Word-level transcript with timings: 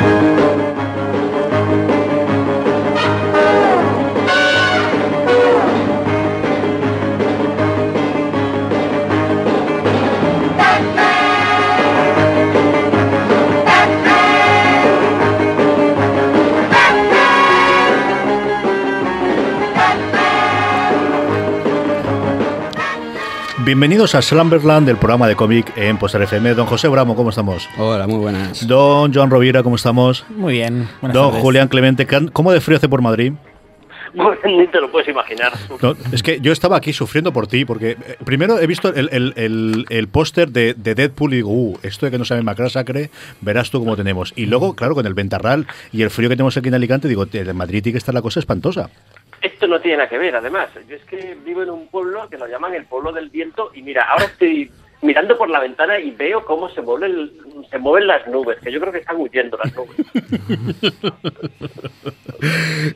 Thank 0.00 1.24
you. 1.24 1.29
Bienvenidos 23.70 24.16
a 24.16 24.20
Slumberland, 24.20 24.88
el 24.88 24.96
programa 24.96 25.28
de 25.28 25.36
cómic 25.36 25.72
en 25.76 25.96
Poster 25.96 26.20
FM. 26.22 26.54
Don 26.54 26.66
José 26.66 26.88
Bramo, 26.88 27.14
¿cómo 27.14 27.30
estamos? 27.30 27.68
Hola, 27.78 28.08
muy 28.08 28.18
buenas. 28.18 28.66
Don 28.66 29.14
Joan 29.14 29.30
Rovira, 29.30 29.62
¿cómo 29.62 29.76
estamos? 29.76 30.24
Muy 30.28 30.54
bien. 30.54 30.88
buenas 31.00 31.14
Don 31.14 31.28
tardes. 31.28 31.40
Julián 31.40 31.68
Clemente, 31.68 32.04
¿cómo 32.32 32.50
de 32.50 32.60
frío 32.60 32.78
hace 32.78 32.88
por 32.88 33.00
Madrid? 33.00 33.34
Ni 34.44 34.66
te 34.68 34.80
lo 34.80 34.90
puedes 34.90 35.08
imaginar. 35.08 35.52
No, 35.82 35.94
es 36.12 36.22
que 36.22 36.40
yo 36.40 36.52
estaba 36.52 36.76
aquí 36.76 36.92
sufriendo 36.92 37.32
por 37.32 37.46
ti, 37.46 37.64
porque 37.64 37.90
eh, 37.92 38.16
primero 38.24 38.58
he 38.58 38.66
visto 38.66 38.92
el, 38.94 39.08
el- 39.12 39.32
el- 39.36 39.86
el 39.88 40.08
póster 40.08 40.50
de, 40.50 40.74
de 40.74 40.94
Deadpool 40.94 41.32
y 41.32 41.36
digo, 41.36 41.50
uh, 41.50 41.78
esto 41.82 42.06
de 42.06 42.12
que 42.12 42.18
no 42.18 42.24
sabe 42.24 42.42
Macrasacre, 42.42 43.10
verás 43.40 43.70
tú 43.70 43.78
cómo 43.78 43.96
tenemos. 43.96 44.32
Y 44.36 44.46
luego, 44.46 44.74
claro, 44.74 44.94
con 44.94 45.06
el 45.06 45.14
ventarral 45.14 45.66
y 45.92 46.02
el 46.02 46.10
frío 46.10 46.28
que 46.28 46.36
tenemos 46.36 46.56
aquí 46.56 46.68
en 46.68 46.74
Alicante, 46.74 47.08
digo, 47.08 47.24
en 47.32 47.56
Madrid 47.56 47.82
tiene 47.82 47.94
que 47.94 47.98
estar 47.98 48.14
la 48.14 48.22
cosa 48.22 48.40
espantosa. 48.40 48.90
Esto 49.42 49.66
no 49.66 49.80
tiene 49.80 49.98
nada 49.98 50.08
que 50.08 50.18
ver, 50.18 50.36
además. 50.36 50.68
Yo 50.88 50.96
es 50.96 51.04
que 51.04 51.36
vivo 51.44 51.62
en 51.62 51.70
un 51.70 51.88
pueblo 51.88 52.28
que 52.28 52.36
lo 52.36 52.46
llaman 52.46 52.74
el 52.74 52.84
pueblo 52.84 53.12
del 53.12 53.30
viento 53.30 53.70
y 53.74 53.82
mira, 53.82 54.02
ahora 54.10 54.26
estoy 54.26 54.70
mirando 55.02 55.38
por 55.38 55.48
la 55.48 55.60
ventana 55.60 55.98
y 55.98 56.10
veo 56.10 56.44
cómo 56.44 56.68
se 56.68 56.82
mueven, 56.82 57.10
el- 57.12 57.32
se 57.70 57.78
mueven 57.78 58.06
las 58.06 58.26
nubes, 58.26 58.58
que 58.60 58.72
yo 58.72 58.80
creo 58.80 58.92
que 58.92 58.98
están 58.98 59.16
huyendo 59.16 59.58
las 59.62 59.74
nubes. 59.74 59.96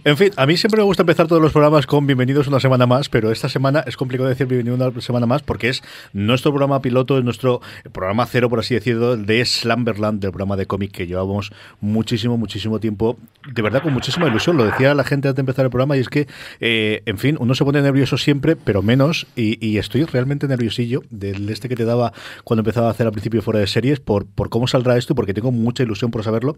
En 0.05 0.17
fin, 0.17 0.31
a 0.37 0.47
mí 0.47 0.57
siempre 0.57 0.79
me 0.79 0.85
gusta 0.85 1.03
empezar 1.03 1.27
todos 1.27 1.43
los 1.43 1.53
programas 1.53 1.87
con 1.87 2.07
bienvenidos 2.07 2.47
una 2.47 2.61
semana 2.61 2.87
más, 2.87 3.11
pero 3.11 3.31
esta 3.31 3.51
semana 3.51 3.85
es 3.87 3.97
complicado 3.97 4.29
decir 4.29 4.47
bienvenido 4.47 4.75
una 4.75 5.01
semana 5.03 5.27
más 5.27 5.43
porque 5.43 5.69
es 5.69 5.83
nuestro 6.15 6.51
programa 6.51 6.81
piloto, 6.81 7.19
es 7.19 7.25
nuestro 7.25 7.61
programa 7.93 8.25
cero, 8.25 8.49
por 8.49 8.61
así 8.61 8.75
decirlo, 8.75 9.19
de 9.19 9.45
Slumberland, 9.45 10.21
del 10.21 10.31
programa 10.31 10.57
de 10.57 10.67
cómic 10.67 10.93
que 10.93 11.07
llevamos 11.07 11.53
muchísimo, 11.81 12.39
muchísimo 12.39 12.81
tiempo, 12.81 13.19
de 13.53 13.61
verdad 13.61 13.83
con 13.83 13.93
muchísima 13.93 14.29
ilusión. 14.29 14.57
Lo 14.57 14.65
decía 14.65 14.95
la 14.95 15.05
gente 15.05 15.29
antes 15.29 15.37
de 15.37 15.41
empezar 15.41 15.67
el 15.67 15.71
programa 15.71 15.99
y 15.99 16.01
es 16.01 16.09
que, 16.09 16.27
eh, 16.61 17.03
en 17.05 17.19
fin, 17.19 17.37
uno 17.39 17.55
se 17.55 17.65
pone 17.65 17.83
nervioso 17.83 18.17
siempre, 18.17 18.57
pero 18.57 18.83
menos, 18.83 19.27
y, 19.37 19.65
y 19.65 19.77
estoy 19.77 20.05
realmente 20.05 20.49
nerviosillo 20.49 21.03
del 21.11 21.51
este 21.51 21.69
que 21.69 21.77
te 21.77 21.85
daba 21.85 22.15
cuando 22.45 22.63
empezaba 22.63 22.89
a 22.89 22.93
hacer 22.93 23.07
al 23.07 23.13
principio 23.13 23.43
fuera 23.43 23.61
de 23.61 23.67
series 23.67 24.01
por, 24.01 24.27
por 24.27 24.49
cómo 24.49 24.64
saldrá 24.67 24.97
esto 24.97 25.15
porque 25.15 25.35
tengo 25.35 25.51
mucha 25.51 25.83
ilusión 25.83 26.11
por 26.11 26.23
saberlo. 26.25 26.57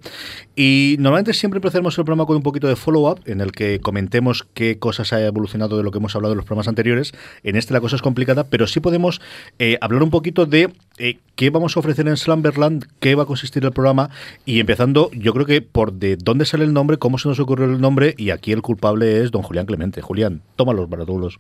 Y 0.55 0.97
normalmente 0.99 1.33
siempre 1.35 1.59
empezaremos 1.59 1.97
el 1.99 2.05
programa 2.05 2.27
con 2.27 2.37
un 2.37 2.43
poquito 2.43 2.69
de 2.69 2.77
follow-up 2.77 3.21
en 3.27 3.41
el 3.41 3.53
que 3.53 3.81
comentemos 3.81 4.47
qué 4.55 4.79
cosas 4.79 5.13
ha 5.13 5.25
evolucionado 5.25 5.77
de 5.77 5.83
lo 5.83 5.91
que 5.91 5.99
hemos 5.99 6.15
hablado 6.15 6.33
en 6.33 6.39
los 6.39 6.45
programas 6.45 6.69
anteriores. 6.69 7.13
En 7.43 7.57
este 7.57 7.73
la 7.73 7.81
cosa 7.81 7.97
es 7.97 8.03
complicada, 8.03 8.45
pero 8.45 8.67
sí 8.67 8.81
podemos 8.81 9.21
eh, 9.59 9.79
hablar 9.81 10.03
un 10.03 10.11
poquito 10.11 10.47
de 10.47 10.73
eh, 10.99 11.19
qué 11.35 11.51
vamos 11.51 11.77
a 11.77 11.81
ofrecer 11.81 12.09
en 12.09 12.17
Slumberland, 12.17 12.87
qué 13.01 13.15
va 13.15 13.25
a 13.25 13.27
consistir 13.27 13.65
el 13.65 13.73
programa 13.73 14.11
y 14.45 14.61
empezando 14.61 15.11
yo 15.13 15.33
creo 15.33 15.47
que 15.47 15.63
por 15.63 15.93
de 15.93 16.17
dónde 16.17 16.45
sale 16.45 16.65
el 16.65 16.73
nombre, 16.73 16.99
cómo 16.99 17.19
se 17.19 17.29
nos 17.29 17.41
ocurrió 17.41 17.67
el 17.67 17.81
nombre 17.81 18.15
y 18.17 18.31
aquí 18.31 18.53
el 18.53 18.63
culpable 18.63 19.23
es 19.23 19.31
don 19.31 19.43
Julián 19.43 19.67
Clemente. 19.67 20.01
Julián, 20.01 20.43
toma 20.57 20.73
los 20.73 20.89
baratulos. 20.89 21.39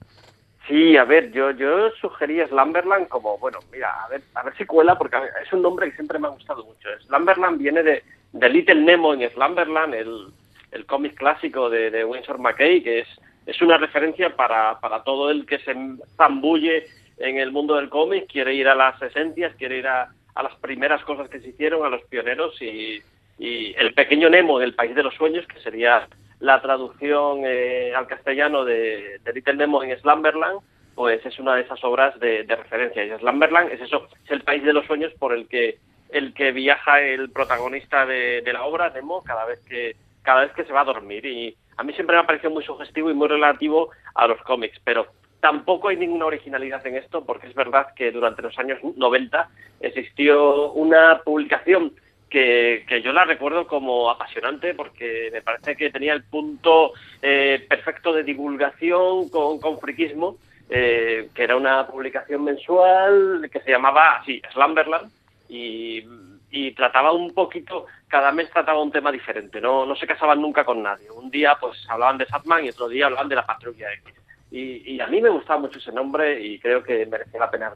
Sí, 0.66 0.97
a 0.97 1.04
ver, 1.04 1.31
yo 1.31 1.53
yo 1.53 1.91
sugería 2.00 2.47
Slumberland 2.49 3.09
como, 3.09 3.38
bueno, 3.38 3.60
mira, 3.71 4.04
a 4.04 4.09
ver, 4.09 4.22
a 4.34 4.43
ver 4.43 4.56
si 4.56 4.65
cuela, 4.65 4.99
porque 4.99 5.16
es 5.43 5.53
un 5.53 5.62
nombre 5.62 5.88
que 5.88 5.97
siempre 5.97 6.19
me 6.19 6.27
ha 6.27 6.31
gustado 6.31 6.65
mucho. 6.65 6.88
Slumberland 7.06 7.59
viene 7.59 7.82
de, 7.84 8.03
de 8.32 8.49
Little 8.49 8.82
Nemo 8.82 9.15
en 9.15 9.31
Slumberland, 9.31 9.94
el, 9.94 10.26
el 10.72 10.87
cómic 10.87 11.15
clásico 11.15 11.71
de, 11.71 11.91
de 11.91 12.05
Winsor 12.05 12.38
McKay, 12.38 12.82
que 12.82 13.00
es, 13.00 13.09
es 13.47 13.62
una 13.62 13.78
referencia 13.78 14.34
para, 14.34 14.81
para 14.81 15.05
todo 15.05 15.31
el 15.31 15.47
que 15.47 15.60
se 15.60 15.72
zambulle 16.16 16.87
en 17.19 17.38
el 17.38 17.53
mundo 17.53 17.76
del 17.76 17.88
cómic, 17.88 18.26
quiere 18.26 18.55
ir 18.55 18.66
a 18.66 18.75
las 18.75 19.00
esencias, 19.00 19.55
quiere 19.55 19.78
ir 19.78 19.87
a, 19.87 20.09
a 20.34 20.43
las 20.43 20.55
primeras 20.56 21.03
cosas 21.05 21.28
que 21.28 21.41
se 21.41 21.49
hicieron, 21.49 21.87
a 21.87 21.91
los 21.91 22.03
pioneros 22.06 22.60
y, 22.60 23.00
y 23.38 23.72
el 23.78 23.94
pequeño 23.94 24.28
Nemo 24.28 24.60
en 24.60 24.65
el 24.65 24.75
país 24.75 24.97
de 24.97 25.05
los 25.05 25.15
sueños, 25.15 25.47
que 25.47 25.60
sería 25.60 26.09
la 26.41 26.61
traducción 26.61 27.43
eh, 27.45 27.95
al 27.95 28.07
castellano 28.07 28.65
de, 28.65 29.21
de 29.25 29.33
Little 29.33 29.55
Nemo 29.55 29.83
en 29.83 29.99
Slumberland, 30.01 30.61
pues 30.95 31.25
es 31.25 31.39
una 31.39 31.55
de 31.55 31.63
esas 31.63 31.83
obras 31.85 32.19
de, 32.21 32.45
referencia. 32.49 33.05
Y 33.05 33.19
Slumberland 33.19 33.71
es 33.73 33.81
eso, 33.81 34.09
es 34.25 34.31
el 34.31 34.43
país 34.43 34.63
de 34.65 34.73
los 34.73 34.87
sueños 34.87 35.13
por 35.19 35.33
el 35.33 35.49
que 35.49 35.79
el 36.11 36.35
que 36.35 36.53
viaja 36.53 37.01
el 37.01 37.31
protagonista 37.31 38.07
de, 38.07 38.41
de 38.41 38.53
la 38.53 38.65
obra, 38.65 38.91
Nemo, 38.91 39.25
cada 39.25 39.45
vez 39.45 39.61
que 39.69 39.97
cada 40.23 40.43
vez 40.43 40.53
que 40.53 40.65
se 40.65 40.73
va 40.73 40.83
a 40.83 40.85
dormir. 40.85 41.25
Y 41.25 41.57
a 41.77 41.83
mí 41.83 41.93
siempre 41.95 42.17
me 42.17 42.23
ha 42.23 42.27
parecido 42.27 42.51
muy 42.51 42.65
sugestivo 42.65 43.11
y 43.11 43.15
muy 43.15 43.29
relativo 43.29 43.91
a 44.15 44.27
los 44.27 44.41
cómics, 44.43 44.79
pero 44.85 45.07
tampoco 45.41 45.89
hay 45.89 45.97
ninguna 45.97 46.27
originalidad 46.27 46.85
en 46.87 46.97
esto, 46.97 47.25
porque 47.25 47.47
es 47.47 47.55
verdad 47.55 47.95
que 47.95 48.11
durante 48.11 48.43
los 48.43 48.59
años 48.59 48.79
90 48.83 49.49
existió 49.81 50.73
una 50.73 51.21
publicación 51.25 51.93
que, 52.28 52.84
que 52.88 53.03
yo 53.03 53.12
la 53.12 53.25
recuerdo 53.25 53.66
como 53.66 54.10
apasionante 54.10 54.75
porque 54.75 55.31
me 55.32 55.42
parece 55.42 55.76
que 55.76 55.91
tenía 55.91 56.12
el 56.12 56.25
punto 56.25 56.92
eh, 57.22 57.64
perfecto 57.69 58.12
de 58.12 58.25
divulgación 58.25 59.28
con, 59.28 59.60
con 59.60 59.78
friquismo, 59.78 60.37
eh, 60.69 61.28
que 61.34 61.44
era 61.44 61.56
una 61.56 61.87
publicación 61.87 62.44
mensual 62.44 63.48
que 63.50 63.60
se 63.60 63.70
llamaba 63.70 64.16
así, 64.16 64.42
Slumberland, 64.53 65.10
y, 65.48 66.04
y 66.50 66.72
trataba 66.72 67.12
un 67.12 67.32
poquito, 67.32 67.87
cada 68.09 68.32
mes 68.32 68.50
trataba 68.50 68.82
un 68.82 68.91
tema 68.91 69.12
diferente, 69.12 69.60
no, 69.60 69.87
no 69.87 69.94
se 69.94 70.06
casaban 70.06 70.41
nunca 70.41 70.64
con 70.64 70.82
nadie. 70.82 71.10
Un 71.10 71.31
día 71.31 71.56
pues 71.60 71.87
hablaban 71.88 72.19
de 72.19 72.26
Satman 72.26 72.64
y 72.64 72.70
otro 72.70 72.88
día 72.88 73.06
hablaban 73.06 73.28
de 73.28 73.37
la 73.37 73.47
Patrulla 73.47 73.93
X. 73.93 74.14
Y, 74.50 74.94
y 74.94 75.00
a 75.00 75.06
mí 75.08 75.20
me 75.20 75.28
gustaba 75.28 75.60
mucho 75.60 75.78
ese 75.78 75.93
nombre 75.93 76.41
y 76.41 76.58
creo 76.58 76.82
que 76.82 77.04
merecía 77.06 77.41
la 77.41 77.50
pena. 77.50 77.75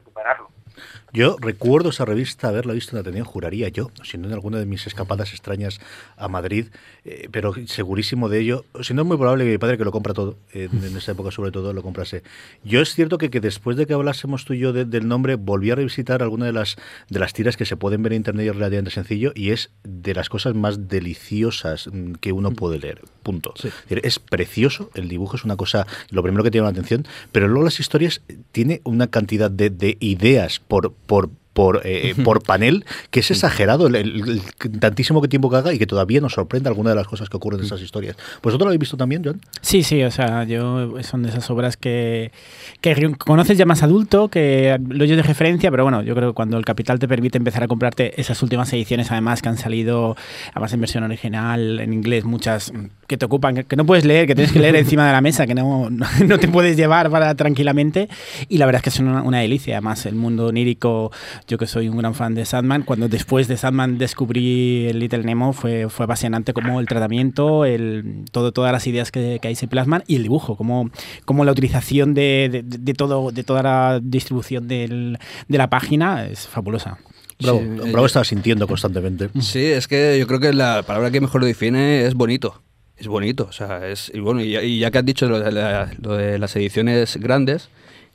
Yo 1.13 1.35
recuerdo 1.41 1.89
esa 1.89 2.05
revista, 2.05 2.47
haberla 2.47 2.73
visto 2.73 2.95
en 2.95 3.01
Ateneo, 3.01 3.25
juraría 3.25 3.67
yo, 3.67 3.91
siendo 4.03 4.27
en 4.29 4.33
alguna 4.33 4.59
de 4.59 4.65
mis 4.65 4.87
escapadas 4.87 5.31
extrañas 5.31 5.79
a 6.15 6.27
Madrid, 6.29 6.67
eh, 7.03 7.27
pero 7.31 7.53
segurísimo 7.65 8.29
de 8.29 8.39
ello. 8.39 8.65
Si 8.81 8.93
no 8.93 9.01
es 9.01 9.07
muy 9.07 9.17
probable 9.17 9.43
que 9.43 9.51
mi 9.51 9.57
padre, 9.57 9.77
que 9.77 9.83
lo 9.83 9.91
compra 9.91 10.13
todo, 10.13 10.37
eh, 10.53 10.69
en 10.71 10.95
esa 10.97 11.11
época 11.11 11.31
sobre 11.31 11.51
todo, 11.51 11.73
lo 11.73 11.81
comprase. 11.83 12.23
Yo 12.63 12.81
es 12.81 12.93
cierto 12.95 13.17
que, 13.17 13.29
que 13.29 13.41
después 13.41 13.75
de 13.75 13.85
que 13.85 13.93
hablásemos 13.93 14.45
tú 14.45 14.53
y 14.53 14.59
yo 14.59 14.71
de- 14.71 14.85
del 14.85 15.07
nombre, 15.07 15.35
volví 15.35 15.69
a 15.71 15.75
revisitar 15.75 16.23
alguna 16.23 16.45
de 16.45 16.53
las, 16.53 16.77
de 17.09 17.19
las 17.19 17.33
tiras 17.33 17.57
que 17.57 17.65
se 17.65 17.75
pueden 17.75 18.03
ver 18.03 18.13
en 18.13 18.17
internet 18.17 18.45
y 18.45 18.49
es 18.49 18.55
relativamente 18.55 18.91
sencillo, 18.91 19.33
y 19.35 19.49
es 19.51 19.69
de 19.83 20.13
las 20.13 20.29
cosas 20.29 20.55
más 20.55 20.87
deliciosas 20.87 21.87
mm, 21.91 22.13
que 22.13 22.31
uno 22.31 22.51
puede 22.51 22.79
leer. 22.79 23.01
Punto. 23.23 23.53
Es 23.89 24.17
precioso, 24.19 24.89
el 24.95 25.07
dibujo 25.09 25.35
es 25.35 25.43
una 25.43 25.55
cosa, 25.57 25.85
lo 26.09 26.23
primero 26.23 26.43
que 26.43 26.51
tiene 26.51 26.63
la 26.65 26.71
atención, 26.71 27.05
pero 27.31 27.47
luego 27.47 27.65
las 27.65 27.79
historias 27.79 28.21
eh, 28.29 28.37
tiene 28.51 28.81
una 28.83 29.07
cantidad 29.07 29.51
de, 29.51 29.69
de 29.69 29.97
ideas 29.99 30.59
por, 30.59 30.93
por 31.11 31.29
por, 31.53 31.81
eh, 31.83 32.15
por 32.23 32.43
panel, 32.43 32.85
que 33.09 33.19
es 33.19 33.31
exagerado 33.31 33.87
el, 33.87 34.41
tantísimo 34.79 35.21
que 35.21 35.27
tiempo 35.27 35.49
que 35.49 35.57
haga 35.57 35.73
y 35.73 35.79
que 35.79 35.87
todavía 35.87 36.21
nos 36.21 36.33
sorprende 36.33 36.69
alguna 36.69 36.91
de 36.91 36.95
las 36.95 37.07
cosas 37.07 37.29
que 37.29 37.37
ocurren 37.37 37.59
en 37.59 37.65
esas 37.65 37.81
historias. 37.81 38.15
¿Vosotros 38.41 38.65
lo 38.65 38.69
habéis 38.69 38.79
visto 38.79 38.97
también, 38.97 39.21
John? 39.23 39.41
Sí, 39.61 39.83
sí, 39.83 40.01
o 40.03 40.11
sea, 40.11 40.43
yo 40.45 41.01
son 41.03 41.23
de 41.23 41.29
esas 41.29 41.49
obras 41.49 41.77
que, 41.77 42.31
que 42.79 43.11
conoces 43.17 43.57
ya 43.57 43.65
más 43.65 43.83
adulto, 43.83 44.29
que 44.29 44.79
lo 44.89 45.03
oyes 45.03 45.17
de 45.17 45.23
referencia, 45.23 45.69
pero 45.71 45.83
bueno, 45.83 46.01
yo 46.03 46.15
creo 46.15 46.29
que 46.29 46.35
cuando 46.35 46.57
el 46.57 46.65
capital 46.65 46.99
te 46.99 47.07
permite 47.07 47.37
empezar 47.37 47.63
a 47.63 47.67
comprarte 47.67 48.19
esas 48.19 48.41
últimas 48.41 48.71
ediciones, 48.73 49.11
además 49.11 49.41
que 49.41 49.49
han 49.49 49.57
salido, 49.57 50.15
además 50.51 50.73
en 50.73 50.81
versión 50.81 51.03
original, 51.03 51.79
en 51.79 51.93
inglés, 51.93 52.23
muchas 52.23 52.71
que 53.07 53.17
te 53.17 53.25
ocupan, 53.25 53.65
que, 53.65 53.75
no 53.75 53.85
puedes 53.85 54.05
leer, 54.05 54.25
que 54.25 54.35
tienes 54.35 54.53
que 54.53 54.59
leer 54.59 54.77
encima 54.77 55.05
de 55.05 55.11
la 55.11 55.19
mesa, 55.19 55.45
que 55.45 55.53
no, 55.53 55.89
no, 55.89 56.07
te 56.39 56.47
puedes 56.47 56.77
llevar 56.77 57.09
para 57.09 57.35
tranquilamente. 57.35 58.07
Y 58.47 58.57
la 58.57 58.65
verdad 58.65 58.79
es 58.79 58.83
que 58.83 58.89
es 58.89 58.99
una, 58.99 59.21
una 59.21 59.39
delicia. 59.39 59.75
Además, 59.75 60.05
el 60.05 60.15
mundo 60.15 60.47
onírico, 60.47 61.11
yo 61.47 61.57
que 61.57 61.67
soy 61.67 61.89
un 61.89 61.97
gran 61.97 62.13
fan 62.13 62.35
de 62.35 62.45
Sandman, 62.45 62.83
cuando 62.83 63.07
después 63.07 63.47
de 63.47 63.57
Sandman 63.57 63.97
descubrí 63.97 64.87
el 64.87 64.99
Little 64.99 65.23
Nemo, 65.23 65.53
fue, 65.53 65.89
fue 65.89 66.05
apasionante 66.05 66.53
como 66.53 66.79
el 66.79 66.87
tratamiento, 66.87 67.65
el, 67.65 68.25
todo, 68.31 68.51
todas 68.51 68.71
las 68.71 68.85
ideas 68.87 69.11
que, 69.11 69.39
que 69.41 69.47
ahí 69.47 69.55
se 69.55 69.67
plasman 69.67 70.03
y 70.07 70.15
el 70.15 70.23
dibujo, 70.23 70.55
como, 70.55 70.89
como 71.25 71.45
la 71.45 71.51
utilización 71.51 72.13
de, 72.13 72.63
de, 72.63 72.93
todo, 72.93 73.31
de 73.31 73.43
toda 73.43 73.63
la 73.63 73.99
distribución 74.01 74.67
del, 74.67 75.19
de 75.47 75.57
la 75.57 75.69
página 75.69 76.25
es 76.25 76.47
fabulosa. 76.47 76.97
Bravo, 77.39 77.61
Bravo 77.91 78.05
estaba 78.05 78.25
sintiendo 78.25 78.67
constantemente. 78.67 79.29
Sí, 79.41 79.65
es 79.65 79.87
que 79.87 80.17
yo 80.19 80.27
creo 80.27 80.39
que 80.39 80.53
la 80.53 80.83
palabra 80.83 81.09
que 81.09 81.21
mejor 81.21 81.41
lo 81.41 81.47
define 81.47 82.05
es 82.05 82.13
bonito 82.13 82.61
es 83.01 83.07
bonito. 83.07 83.47
O 83.49 83.51
sea, 83.51 83.87
es, 83.87 84.11
y 84.13 84.19
bueno, 84.19 84.41
y, 84.41 84.79
ya 84.79 84.91
que 84.91 84.99
has 84.99 85.05
dicho 85.05 85.27
lo 85.27 85.39
de, 85.39 86.39
las 86.39 86.55
ediciones 86.55 87.17
grandes, 87.17 87.69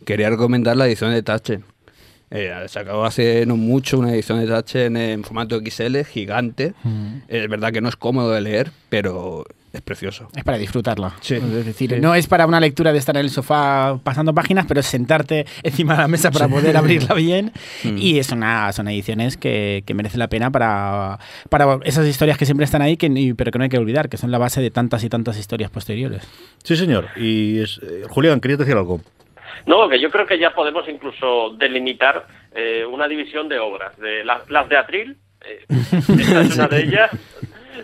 quería 0.04 0.30
recomendar 0.30 0.76
la 0.76 0.86
edición 0.86 1.12
de 1.12 1.22
Tachen. 1.22 1.64
Eh, 2.30 2.52
se 2.66 2.78
acabó 2.78 3.04
hace 3.04 3.46
no 3.46 3.56
mucho 3.56 3.98
una 3.98 4.12
edición 4.12 4.40
de 4.40 4.46
Tachen 4.46 4.96
en 4.96 5.22
formato 5.22 5.60
XL, 5.60 6.02
gigante. 6.02 6.74
Mm. 6.82 7.18
Es 7.28 7.48
verdad 7.48 7.72
que 7.72 7.80
no 7.80 7.88
es 7.88 7.96
cómodo 7.96 8.32
de 8.32 8.40
leer, 8.40 8.72
pero 8.88 9.44
es 9.76 9.82
precioso. 9.82 10.28
Es 10.34 10.42
para 10.42 10.56
disfrutarlo. 10.56 11.12
Es 11.22 11.64
decir, 11.64 12.00
no 12.00 12.14
es 12.14 12.26
para 12.26 12.46
una 12.46 12.58
lectura 12.58 12.92
de 12.92 12.98
estar 12.98 13.16
en 13.16 13.20
el 13.24 13.30
sofá 13.30 14.00
pasando 14.02 14.34
páginas, 14.34 14.64
pero 14.66 14.80
es 14.80 14.86
sentarte 14.86 15.46
encima 15.62 15.94
de 15.94 16.00
la 16.00 16.08
mesa 16.08 16.30
para 16.30 16.48
poder 16.48 16.76
abrirla 16.76 17.14
bien. 17.14 17.52
Mm. 17.84 17.98
Y 17.98 18.18
es 18.18 18.30
una, 18.30 18.72
son 18.72 18.88
ediciones 18.88 19.36
que, 19.36 19.82
que 19.86 19.92
merece 19.92 20.18
la 20.18 20.28
pena 20.28 20.50
para, 20.50 21.18
para 21.50 21.78
esas 21.84 22.06
historias 22.06 22.38
que 22.38 22.46
siempre 22.46 22.64
están 22.64 22.80
ahí, 22.80 22.96
que, 22.96 23.34
pero 23.36 23.50
que 23.50 23.58
no 23.58 23.64
hay 23.64 23.68
que 23.68 23.76
olvidar, 23.76 24.08
que 24.08 24.16
son 24.16 24.30
la 24.30 24.38
base 24.38 24.60
de 24.60 24.70
tantas 24.70 25.04
y 25.04 25.08
tantas 25.08 25.38
historias 25.38 25.70
posteriores. 25.70 26.22
Sí, 26.64 26.76
señor. 26.76 27.08
Y 27.16 27.58
es, 27.58 27.80
eh, 27.82 28.04
Julián, 28.08 28.40
¿querías 28.40 28.58
decir 28.58 28.76
algo? 28.76 29.00
No, 29.64 29.88
que 29.88 29.98
yo 29.98 30.10
creo 30.10 30.26
que 30.26 30.38
ya 30.38 30.54
podemos 30.54 30.88
incluso 30.88 31.50
delimitar 31.56 32.26
eh, 32.54 32.84
una 32.84 33.08
división 33.08 33.48
de 33.48 33.58
obras. 33.58 33.96
De 33.98 34.24
las 34.24 34.68
de 34.68 34.76
Atril, 34.76 35.16
eh, 35.40 35.64
esta 35.68 36.40
es 36.40 36.56
una 36.56 36.68
de 36.68 36.80
ellas 36.82 37.10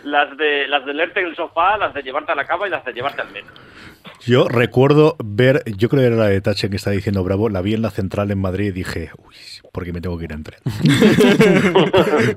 las 0.05 0.37
de 0.37 0.67
las 0.69 0.85
de 0.85 0.95
leerte 0.95 1.21
en 1.21 1.27
el 1.27 1.37
sofá, 1.37 1.77
las 1.77 1.95
de 1.95 2.03
llevarte 2.03 2.33
a 2.33 2.35
la 2.35 2.47
cama 2.47 2.67
y 2.67 2.71
las 2.71 2.85
de 2.85 2.93
llevarte 2.93 3.23
al 3.23 3.31
metro. 3.31 3.53
Yo 4.27 4.49
recuerdo 4.49 5.17
ver, 5.23 5.65
yo 5.77 5.89
creo 5.89 6.03
que 6.03 6.07
era 6.07 6.17
la 6.17 6.27
de 6.27 6.41
Tachen 6.41 6.71
que 6.71 6.77
está 6.77 6.91
diciendo 6.91 7.25
Bravo, 7.25 7.49
la 7.49 7.61
vi 7.61 7.75
en 7.75 7.83
la 7.83 7.91
central 7.91 8.31
en 8.31 8.39
Madrid 8.39 8.67
y 8.67 8.73
dije, 8.73 9.11
uy, 9.19 9.35
porque 9.73 9.93
me 9.93 10.01
tengo 10.01 10.19
que 10.19 10.25
ir 10.25 10.33
en 10.33 10.45
tren. 10.45 10.61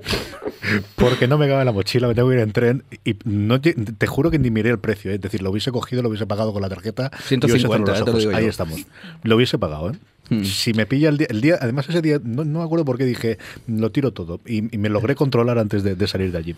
porque 0.95 1.27
no 1.27 1.37
me 1.37 1.47
cabe 1.47 1.63
la 1.65 1.71
mochila, 1.71 2.07
me 2.07 2.15
tengo 2.15 2.29
que 2.29 2.35
ir 2.35 2.41
en 2.41 2.51
tren 2.51 2.83
y 3.03 3.17
no 3.25 3.61
te, 3.61 3.75
juro 4.07 4.31
que 4.31 4.39
ni 4.39 4.49
miré 4.49 4.69
el 4.69 4.79
precio, 4.79 5.11
¿eh? 5.11 5.15
es 5.15 5.21
decir, 5.21 5.41
lo 5.43 5.51
hubiese 5.51 5.71
cogido, 5.71 6.01
lo 6.01 6.09
hubiese 6.09 6.25
pagado 6.25 6.53
con 6.53 6.61
la 6.61 6.69
tarjeta. 6.69 7.11
150, 7.23 7.93
y 8.19 8.33
ahí 8.33 8.45
estamos. 8.45 8.85
Lo 9.23 9.35
hubiese 9.35 9.59
pagado, 9.59 9.91
¿eh? 9.91 9.95
Hmm. 10.30 10.44
Si 10.44 10.74
me 10.74 10.86
pilla 10.86 11.10
el 11.10 11.18
día, 11.18 11.27
el 11.30 11.42
día, 11.42 11.57
además 11.62 11.88
ese 11.89 12.01
día, 12.01 12.19
no, 12.24 12.44
me 12.45 12.63
acuerdo 12.63 12.86
por 12.86 12.98
qué 12.98 13.06
dije, 13.06 13.38
lo 13.68 13.92
tiro 13.92 14.12
todo 14.12 14.39
y, 14.45 14.62
me 14.62 14.89
logré 14.89 15.16
controlar 15.16 15.57
antes 15.57 15.83
de, 15.83 16.07
salir 16.07 16.31
de 16.31 16.38
allí. 16.38 16.56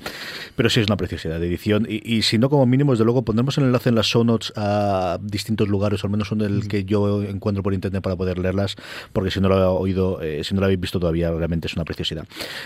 Pero 0.56 0.70
sí 0.70 0.80
es 0.80 0.88
una 0.88 0.98
preciosidad 0.98 1.40
de 1.40 1.48
edición 1.48 1.86
y, 1.90 2.22
si 2.22 2.38
no, 2.38 2.50
como 2.50 2.66
mínimo, 2.66 2.92
desde 2.92 3.06
luego 3.06 3.24
pondremos 3.24 3.58
el 3.58 3.66
enlace 3.66 3.90
en 3.90 3.96
las 3.96 4.08
show 4.08 4.24
notes 4.24 4.54
a 4.56 5.20
distintos 5.22 5.68
lugares, 5.68 6.04
al 6.04 6.10
menos 6.10 6.28
son 6.28 6.42
el 6.42 6.60
hmm. 6.60 6.68
que 6.68 6.86
yo 6.86 7.24
encuentro 7.24 7.64
por 7.64 7.74
internet 7.74 8.02
para 8.02 8.16
poder 8.16 8.40
leerlas, 8.40 8.76
porque 9.14 9.32
si 9.32 9.40
no 9.40 9.50
lo 9.50 9.58
he 9.58 9.66
oído, 9.66 10.22
eh, 10.22 10.44
si 10.44 10.54
no 10.54 10.62
lo 10.62 10.66
habéis 10.66 10.80
visto 10.80 11.00
todavía, 11.00 11.32
realmente 11.32 11.68
es 11.68 11.76
una 11.76 11.86
preciosidad. 11.86 12.26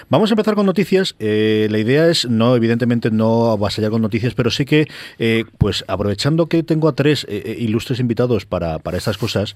Vamos 0.09 0.31
a 0.31 0.33
empezar 0.33 0.55
con 0.55 0.65
noticias. 0.65 1.15
Eh, 1.19 1.67
la 1.71 1.79
idea 1.79 2.09
es, 2.09 2.27
no, 2.27 2.55
evidentemente, 2.55 3.11
no 3.11 3.57
allá 3.61 3.89
con 3.89 4.01
noticias, 4.01 4.33
pero 4.33 4.51
sí 4.51 4.65
que, 4.65 4.87
eh, 5.17 5.45
pues 5.57 5.85
aprovechando 5.87 6.47
que 6.47 6.63
tengo 6.63 6.87
a 6.87 6.93
tres 6.93 7.25
ilustres 7.29 7.99
invitados 7.99 8.45
para, 8.45 8.79
para 8.79 8.97
estas 8.97 9.17
cosas, 9.17 9.55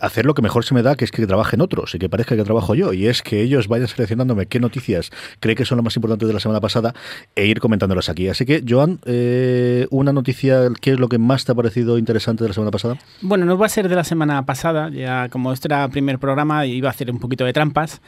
hacer 0.00 0.26
lo 0.26 0.34
que 0.34 0.42
mejor 0.42 0.64
se 0.64 0.74
me 0.74 0.82
da, 0.82 0.96
que 0.96 1.04
es 1.04 1.10
que 1.10 1.26
trabajen 1.26 1.60
otros 1.60 1.94
y 1.94 1.98
que 1.98 2.08
parezca 2.08 2.36
que 2.36 2.44
trabajo 2.44 2.74
yo. 2.74 2.92
Y 2.92 3.06
es 3.06 3.22
que 3.22 3.42
ellos 3.42 3.68
vayan 3.68 3.88
seleccionándome 3.88 4.46
qué 4.46 4.60
noticias 4.60 5.10
cree 5.40 5.54
que 5.54 5.64
son 5.64 5.78
las 5.78 5.84
más 5.84 5.96
importantes 5.96 6.26
de 6.26 6.34
la 6.34 6.40
semana 6.40 6.60
pasada 6.60 6.94
e 7.34 7.46
ir 7.46 7.60
comentándolas 7.60 8.08
aquí. 8.08 8.28
Así 8.28 8.44
que, 8.44 8.64
Joan, 8.66 9.00
eh, 9.04 9.86
una 9.90 10.12
noticia, 10.12 10.68
¿qué 10.80 10.92
es 10.92 11.00
lo 11.00 11.08
que 11.08 11.18
más 11.18 11.44
te 11.44 11.52
ha 11.52 11.54
parecido 11.54 11.98
interesante 11.98 12.44
de 12.44 12.48
la 12.48 12.54
semana 12.54 12.70
pasada? 12.70 12.96
Bueno, 13.20 13.44
no 13.44 13.58
va 13.58 13.66
a 13.66 13.68
ser 13.68 13.88
de 13.88 13.94
la 13.94 14.04
semana 14.04 14.44
pasada, 14.46 14.90
ya 14.90 15.28
como 15.28 15.52
este 15.52 15.68
era 15.68 15.84
el 15.84 15.90
primer 15.90 16.18
programa, 16.18 16.66
iba 16.66 16.88
a 16.88 16.92
hacer 16.92 17.10
un 17.10 17.18
poquito 17.18 17.44
de 17.44 17.52
trampas. 17.52 18.00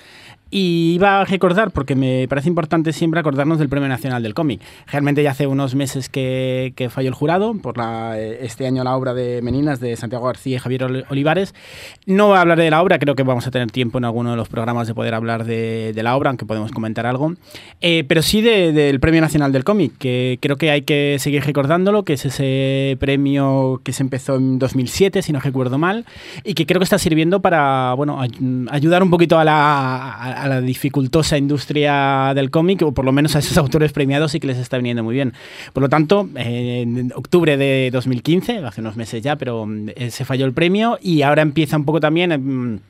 Y 0.54 0.92
iba 0.96 1.22
a 1.22 1.24
recordar, 1.24 1.70
porque 1.70 1.94
me 1.94 2.28
parece 2.28 2.46
importante 2.46 2.92
siempre 2.92 3.18
acordarnos 3.18 3.58
del 3.58 3.70
Premio 3.70 3.88
Nacional 3.88 4.22
del 4.22 4.34
Cómic. 4.34 4.60
Realmente 4.86 5.22
ya 5.22 5.30
hace 5.30 5.46
unos 5.46 5.74
meses 5.74 6.10
que, 6.10 6.74
que 6.76 6.90
falló 6.90 7.08
el 7.08 7.14
jurado 7.14 7.54
por 7.54 7.78
la, 7.78 8.18
este 8.20 8.66
año 8.66 8.84
la 8.84 8.94
obra 8.94 9.14
de 9.14 9.40
Meninas 9.40 9.80
de 9.80 9.96
Santiago 9.96 10.26
García 10.26 10.56
y 10.56 10.58
Javier 10.58 11.06
Olivares. 11.08 11.54
No 12.04 12.34
hablaré 12.34 12.64
de 12.64 12.70
la 12.70 12.82
obra, 12.82 12.98
creo 12.98 13.14
que 13.14 13.22
vamos 13.22 13.46
a 13.46 13.50
tener 13.50 13.70
tiempo 13.70 13.96
en 13.96 14.04
alguno 14.04 14.32
de 14.32 14.36
los 14.36 14.50
programas 14.50 14.86
de 14.86 14.92
poder 14.92 15.14
hablar 15.14 15.46
de, 15.46 15.94
de 15.94 16.02
la 16.02 16.14
obra, 16.14 16.28
aunque 16.28 16.44
podemos 16.44 16.70
comentar 16.70 17.06
algo. 17.06 17.32
Eh, 17.80 18.04
pero 18.06 18.20
sí 18.20 18.42
del 18.42 19.00
Premio 19.00 19.22
Nacional 19.22 19.52
del 19.52 19.64
Cómic, 19.64 19.94
que 19.96 20.38
creo 20.42 20.56
que 20.56 20.70
hay 20.70 20.82
que 20.82 21.16
seguir 21.18 21.44
recordándolo, 21.44 22.02
que 22.02 22.12
es 22.12 22.26
ese 22.26 22.98
premio 23.00 23.80
que 23.82 23.94
se 23.94 24.02
empezó 24.02 24.36
en 24.36 24.58
2007, 24.58 25.22
si 25.22 25.32
no 25.32 25.40
recuerdo 25.40 25.78
mal, 25.78 26.04
y 26.44 26.52
que 26.52 26.66
creo 26.66 26.78
que 26.78 26.84
está 26.84 26.98
sirviendo 26.98 27.40
para 27.40 27.94
bueno, 27.94 28.20
ayudar 28.70 29.02
un 29.02 29.08
poquito 29.08 29.38
a 29.38 29.44
la 29.44 30.41
a 30.41 30.41
la 30.48 30.60
dificultosa 30.60 31.38
industria 31.38 32.32
del 32.34 32.50
cómic, 32.50 32.82
o 32.82 32.92
por 32.92 33.04
lo 33.04 33.12
menos 33.12 33.36
a 33.36 33.40
esos 33.40 33.56
autores 33.58 33.92
premiados, 33.92 34.34
y 34.34 34.40
que 34.40 34.46
les 34.46 34.58
está 34.58 34.76
viniendo 34.76 35.02
muy 35.02 35.14
bien. 35.14 35.32
Por 35.72 35.82
lo 35.82 35.88
tanto, 35.88 36.28
en 36.36 37.12
octubre 37.14 37.56
de 37.56 37.90
2015, 37.92 38.58
hace 38.58 38.80
unos 38.80 38.96
meses 38.96 39.22
ya, 39.22 39.36
pero 39.36 39.66
eh, 39.96 40.10
se 40.10 40.24
falló 40.24 40.46
el 40.46 40.52
premio 40.52 40.98
y 41.00 41.22
ahora 41.22 41.42
empieza 41.42 41.76
un 41.76 41.84
poco 41.84 42.00
también 42.00 42.32
em, 42.32 42.80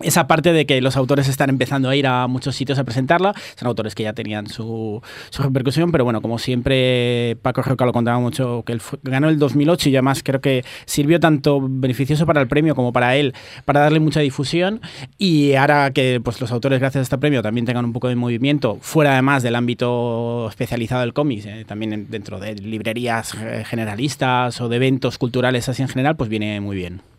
esa 0.00 0.26
parte 0.26 0.52
de 0.52 0.66
que 0.66 0.80
los 0.80 0.96
autores 0.96 1.28
están 1.28 1.50
empezando 1.50 1.88
a 1.88 1.96
ir 1.96 2.06
a 2.06 2.26
muchos 2.26 2.54
sitios 2.54 2.78
a 2.78 2.84
presentarla, 2.84 3.34
son 3.56 3.68
autores 3.68 3.94
que 3.94 4.02
ya 4.02 4.12
tenían 4.12 4.46
su, 4.46 5.02
su 5.30 5.42
repercusión, 5.42 5.90
pero 5.90 6.04
bueno, 6.04 6.20
como 6.20 6.38
siempre 6.38 7.36
Paco 7.42 7.62
Roca 7.62 7.86
lo 7.86 7.92
contaba 7.92 8.18
mucho, 8.18 8.62
que 8.66 8.72
él 8.72 8.82
ganó 9.02 9.28
el 9.28 9.38
2008 9.38 9.88
y 9.88 9.96
además 9.96 10.22
creo 10.22 10.40
que 10.40 10.64
sirvió 10.84 11.18
tanto 11.20 11.60
beneficioso 11.62 12.26
para 12.26 12.40
el 12.40 12.48
premio 12.48 12.74
como 12.74 12.92
para 12.92 13.16
él, 13.16 13.34
para 13.64 13.80
darle 13.80 14.00
mucha 14.00 14.20
difusión 14.20 14.80
y 15.18 15.54
ahora 15.54 15.90
que 15.92 16.20
pues, 16.22 16.40
los 16.40 16.52
autores 16.52 16.78
gracias 16.78 17.00
a 17.00 17.02
este 17.02 17.18
premio 17.18 17.42
también 17.42 17.64
tengan 17.66 17.84
un 17.84 17.92
poco 17.92 18.08
de 18.08 18.16
movimiento, 18.16 18.78
fuera 18.80 19.12
además 19.12 19.42
del 19.42 19.54
ámbito 19.54 20.48
especializado 20.48 21.00
del 21.00 21.14
cómic, 21.14 21.44
eh, 21.46 21.64
también 21.66 22.06
dentro 22.10 22.38
de 22.38 22.54
librerías 22.54 23.34
eh, 23.34 23.64
generalistas 23.66 24.60
o 24.60 24.68
de 24.68 24.76
eventos 24.76 25.18
culturales 25.18 25.68
así 25.68 25.82
en 25.82 25.88
general, 25.88 26.16
pues 26.16 26.28
viene 26.28 26.60
muy 26.60 26.76
bien. 26.76 27.15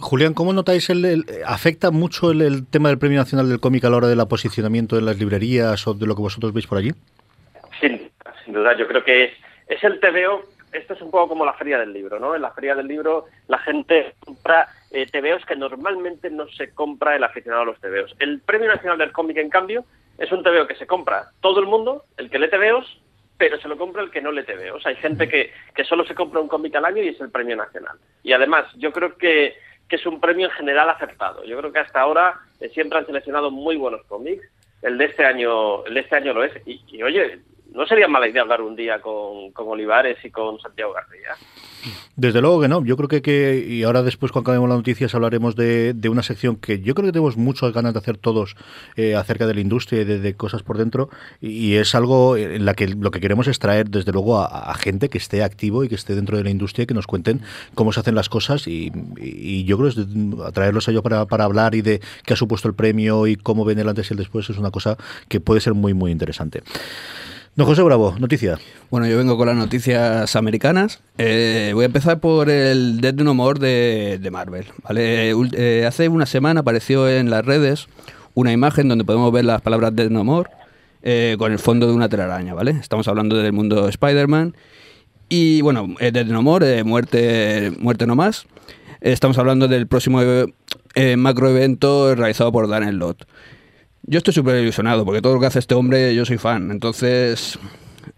Julián, 0.00 0.32
¿cómo 0.32 0.52
notáis 0.52 0.88
el, 0.88 1.24
afecta 1.44 1.90
mucho 1.90 2.30
el, 2.30 2.66
tema 2.66 2.88
del 2.88 2.98
Premio 2.98 3.18
Nacional 3.18 3.48
del 3.48 3.60
Cómic 3.60 3.84
a 3.84 3.90
la 3.90 3.98
hora 3.98 4.08
del 4.08 4.26
posicionamiento 4.26 4.98
en 4.98 5.04
las 5.04 5.18
librerías 5.18 5.86
o 5.86 5.92
de 5.92 6.06
lo 6.06 6.14
que 6.14 6.22
vosotros 6.22 6.52
veis 6.54 6.66
por 6.66 6.78
allí? 6.78 6.92
Sin, 7.80 8.10
duda, 8.46 8.76
yo 8.76 8.86
creo 8.86 9.04
que 9.04 9.24
es, 9.24 9.32
es 9.68 9.84
el 9.84 10.00
TVO, 10.00 10.44
esto 10.72 10.94
es 10.94 11.02
un 11.02 11.10
poco 11.10 11.28
como 11.28 11.44
la 11.44 11.52
feria 11.54 11.78
del 11.78 11.92
libro, 11.92 12.18
¿no? 12.18 12.34
En 12.34 12.42
la 12.42 12.52
feria 12.52 12.74
del 12.74 12.86
libro 12.86 13.26
la 13.48 13.58
gente 13.58 14.14
compra 14.20 14.68
eh, 14.90 15.06
TVOs 15.06 15.44
que 15.44 15.56
normalmente 15.56 16.30
no 16.30 16.48
se 16.48 16.70
compra 16.70 17.14
el 17.14 17.24
aficionado 17.24 17.62
a 17.62 17.66
los 17.66 17.80
TVOs. 17.80 18.16
El 18.18 18.40
Premio 18.40 18.68
Nacional 18.68 18.96
del 18.96 19.12
Cómic, 19.12 19.36
en 19.36 19.50
cambio, 19.50 19.84
es 20.16 20.32
un 20.32 20.42
TVO 20.42 20.66
que 20.66 20.76
se 20.76 20.86
compra 20.86 21.26
todo 21.40 21.60
el 21.60 21.66
mundo, 21.66 22.04
el 22.16 22.30
que 22.30 22.38
lee 22.38 22.48
TVOs, 22.48 23.02
pero 23.36 23.60
se 23.60 23.68
lo 23.68 23.76
compra 23.76 24.02
el 24.02 24.10
que 24.10 24.22
no 24.22 24.32
lee 24.32 24.44
TVOs. 24.44 24.86
Hay 24.86 24.96
gente 24.96 25.28
que, 25.28 25.52
que 25.74 25.84
solo 25.84 26.06
se 26.06 26.14
compra 26.14 26.40
un 26.40 26.48
cómic 26.48 26.74
al 26.76 26.86
año 26.86 27.02
y 27.02 27.08
es 27.08 27.20
el 27.20 27.30
Premio 27.30 27.56
Nacional. 27.56 27.98
Y 28.22 28.32
además, 28.32 28.64
yo 28.76 28.90
creo 28.92 29.18
que 29.18 29.54
que 29.88 29.96
es 29.96 30.06
un 30.06 30.20
premio 30.20 30.46
en 30.46 30.52
general 30.52 30.90
acertado. 30.90 31.44
Yo 31.44 31.56
creo 31.58 31.72
que 31.72 31.78
hasta 31.78 32.00
ahora 32.00 32.40
eh, 32.60 32.68
siempre 32.70 32.98
han 32.98 33.06
seleccionado 33.06 33.50
muy 33.50 33.76
buenos 33.76 34.02
cómics. 34.06 34.44
El 34.82 34.98
de 34.98 35.06
este 35.06 35.24
año, 35.24 35.84
el 35.84 35.94
de 35.94 36.00
este 36.00 36.16
año 36.16 36.32
lo 36.34 36.44
es. 36.44 36.52
Y, 36.66 37.02
oye, 37.02 37.40
no 37.76 37.86
sería 37.86 38.08
mala 38.08 38.26
idea 38.26 38.42
hablar 38.42 38.62
un 38.62 38.74
día 38.74 39.00
con, 39.00 39.52
con 39.52 39.68
Olivares 39.68 40.16
y 40.24 40.30
con 40.30 40.58
Santiago 40.58 40.94
García. 40.94 41.36
Desde 42.16 42.40
luego 42.40 42.60
que 42.62 42.68
no. 42.68 42.82
Yo 42.82 42.96
creo 42.96 43.08
que, 43.08 43.20
que 43.20 43.64
y 43.68 43.82
ahora 43.82 44.02
después 44.02 44.32
cuando 44.32 44.50
acabemos 44.50 44.70
las 44.70 44.78
noticias 44.78 45.14
hablaremos 45.14 45.54
de, 45.54 45.92
de, 45.92 46.08
una 46.08 46.22
sección 46.22 46.56
que 46.56 46.80
yo 46.80 46.94
creo 46.94 47.06
que 47.06 47.12
tenemos 47.12 47.36
muchas 47.36 47.72
ganas 47.72 47.92
de 47.92 47.98
hacer 47.98 48.16
todos 48.16 48.56
eh, 48.96 49.14
acerca 49.14 49.46
de 49.46 49.54
la 49.54 49.60
industria 49.60 50.00
y 50.00 50.04
de, 50.04 50.34
cosas 50.34 50.62
por 50.62 50.78
dentro 50.78 51.10
y, 51.40 51.74
es 51.74 51.94
algo 51.94 52.38
en 52.38 52.64
la 52.64 52.72
que 52.72 52.88
lo 52.88 53.10
que 53.10 53.20
queremos 53.20 53.46
es 53.46 53.58
traer 53.58 53.90
desde 53.90 54.10
luego 54.12 54.40
a, 54.40 54.74
gente 54.74 55.10
que 55.10 55.18
esté 55.18 55.42
activo 55.44 55.84
y 55.84 55.88
que 55.88 55.94
esté 55.94 56.14
dentro 56.14 56.38
de 56.38 56.44
la 56.44 56.50
industria 56.50 56.84
y 56.84 56.86
que 56.86 56.94
nos 56.94 57.06
cuenten 57.06 57.42
cómo 57.74 57.92
se 57.92 58.00
hacen 58.00 58.14
las 58.14 58.30
cosas 58.30 58.66
y, 58.66 58.90
yo 59.66 59.76
creo 59.76 59.90
que 59.90 60.44
atraerlos 60.44 60.88
a 60.88 60.90
ellos 60.92 61.02
para, 61.02 61.26
para 61.26 61.44
hablar 61.44 61.74
y 61.74 61.82
de 61.82 62.00
qué 62.24 62.32
ha 62.32 62.36
supuesto 62.36 62.68
el 62.68 62.74
premio 62.74 63.26
y 63.26 63.36
cómo 63.36 63.64
ven 63.64 63.78
el 63.78 63.88
antes 63.88 64.10
y 64.10 64.14
el 64.14 64.18
después 64.18 64.48
es 64.48 64.58
una 64.58 64.70
cosa 64.70 64.96
que 65.28 65.40
puede 65.40 65.60
ser 65.60 65.74
muy 65.74 65.92
muy 65.92 66.10
interesante. 66.10 66.62
Don 67.56 67.66
José 67.66 67.80
Bravo, 67.80 68.14
noticia. 68.18 68.58
Bueno, 68.90 69.06
yo 69.06 69.16
vengo 69.16 69.38
con 69.38 69.46
las 69.46 69.56
noticias 69.56 70.36
americanas. 70.36 71.00
Eh, 71.16 71.70
voy 71.72 71.84
a 71.84 71.86
empezar 71.86 72.20
por 72.20 72.50
el 72.50 73.00
Dead 73.00 73.14
No 73.14 73.32
More 73.32 74.18
de, 74.18 74.30
Marvel. 74.30 74.66
¿vale? 74.82 75.30
Eh, 75.30 75.86
hace 75.86 76.10
una 76.10 76.26
semana 76.26 76.60
apareció 76.60 77.08
en 77.08 77.30
las 77.30 77.46
redes 77.46 77.88
una 78.34 78.52
imagen 78.52 78.88
donde 78.88 79.06
podemos 79.06 79.32
ver 79.32 79.46
las 79.46 79.62
palabras 79.62 79.96
Dead 79.96 80.10
No 80.10 80.22
More 80.22 80.50
eh, 81.02 81.36
con 81.38 81.50
el 81.50 81.58
fondo 81.58 81.86
de 81.86 81.94
una 81.94 82.10
telaraña, 82.10 82.52
¿vale? 82.52 82.72
Estamos 82.72 83.08
hablando 83.08 83.38
del 83.38 83.54
mundo 83.54 83.88
Spider-Man. 83.88 84.54
Y 85.30 85.62
bueno, 85.62 85.94
Dead 85.98 86.26
No 86.26 86.42
More, 86.42 86.84
muerte, 86.84 87.72
muerte 87.78 88.06
no 88.06 88.16
más. 88.16 88.46
estamos 89.00 89.38
hablando 89.38 89.66
del 89.66 89.86
próximo 89.86 90.20
macro 91.16 91.48
evento 91.48 92.14
realizado 92.14 92.52
por 92.52 92.68
Daniel 92.68 92.98
Lott. 92.98 93.24
Yo 94.08 94.18
estoy 94.18 94.34
súper 94.34 94.62
ilusionado 94.62 95.04
porque 95.04 95.20
todo 95.20 95.34
lo 95.34 95.40
que 95.40 95.46
hace 95.46 95.58
este 95.58 95.74
hombre 95.74 96.14
yo 96.14 96.24
soy 96.24 96.38
fan. 96.38 96.70
Entonces, 96.70 97.58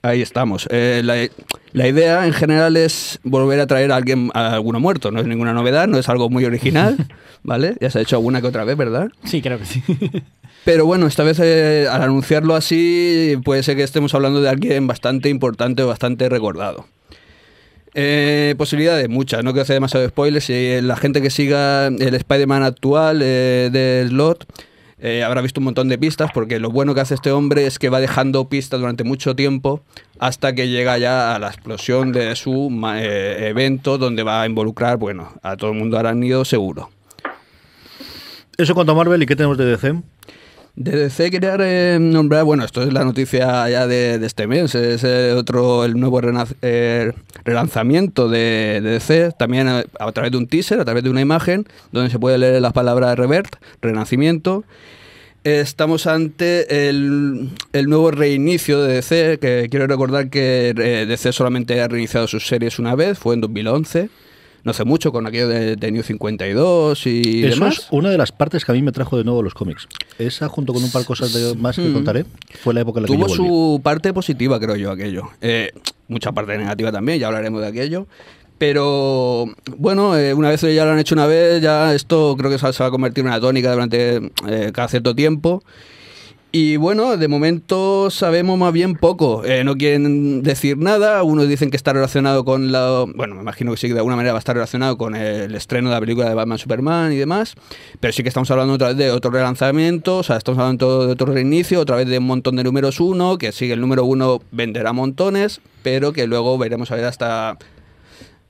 ahí 0.02 0.20
estamos. 0.20 0.68
Eh, 0.70 1.02
la, 1.02 1.88
idea 1.88 2.26
en 2.26 2.32
general 2.34 2.76
es 2.76 3.20
volver 3.22 3.58
a 3.60 3.66
traer 3.66 3.92
a 3.92 3.96
alguien, 3.96 4.30
a 4.34 4.52
alguno 4.52 4.80
muerto. 4.80 5.10
No 5.10 5.20
es 5.20 5.26
ninguna 5.26 5.54
novedad, 5.54 5.88
no 5.88 5.98
es 5.98 6.08
algo 6.10 6.28
muy 6.28 6.44
original, 6.44 6.96
¿vale? 7.42 7.74
Ya 7.80 7.90
se 7.90 7.98
ha 7.98 8.02
hecho 8.02 8.16
alguna 8.16 8.42
que 8.42 8.48
otra 8.48 8.64
vez, 8.64 8.76
¿verdad? 8.76 9.08
Sí, 9.24 9.40
creo 9.40 9.58
que 9.58 9.64
sí. 9.64 9.82
Pero 10.64 10.84
bueno, 10.84 11.06
esta 11.06 11.22
vez 11.22 11.40
eh, 11.40 11.86
al 11.90 12.02
anunciarlo 12.02 12.54
así, 12.54 13.36
puede 13.42 13.62
ser 13.62 13.76
que 13.76 13.82
estemos 13.82 14.14
hablando 14.14 14.42
de 14.42 14.50
alguien 14.50 14.86
bastante 14.86 15.30
importante 15.30 15.82
o 15.82 15.86
bastante 15.86 16.28
recordado. 16.28 16.86
Eh, 17.94 18.54
posibilidades, 18.58 19.08
muchas, 19.08 19.42
no 19.42 19.52
quiero 19.52 19.62
hacer 19.62 19.74
demasiado 19.74 20.06
spoilers. 20.06 20.50
Y 20.50 20.82
la 20.82 20.96
gente 20.96 21.22
que 21.22 21.30
siga 21.30 21.86
el 21.86 22.14
Spider-Man 22.14 22.62
actual 22.62 23.20
eh, 23.22 23.70
del 23.72 24.10
Slot 24.10 24.46
eh, 25.00 25.22
habrá 25.22 25.40
visto 25.40 25.60
un 25.60 25.64
montón 25.64 25.88
de 25.88 25.98
pistas, 25.98 26.30
porque 26.32 26.58
lo 26.58 26.70
bueno 26.70 26.94
que 26.94 27.00
hace 27.00 27.14
este 27.14 27.30
hombre 27.30 27.66
es 27.66 27.78
que 27.78 27.88
va 27.88 28.00
dejando 28.00 28.48
pistas 28.48 28.80
durante 28.80 29.04
mucho 29.04 29.36
tiempo 29.36 29.82
hasta 30.18 30.54
que 30.54 30.68
llega 30.68 30.98
ya 30.98 31.34
a 31.34 31.38
la 31.38 31.48
explosión 31.48 32.12
de 32.12 32.34
su 32.34 32.68
eh, 32.96 33.48
evento 33.48 33.98
donde 33.98 34.22
va 34.22 34.42
a 34.42 34.46
involucrar, 34.46 34.96
bueno, 34.96 35.32
a 35.42 35.56
todo 35.56 35.70
el 35.70 35.78
mundo 35.78 35.98
arácnido 35.98 36.44
seguro. 36.44 36.90
Eso 38.56 38.74
cuanto 38.74 38.92
a 38.92 38.94
Marvel, 38.96 39.22
¿y 39.22 39.26
qué 39.26 39.36
tenemos 39.36 39.56
de 39.56 39.66
DC? 39.66 40.02
De 40.78 40.92
DC 40.92 41.32
quería 41.32 41.98
nombrar, 41.98 42.44
bueno, 42.44 42.64
esto 42.64 42.84
es 42.84 42.92
la 42.92 43.02
noticia 43.04 43.68
ya 43.68 43.88
de, 43.88 44.24
este 44.24 44.46
mes, 44.46 44.76
es 44.76 45.02
el 45.02 45.36
otro, 45.36 45.84
el 45.84 45.98
nuevo 45.98 46.20
eh, 46.62 47.12
relanzamiento 47.44 48.28
de, 48.28 48.80
DC, 48.80 49.32
también 49.36 49.66
a, 49.66 50.12
través 50.12 50.30
de 50.30 50.38
un 50.38 50.46
teaser, 50.46 50.78
a 50.78 50.84
través 50.84 51.02
de 51.02 51.10
una 51.10 51.20
imagen, 51.20 51.66
donde 51.90 52.10
se 52.10 52.20
puede 52.20 52.38
leer 52.38 52.62
las 52.62 52.74
palabras 52.74 53.18
Revert, 53.18 53.56
renacimiento. 53.82 54.62
Estamos 55.42 56.06
ante 56.06 56.88
el, 56.88 57.50
el, 57.72 57.86
nuevo 57.88 58.12
reinicio 58.12 58.80
de 58.80 58.94
DC, 58.94 59.38
que 59.40 59.66
quiero 59.68 59.88
recordar 59.88 60.30
que 60.30 60.68
eh, 60.78 61.06
DC 61.08 61.32
solamente 61.32 61.80
ha 61.80 61.88
reiniciado 61.88 62.28
sus 62.28 62.46
series 62.46 62.78
una 62.78 62.94
vez, 62.94 63.18
fue 63.18 63.34
en 63.34 63.40
2011 63.40 64.10
no 64.68 64.72
hace 64.72 64.84
mucho 64.84 65.12
con 65.12 65.26
aquello 65.26 65.48
de, 65.48 65.90
New 65.90 66.02
52 66.02 67.06
y 67.06 67.44
Eso 67.46 67.54
demás. 67.54 67.78
es 67.78 67.86
una 67.90 68.10
de 68.10 68.18
las 68.18 68.32
partes 68.32 68.66
que 68.66 68.72
a 68.72 68.74
mí 68.74 68.82
me 68.82 68.92
trajo 68.92 69.16
de 69.16 69.24
nuevo 69.24 69.42
los 69.42 69.54
cómics. 69.54 69.88
Esa, 70.18 70.46
junto 70.50 70.74
con 70.74 70.84
un 70.84 70.92
par 70.92 71.00
de 71.00 71.06
cosas 71.06 71.32
de, 71.32 71.54
más 71.54 71.76
que 71.76 71.88
mm. 71.88 71.94
contaré, 71.94 72.26
fue 72.62 72.74
la 72.74 72.82
época 72.82 72.98
en 72.98 73.04
la 73.04 73.06
Tuvo 73.06 73.24
que 73.24 73.32
yo 73.32 73.36
su 73.36 73.80
parte 73.82 74.12
positiva, 74.12 74.60
creo 74.60 74.76
yo, 74.76 74.90
aquello. 74.90 75.30
Eh, 75.40 75.72
mucha 76.06 76.32
parte 76.32 76.58
negativa 76.58 76.92
también, 76.92 77.18
ya 77.18 77.28
hablaremos 77.28 77.62
de 77.62 77.66
aquello. 77.66 78.06
Pero 78.58 79.46
bueno, 79.78 80.18
eh, 80.18 80.34
una 80.34 80.50
vez 80.50 80.60
ya 80.60 80.84
lo 80.84 80.90
han 80.90 80.98
hecho 80.98 81.14
una 81.14 81.26
vez, 81.26 81.62
ya 81.62 81.94
esto 81.94 82.36
creo 82.36 82.50
que 82.50 82.58
se 82.58 82.82
va 82.82 82.86
a 82.88 82.90
convertir 82.90 83.22
en 83.22 83.28
una 83.28 83.40
tónica 83.40 83.72
durante 83.72 84.16
eh, 84.46 84.70
cada 84.74 84.88
cierto 84.88 85.14
tiempo. 85.14 85.62
Y 86.50 86.78
bueno, 86.78 87.18
de 87.18 87.28
momento 87.28 88.10
sabemos 88.10 88.58
más 88.58 88.72
bien 88.72 88.94
poco. 88.94 89.44
Eh, 89.44 89.64
no 89.64 89.76
quieren 89.76 90.42
decir 90.42 90.78
nada. 90.78 91.22
Unos 91.22 91.46
dicen 91.46 91.70
que 91.70 91.76
está 91.76 91.92
relacionado 91.92 92.42
con 92.46 92.72
la. 92.72 93.04
Bueno, 93.14 93.34
me 93.34 93.42
imagino 93.42 93.72
que 93.72 93.76
sí, 93.76 93.88
que 93.88 93.92
de 93.92 94.00
alguna 94.00 94.16
manera 94.16 94.32
va 94.32 94.38
a 94.38 94.40
estar 94.40 94.56
relacionado 94.56 94.96
con 94.96 95.14
el 95.14 95.54
estreno 95.54 95.90
de 95.90 95.94
la 95.96 96.00
película 96.00 96.26
de 96.26 96.34
Batman 96.34 96.56
Superman 96.56 97.12
y 97.12 97.16
demás. 97.16 97.54
Pero 98.00 98.12
sí 98.14 98.22
que 98.22 98.30
estamos 98.30 98.50
hablando 98.50 98.72
otra 98.72 98.88
vez 98.88 98.96
de 98.96 99.10
otro 99.10 99.30
relanzamiento. 99.30 100.18
O 100.18 100.22
sea, 100.22 100.38
estamos 100.38 100.58
hablando 100.58 101.06
de 101.06 101.12
otro 101.12 101.26
reinicio, 101.26 101.80
otra 101.80 101.96
vez 101.96 102.08
de 102.08 102.16
un 102.16 102.26
montón 102.26 102.56
de 102.56 102.64
números 102.64 102.98
uno. 102.98 103.36
Que 103.36 103.52
sigue 103.52 103.74
el 103.74 103.82
número 103.82 104.06
uno 104.06 104.40
venderá 104.50 104.94
montones, 104.94 105.60
pero 105.82 106.14
que 106.14 106.26
luego 106.26 106.56
veremos 106.56 106.90
a 106.90 106.96
ver 106.96 107.04
hasta. 107.04 107.58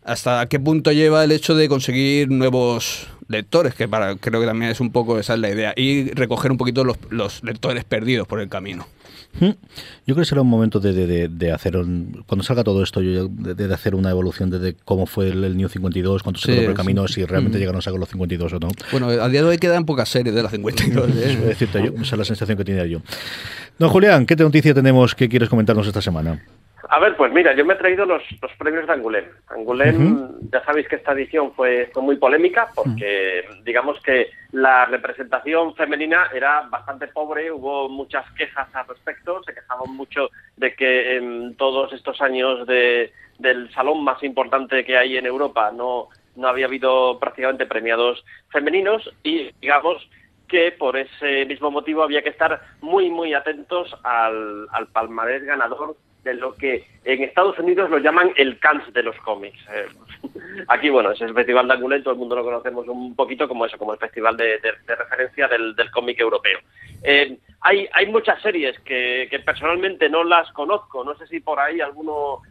hasta 0.04 0.46
qué 0.46 0.60
punto 0.60 0.92
lleva 0.92 1.24
el 1.24 1.32
hecho 1.32 1.56
de 1.56 1.68
conseguir 1.68 2.30
nuevos 2.30 3.08
lectores, 3.28 3.74
que 3.74 3.86
para, 3.86 4.16
creo 4.16 4.40
que 4.40 4.46
también 4.46 4.70
es 4.70 4.80
un 4.80 4.90
poco 4.90 5.18
esa 5.18 5.34
es 5.34 5.40
la 5.40 5.50
idea, 5.50 5.72
y 5.76 6.10
recoger 6.10 6.50
un 6.50 6.58
poquito 6.58 6.84
los, 6.84 6.96
los 7.10 7.42
lectores 7.44 7.84
perdidos 7.84 8.26
por 8.26 8.40
el 8.40 8.48
camino. 8.48 8.86
Hmm. 9.38 9.50
Yo 10.06 10.14
creo 10.14 10.16
que 10.16 10.24
será 10.24 10.40
un 10.40 10.48
momento 10.48 10.80
de, 10.80 11.28
de, 11.28 11.52
hacer, 11.52 11.74
cuando 12.26 12.42
salga 12.42 12.64
todo 12.64 12.82
esto, 12.82 13.02
yo, 13.02 13.28
de, 13.28 13.72
hacer 13.72 13.94
una 13.94 14.10
evolución 14.10 14.50
de, 14.50 14.74
cómo 14.84 15.06
fue 15.06 15.28
el, 15.28 15.56
New 15.56 15.68
52, 15.68 16.22
cuánto 16.22 16.40
se 16.40 16.48
quedó 16.48 16.62
por 16.62 16.70
el 16.70 16.76
camino, 16.76 17.06
si 17.06 17.24
realmente 17.24 17.58
hmm. 17.58 17.60
llegaron 17.60 17.78
a 17.78 17.82
sacar 17.82 18.00
los 18.00 18.08
52 18.08 18.52
o 18.52 18.58
no. 18.58 18.68
Bueno, 18.90 19.08
a 19.08 19.28
día 19.28 19.42
de 19.42 19.48
hoy 19.48 19.58
quedan 19.58 19.84
pocas 19.84 20.08
series 20.08 20.34
de 20.34 20.42
las 20.42 20.50
52. 20.50 21.10
¿eh? 21.16 21.36
decirte 21.46 21.84
yo, 21.84 21.92
esa 22.00 22.14
es 22.14 22.18
la 22.18 22.24
sensación 22.24 22.58
que 22.58 22.64
tenía 22.64 22.86
yo. 22.86 23.00
Don 23.78 23.90
Julián, 23.90 24.26
¿qué 24.26 24.34
noticia 24.34 24.74
tenemos 24.74 25.14
que 25.14 25.28
quieres 25.28 25.48
comentarnos 25.48 25.86
esta 25.86 26.02
semana? 26.02 26.42
A 26.88 27.00
ver, 27.00 27.16
pues 27.16 27.32
mira, 27.32 27.54
yo 27.54 27.64
me 27.64 27.74
he 27.74 27.76
traído 27.76 28.06
los, 28.06 28.22
los 28.40 28.52
premios 28.52 28.86
de 28.86 28.92
Angoulême. 28.92 29.28
Angoulême, 29.48 30.28
ya 30.52 30.64
sabéis 30.64 30.86
que 30.88 30.96
esta 30.96 31.12
edición 31.12 31.52
fue, 31.54 31.90
fue 31.92 32.02
muy 32.02 32.16
polémica 32.16 32.68
porque 32.74 33.44
digamos 33.64 34.00
que 34.00 34.30
la 34.52 34.86
representación 34.86 35.74
femenina 35.74 36.28
era 36.32 36.62
bastante 36.70 37.08
pobre, 37.08 37.50
hubo 37.50 37.88
muchas 37.88 38.30
quejas 38.32 38.68
al 38.74 38.86
respecto, 38.86 39.42
se 39.42 39.54
quejaban 39.54 39.94
mucho 39.94 40.30
de 40.56 40.74
que 40.74 41.16
en 41.16 41.56
todos 41.56 41.92
estos 41.92 42.20
años 42.20 42.66
de, 42.66 43.12
del 43.38 43.72
salón 43.72 44.04
más 44.04 44.22
importante 44.22 44.84
que 44.84 44.96
hay 44.96 45.16
en 45.16 45.26
Europa 45.26 45.72
no, 45.74 46.08
no 46.36 46.48
había 46.48 46.66
habido 46.66 47.18
prácticamente 47.18 47.66
premiados 47.66 48.24
femeninos 48.50 49.10
y 49.24 49.50
digamos 49.60 50.08
que 50.46 50.72
por 50.72 50.96
ese 50.96 51.44
mismo 51.44 51.70
motivo 51.70 52.02
había 52.02 52.22
que 52.22 52.30
estar 52.30 52.62
muy, 52.80 53.10
muy 53.10 53.34
atentos 53.34 53.94
al, 54.02 54.66
al 54.72 54.86
palmarés 54.88 55.44
ganador 55.44 55.96
de 56.28 56.34
lo 56.34 56.54
que 56.54 56.84
en 57.04 57.22
Estados 57.22 57.58
Unidos 57.58 57.88
lo 57.88 57.98
llaman 57.98 58.32
el 58.36 58.58
Cannes 58.58 58.92
de 58.92 59.02
los 59.02 59.16
cómics. 59.20 59.58
Eh, 59.72 59.86
aquí, 60.68 60.90
bueno, 60.90 61.12
es 61.12 61.20
el 61.22 61.32
Festival 61.32 61.66
de 61.66 61.74
Angoulême, 61.74 62.02
todo 62.02 62.12
el 62.12 62.20
mundo 62.20 62.36
lo 62.36 62.44
conocemos 62.44 62.86
un 62.86 63.16
poquito 63.16 63.48
como 63.48 63.64
eso, 63.64 63.78
como 63.78 63.94
el 63.94 63.98
festival 63.98 64.36
de, 64.36 64.60
referencia 64.86 65.48
del, 65.48 65.74
cómic 65.90 66.20
europeo. 66.20 66.58
Eh, 67.02 67.38
hay, 67.62 67.88
hay 67.92 68.06
muchas 68.06 68.40
series 68.42 68.78
que, 68.80 69.42
personalmente 69.44 70.10
no 70.10 70.22
las 70.22 70.50
conozco, 70.52 71.02
no 71.02 71.16
sé 71.16 71.26
si 71.26 71.40
por 71.40 71.58
ahí 71.58 71.80
alguno 71.80 72.42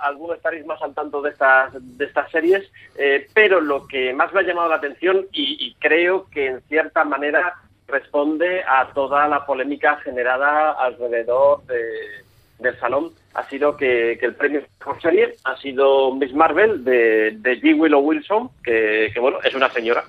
alguno 0.00 0.32
estaréis 0.32 0.64
más 0.64 0.80
al 0.80 0.94
tanto 0.94 1.20
de 1.20 1.28
estas, 1.28 1.70
de 1.74 2.06
estas 2.06 2.30
series, 2.30 2.64
eh, 2.96 3.28
pero 3.34 3.60
lo 3.60 3.86
que 3.86 4.14
más 4.14 4.32
me 4.32 4.40
ha 4.40 4.42
llamado 4.42 4.70
la 4.70 4.76
atención 4.76 5.26
y, 5.32 5.74
creo 5.78 6.30
que 6.30 6.46
en 6.46 6.62
cierta 6.62 7.04
manera 7.04 7.56
responde 7.86 8.64
a 8.66 8.88
toda 8.94 9.28
la 9.28 9.44
polémica 9.44 9.96
generada 9.96 10.72
alrededor 10.72 11.62
de, 11.66 12.24
del 12.58 12.78
salón 12.78 13.12
ha 13.34 13.48
sido 13.48 13.76
que, 13.76 14.12
el 14.12 14.34
premio 14.34 14.62
por 14.82 15.00
serie 15.00 15.34
ha 15.44 15.56
sido 15.58 16.14
Miss 16.14 16.32
Marvel 16.32 16.84
de, 16.84 17.32
de 17.38 17.60
G. 17.60 17.78
Willow 17.78 18.00
Wilson, 18.00 18.50
que, 18.64 19.12
bueno, 19.20 19.38
es 19.42 19.54
una 19.54 19.68
señora, 19.70 20.04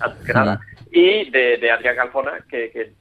antes 0.00 0.26
que 0.26 0.32
nada, 0.32 0.60
y 0.94 1.28
de, 1.30 1.56
de 1.56 1.70
Adrián 1.72 1.96
Calfona, 1.96 2.38
que, 2.48 2.70
eh, 2.72 2.92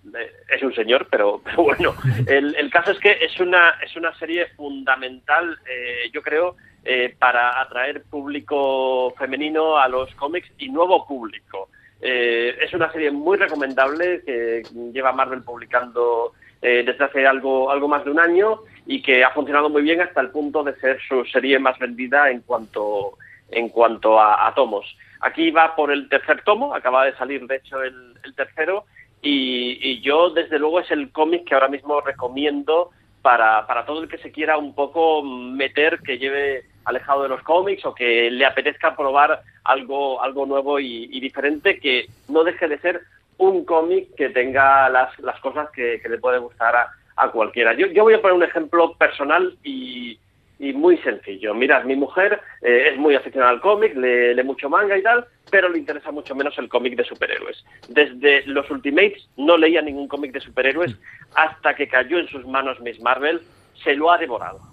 es 0.49 0.63
un 0.63 0.73
señor, 0.73 1.07
pero, 1.11 1.41
bueno, 1.55 1.93
el, 2.25 2.55
el, 2.55 2.71
caso 2.71 2.91
es 2.91 2.99
que 2.99 3.11
es 3.11 3.39
una, 3.39 3.75
es 3.85 3.95
una 3.95 4.13
serie 4.17 4.47
fundamental, 4.55 5.59
eh, 5.69 6.09
yo 6.11 6.23
creo, 6.23 6.55
eh, 6.83 7.15
para 7.17 7.61
atraer 7.61 8.03
público 8.03 9.13
femenino 9.17 9.77
a 9.77 9.87
los 9.87 10.13
cómics 10.15 10.49
y 10.57 10.69
nuevo 10.69 11.05
público. 11.05 11.69
es 12.01 12.73
una 12.73 12.91
serie 12.91 13.11
muy 13.11 13.37
recomendable 13.37 14.21
que 14.25 14.63
lleva 14.91 15.13
Marvel 15.13 15.41
publicando 15.43 16.33
eh, 16.63 16.83
desde 16.85 17.03
hace 17.03 17.27
algo, 17.27 17.69
algo 17.69 17.89
más 17.89 18.05
de 18.05 18.11
un 18.11 18.19
año 18.19 18.61
y 18.85 19.01
que 19.01 19.23
ha 19.23 19.31
funcionado 19.31 19.69
muy 19.69 19.81
bien 19.81 19.99
hasta 19.99 20.21
el 20.21 20.29
punto 20.29 20.63
de 20.63 20.73
ser 20.77 20.97
su 21.07 21.25
serie 21.25 21.59
más 21.59 21.77
vendida 21.77 22.29
en 22.31 22.39
cuanto, 22.39 23.17
en 23.51 23.67
cuanto 23.67 24.19
a, 24.19 24.51
tomos. 24.55 24.85
Aquí 25.19 25.51
va 25.51 25.75
por 25.75 25.91
el 25.91 26.07
tercer 26.07 26.41
tomo, 26.43 26.73
acaba 26.73 27.05
de 27.05 27.15
salir 27.17 27.45
de 27.47 27.57
hecho 27.57 27.83
el, 27.83 28.15
tercero 28.35 28.85
y, 29.21 29.99
yo 30.01 30.29
desde 30.29 30.57
luego 30.57 30.79
es 30.79 30.89
el 30.89 31.11
cómic 31.11 31.45
que 31.45 31.53
ahora 31.53 31.67
mismo 31.67 31.99
recomiendo 31.99 32.91
para, 33.21 33.67
para 33.67 33.85
todo 33.85 34.01
el 34.01 34.09
que 34.09 34.17
se 34.17 34.31
quiera 34.31 34.57
un 34.57 34.73
poco 34.73 35.21
meter, 35.21 35.99
que 35.99 36.17
lleve 36.17 36.63
alejado 36.85 37.23
de 37.23 37.29
los 37.29 37.41
cómics 37.43 37.85
o 37.85 37.93
que 37.93 38.29
le 38.31 38.45
apetezca 38.45 38.95
probar 38.95 39.41
algo, 39.63 40.21
algo 40.21 40.45
nuevo 40.45 40.79
y, 40.79 41.19
diferente, 41.19 41.79
que 41.79 42.07
no 42.27 42.43
deje 42.43 42.67
de 42.67 42.79
ser 42.79 43.01
un 43.49 43.65
cómic 43.65 44.13
que 44.15 44.29
tenga 44.29 44.89
las, 44.89 45.17
las 45.19 45.39
cosas 45.39 45.69
que, 45.71 46.01
le 46.07 46.17
puede 46.17 46.39
gustar 46.39 46.75
a, 46.75 46.91
a 47.15 47.31
cualquiera. 47.31 47.73
Yo, 47.73 47.87
yo 47.87 48.03
voy 48.03 48.13
a 48.13 48.21
poner 48.21 48.37
un 48.37 48.43
ejemplo 48.43 48.93
personal 48.93 49.55
y, 49.63 50.19
y 50.59 50.73
muy 50.73 50.97
sencillo. 50.99 51.53
Mirad, 51.53 51.83
mi 51.83 51.95
mujer 51.95 52.39
eh, 52.61 52.89
es 52.91 52.97
muy 52.97 53.15
aficionada 53.15 53.51
al 53.51 53.61
cómic, 53.61 53.95
lee, 53.95 54.41
mucho 54.43 54.69
manga 54.69 54.97
y 54.97 55.03
tal, 55.03 55.25
pero 55.51 55.67
le 55.67 55.79
interesa 55.79 56.11
mucho 56.11 56.35
menos 56.35 56.57
el 56.57 56.69
cómic 56.69 56.95
de 56.95 57.03
superhéroes. 57.03 57.65
Desde 57.89 58.45
los 58.45 58.69
Ultimates 58.71 59.27
no 59.35 59.57
leía 59.57 59.81
ningún 59.81 60.07
cómic 60.07 60.31
de 60.31 60.39
superhéroes 60.39 60.95
hasta 61.35 61.75
que 61.75 61.87
cayó 61.87 62.17
en 62.17 62.27
sus 62.27 62.45
manos 62.45 62.79
Miss 62.79 62.99
Marvel, 63.01 63.41
se 63.83 63.95
lo 63.95 64.11
ha 64.11 64.17
devorado. 64.17 64.72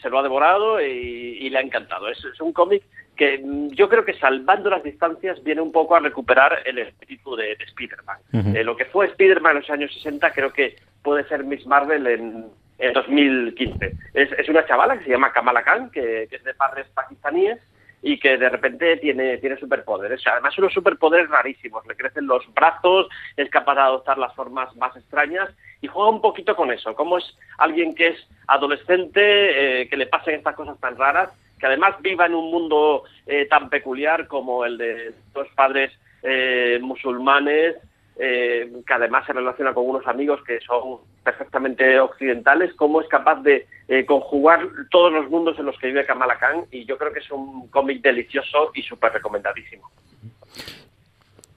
Se 0.00 0.10
lo 0.10 0.18
ha 0.18 0.22
devorado 0.22 0.80
y, 0.80 1.48
le 1.48 1.58
ha 1.58 1.62
encantado. 1.62 2.08
Es, 2.08 2.22
un 2.40 2.52
cómic 2.52 2.82
que 3.16 3.38
mm, 3.38 3.70
yo 3.70 3.88
creo 3.88 4.04
que 4.04 4.14
salvando 4.14 4.70
las 4.70 4.82
distancias 4.82 5.42
viene 5.42 5.60
un 5.60 5.72
poco 5.72 5.94
a 5.94 6.00
recuperar 6.00 6.58
el 6.64 6.78
espíritu 6.78 7.36
de, 7.36 7.52
Spider-Man. 7.52 8.56
Eh, 8.56 8.64
lo 8.64 8.76
que 8.76 8.86
fue 8.86 9.06
Spider-Man 9.06 9.56
en 9.56 9.62
los 9.62 9.70
años 9.70 9.92
60 9.94 10.30
creo 10.32 10.52
que 10.52 10.76
puede 11.02 11.24
ser 11.28 11.44
Miss 11.44 11.66
Marvel 11.66 12.06
en, 12.06 12.46
en 12.78 12.92
2015. 12.92 13.92
Es, 14.14 14.32
es, 14.32 14.48
una 14.48 14.66
chavala 14.66 14.98
que 14.98 15.04
se 15.04 15.10
llama 15.10 15.32
Kamala 15.32 15.62
Khan, 15.62 15.90
que, 15.90 16.28
es 16.30 16.44
de 16.44 16.54
padres 16.54 16.86
pakistaníes 16.94 17.58
y 18.06 18.18
que 18.18 18.36
de 18.36 18.50
repente 18.50 18.98
tiene, 18.98 19.38
tiene 19.38 19.56
superpoderes. 19.56 20.20
Además, 20.26 20.56
unos 20.58 20.74
superpoderes 20.74 21.30
rarísimos. 21.30 21.86
Le 21.86 21.96
crecen 21.96 22.26
los 22.26 22.44
brazos, 22.52 23.08
es 23.34 23.48
capaz 23.48 23.76
de 23.76 23.80
adoptar 23.80 24.18
las 24.18 24.34
formas 24.34 24.76
más 24.76 24.94
extrañas 24.94 25.48
y 25.80 25.86
juega 25.86 26.10
un 26.10 26.20
poquito 26.20 26.54
con 26.54 26.70
eso. 26.70 26.94
Como 26.94 27.16
es 27.16 27.24
alguien 27.56 27.94
que 27.94 28.08
es 28.08 28.28
adolescente, 28.46 29.80
eh, 29.80 29.88
que 29.88 29.96
le 29.96 30.06
pasen 30.06 30.34
estas 30.34 30.54
cosas 30.54 30.78
tan 30.80 30.98
raras, 30.98 31.30
que 31.58 31.64
además 31.64 31.94
viva 32.02 32.26
en 32.26 32.34
un 32.34 32.50
mundo 32.50 33.04
eh, 33.26 33.46
tan 33.46 33.70
peculiar 33.70 34.28
como 34.28 34.66
el 34.66 34.76
de 34.76 35.14
dos 35.32 35.48
padres 35.54 35.90
eh, 36.22 36.78
musulmanes, 36.82 37.76
que 38.16 38.94
además 38.94 39.26
se 39.26 39.32
relaciona 39.32 39.74
con 39.74 39.88
unos 39.88 40.06
amigos 40.06 40.40
que 40.46 40.60
son 40.60 40.98
perfectamente 41.22 41.98
occidentales, 41.98 42.72
cómo 42.74 43.00
es 43.00 43.08
capaz 43.08 43.42
de 43.42 43.66
eh, 43.88 44.04
conjugar 44.06 44.60
todos 44.90 45.12
los 45.12 45.28
mundos 45.30 45.58
en 45.58 45.66
los 45.66 45.78
que 45.78 45.88
vive 45.88 46.06
Kamala 46.06 46.38
Khan 46.38 46.66
y 46.70 46.84
yo 46.84 46.96
creo 46.96 47.12
que 47.12 47.20
es 47.20 47.30
un 47.30 47.68
cómic 47.68 48.02
delicioso 48.02 48.70
y 48.74 48.82
súper 48.82 49.12
recomendadísimo. 49.12 49.90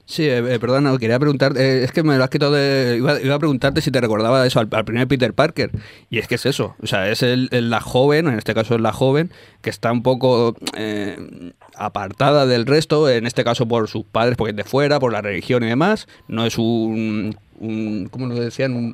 Sí, 0.07 0.23
eh, 0.23 0.37
eh 0.37 0.57
perdona, 0.57 0.97
quería 0.97 1.19
preguntar, 1.19 1.57
es 1.57 1.91
que 1.91 2.01
me 2.01 2.17
lo 2.17 2.23
has 2.23 2.29
quitado 2.29 2.53
de... 2.53 2.95
Iba, 2.97 3.35
a 3.35 3.39
preguntarte 3.39 3.81
si 3.81 3.91
te 3.91 3.99
recordaba 3.99 4.47
eso 4.47 4.61
al, 4.61 4.69
primer 4.85 5.05
Peter 5.09 5.33
Parker, 5.33 5.69
y 6.09 6.19
es 6.19 6.29
que 6.29 6.35
es 6.35 6.45
eso, 6.45 6.75
o 6.81 6.87
sea, 6.87 7.11
es 7.11 7.21
la 7.21 7.81
joven, 7.81 8.27
en 8.27 8.37
este 8.37 8.53
caso 8.53 8.75
es 8.75 8.81
la 8.81 8.93
joven, 8.93 9.31
que 9.61 9.69
está 9.69 9.91
un 9.91 10.03
poco 10.03 10.55
apartada 11.75 12.45
del 12.45 12.65
resto, 12.65 13.09
en 13.09 13.27
este 13.27 13.43
caso 13.43 13.67
por 13.67 13.89
sus 13.89 14.05
padres, 14.05 14.37
porque 14.37 14.51
es 14.51 14.57
de 14.57 14.63
fuera, 14.63 14.97
por 15.01 15.11
la 15.11 15.21
religión 15.21 15.63
y 15.63 15.67
demás, 15.67 16.07
no 16.29 16.45
es 16.45 16.57
un, 16.57 17.37
un 17.59 18.07
¿cómo 18.09 18.27
lo 18.27 18.35
decían? 18.35 18.75
Un, 18.75 18.93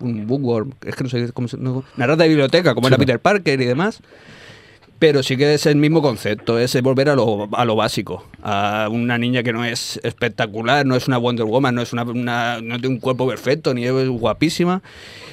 un 0.00 0.26
bookworm, 0.26 0.72
es 0.84 0.94
que 0.94 1.04
no 1.04 1.10
sé 1.10 1.32
cómo 1.32 1.48
se, 1.48 1.56
no, 1.56 1.84
narrar 1.96 2.16
de 2.16 2.28
biblioteca, 2.28 2.74
como 2.74 2.88
era 2.88 2.98
Peter 2.98 3.20
Parker 3.20 3.60
y 3.60 3.64
demás. 3.64 4.00
Pero 4.98 5.22
sí 5.22 5.36
que 5.36 5.52
es 5.52 5.66
el 5.66 5.76
mismo 5.76 6.00
concepto, 6.00 6.58
es 6.58 6.80
volver 6.80 7.10
a 7.10 7.14
lo, 7.14 7.50
a 7.52 7.66
lo 7.66 7.76
básico. 7.76 8.26
A 8.42 8.88
una 8.90 9.18
niña 9.18 9.42
que 9.42 9.52
no 9.52 9.62
es 9.62 10.00
espectacular, 10.02 10.86
no 10.86 10.96
es 10.96 11.06
una 11.06 11.18
Wonder 11.18 11.44
Woman, 11.44 11.74
no 11.74 11.82
es 11.82 11.92
una, 11.92 12.04
no 12.62 12.80
tiene 12.80 12.88
un 12.94 13.00
cuerpo 13.00 13.28
perfecto, 13.28 13.74
ni 13.74 13.84
es 13.84 14.08
guapísima. 14.08 14.82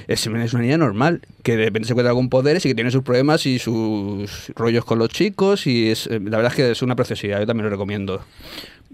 Es, 0.09 0.27
es, 0.27 0.53
una 0.53 0.63
niña 0.63 0.77
normal, 0.77 1.21
que 1.43 1.55
de 1.55 1.65
repente 1.65 1.87
se 1.87 1.93
encuentra 1.93 2.13
con 2.13 2.27
poderes 2.27 2.65
y 2.65 2.69
que 2.69 2.75
tiene 2.75 2.91
sus 2.91 3.03
problemas 3.03 3.45
y 3.45 3.57
sus 3.57 4.51
rollos 4.53 4.83
con 4.83 4.99
los 4.99 5.07
chicos. 5.07 5.65
Y 5.65 5.91
es, 5.91 6.07
la 6.07 6.17
verdad 6.19 6.47
es 6.47 6.55
que 6.55 6.71
es 6.71 6.81
una 6.81 6.97
preciosidad, 6.97 7.39
yo 7.39 7.45
también 7.45 7.63
lo 7.63 7.69
recomiendo. 7.69 8.21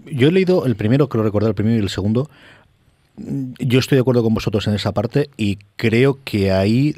Yo 0.06 0.28
he 0.28 0.32
leído 0.32 0.66
el 0.66 0.76
primero, 0.76 1.08
creo 1.08 1.24
recordar 1.24 1.48
el 1.48 1.54
primero 1.56 1.76
y 1.78 1.80
el 1.80 1.90
segundo, 1.90 2.30
yo 3.16 3.78
estoy 3.78 3.96
de 3.96 4.00
acuerdo 4.00 4.22
con 4.22 4.34
vosotros 4.34 4.66
en 4.66 4.74
esa 4.74 4.92
parte 4.92 5.30
y 5.36 5.58
creo 5.76 6.18
que 6.24 6.52
ahí 6.52 6.94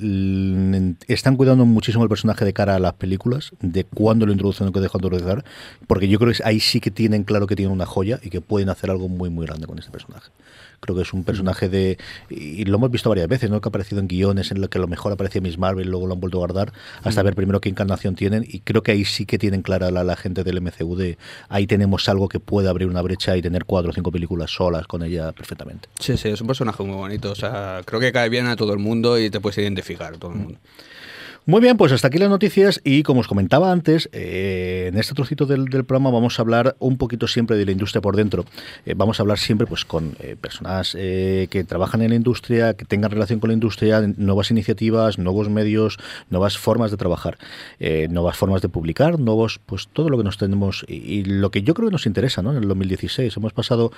están 1.09 1.37
cuidando 1.37 1.66
muchísimo 1.66 2.05
el 2.05 2.09
personaje 2.09 2.44
de 2.44 2.53
cara 2.53 2.77
a 2.77 2.79
las 2.79 2.94
películas, 2.94 3.53
de 3.61 3.85
cuándo 3.85 4.27
lo 4.27 4.33
introducen 4.33 4.68
o 4.68 4.72
que 4.72 4.81
dejan 4.81 5.01
de 5.01 5.09
introducir, 5.09 5.44
porque 5.87 6.09
yo 6.09 6.18
creo 6.18 6.33
que 6.33 6.42
ahí 6.44 6.61
sí 6.61 6.81
que 6.81 6.90
tienen 6.90 7.25
claro 7.25 7.46
que 7.46 7.57
tienen 7.57 7.72
una 7.72 7.87
joya 7.87 8.20
y 8.22 8.31
que 8.31 8.40
pueden 8.40 8.68
hacer 8.68 8.90
algo 8.90 9.09
muy 9.09 9.31
muy 9.31 9.46
grande 9.46 9.66
con 9.66 9.79
este 9.79 9.90
personaje. 9.90 10.31
Creo 10.83 10.97
que 10.97 11.03
es 11.03 11.12
un 11.12 11.23
personaje 11.23 11.68
de. 11.68 11.97
Y 12.29 12.64
lo 12.64 12.77
hemos 12.77 12.90
visto 12.90 13.09
varias 13.09 13.29
veces, 13.29 13.49
¿no? 13.49 13.61
Que 13.61 13.68
ha 13.68 13.71
aparecido 13.71 14.01
en 14.01 14.09
guiones 14.09 14.51
en 14.51 14.61
lo 14.61 14.68
que 14.68 14.79
a 14.79 14.81
lo 14.81 14.88
mejor 14.88 15.12
aparecía 15.12 15.40
Miss 15.40 15.57
Marvel, 15.57 15.88
luego 15.88 16.09
lo 16.09 16.14
han 16.14 16.21
vuelto 16.21 16.38
a 16.38 16.40
guardar, 16.40 16.73
hasta 17.05 17.23
ver 17.23 17.37
primero 17.37 17.61
qué 17.61 17.68
encarnación 17.68 18.16
tienen. 18.16 18.45
Y 18.49 18.61
creo 18.61 18.83
que 18.83 18.90
ahí 18.90 19.05
sí 19.05 19.25
que 19.25 19.38
tienen 19.38 19.62
clara 19.62 19.92
la, 19.92 20.16
gente 20.16 20.42
del 20.42 20.61
MCU 20.61 20.97
de 20.97 21.18
ahí 21.49 21.68
tenemos 21.68 22.09
algo 22.09 22.29
que 22.29 22.40
puede 22.40 22.68
abrir 22.68 22.88
una 22.88 23.01
brecha 23.01 23.37
y 23.37 23.42
tener 23.42 23.64
cuatro 23.64 23.92
o 23.92 23.95
cinco 23.95 24.11
películas 24.11 24.51
solas 24.51 24.88
con 24.88 25.05
ella 25.05 25.31
perfectamente. 25.31 25.88
Sí, 26.01 26.16
sí, 26.16 26.31
es 26.31 26.40
un 26.40 26.49
personaje 26.49 26.83
muy 26.83 26.97
bonito. 26.97 27.31
O 27.31 27.37
sea, 27.37 27.83
creo 27.85 28.01
que 28.01 28.11
cae 28.11 28.29
bien 28.29 28.47
a 28.47 28.57
todo 28.57 28.73
el 28.73 28.81
mundo 28.81 29.21
y 29.21 29.31
te 29.31 29.38
puedes 29.38 29.59
identificar 29.59 30.16
todo 30.16 30.33
el 30.33 30.38
mundo. 30.38 30.59
Muy 31.44 31.61
bien, 31.61 31.76
pues 31.76 31.90
hasta 31.90 32.07
aquí 32.07 32.18
las 32.18 32.31
noticias 32.31 32.81
y 32.85 33.02
como 33.02 33.18
os 33.18 33.26
comentaba 33.26 33.72
antes, 33.72 34.09
eh, 34.12 34.87
en 34.87 34.96
este 34.96 35.12
trocito 35.12 35.44
del, 35.44 35.68
programa 35.68 36.11
vamos 36.11 36.38
a 36.38 36.42
hablar 36.42 36.76
un 36.78 36.96
poquito 36.98 37.26
siempre 37.26 37.57
de 37.57 37.66
la 37.66 37.72
industria 37.72 38.00
por 38.00 38.14
dentro. 38.14 38.44
Eh, 38.87 38.94
vamos 38.96 39.18
a 39.18 39.24
hablar 39.24 39.40
siempre 39.40 39.66
pues 39.66 39.85
con 39.85 40.14
eh, 40.20 40.37
personas 40.40 40.92
que 40.92 41.64
trabajan 41.66 42.00
en 42.02 42.11
la 42.11 42.14
industria, 42.14 42.74
que 42.74 42.85
tengan 42.85 43.11
relación 43.11 43.40
con 43.40 43.48
la 43.48 43.55
industria, 43.55 44.02
nuevas 44.18 44.52
iniciativas, 44.52 45.18
nuevos 45.18 45.50
medios, 45.50 45.98
nuevas 46.31 46.59
formas 46.59 46.92
de 46.92 46.96
trabajar, 46.96 47.38
nuevas 47.81 48.37
formas 48.37 48.62
de 48.62 48.68
publicar, 48.68 49.18
nuevos, 49.18 49.59
pues 49.66 49.88
todo 49.88 50.11
lo 50.11 50.18
que 50.18 50.24
nos 50.24 50.38
tenemos 50.38 50.85
y, 50.87 51.24
lo 51.24 51.50
que 51.50 51.62
yo 51.62 51.74
creo 51.74 51.88
que 51.88 51.92
nos 51.92 52.07
interesa, 52.07 52.42
¿no? 52.42 52.52
En 52.52 52.59
el 52.59 52.68
2016 52.68 53.37
hemos 53.37 53.52
pasado 53.52 53.90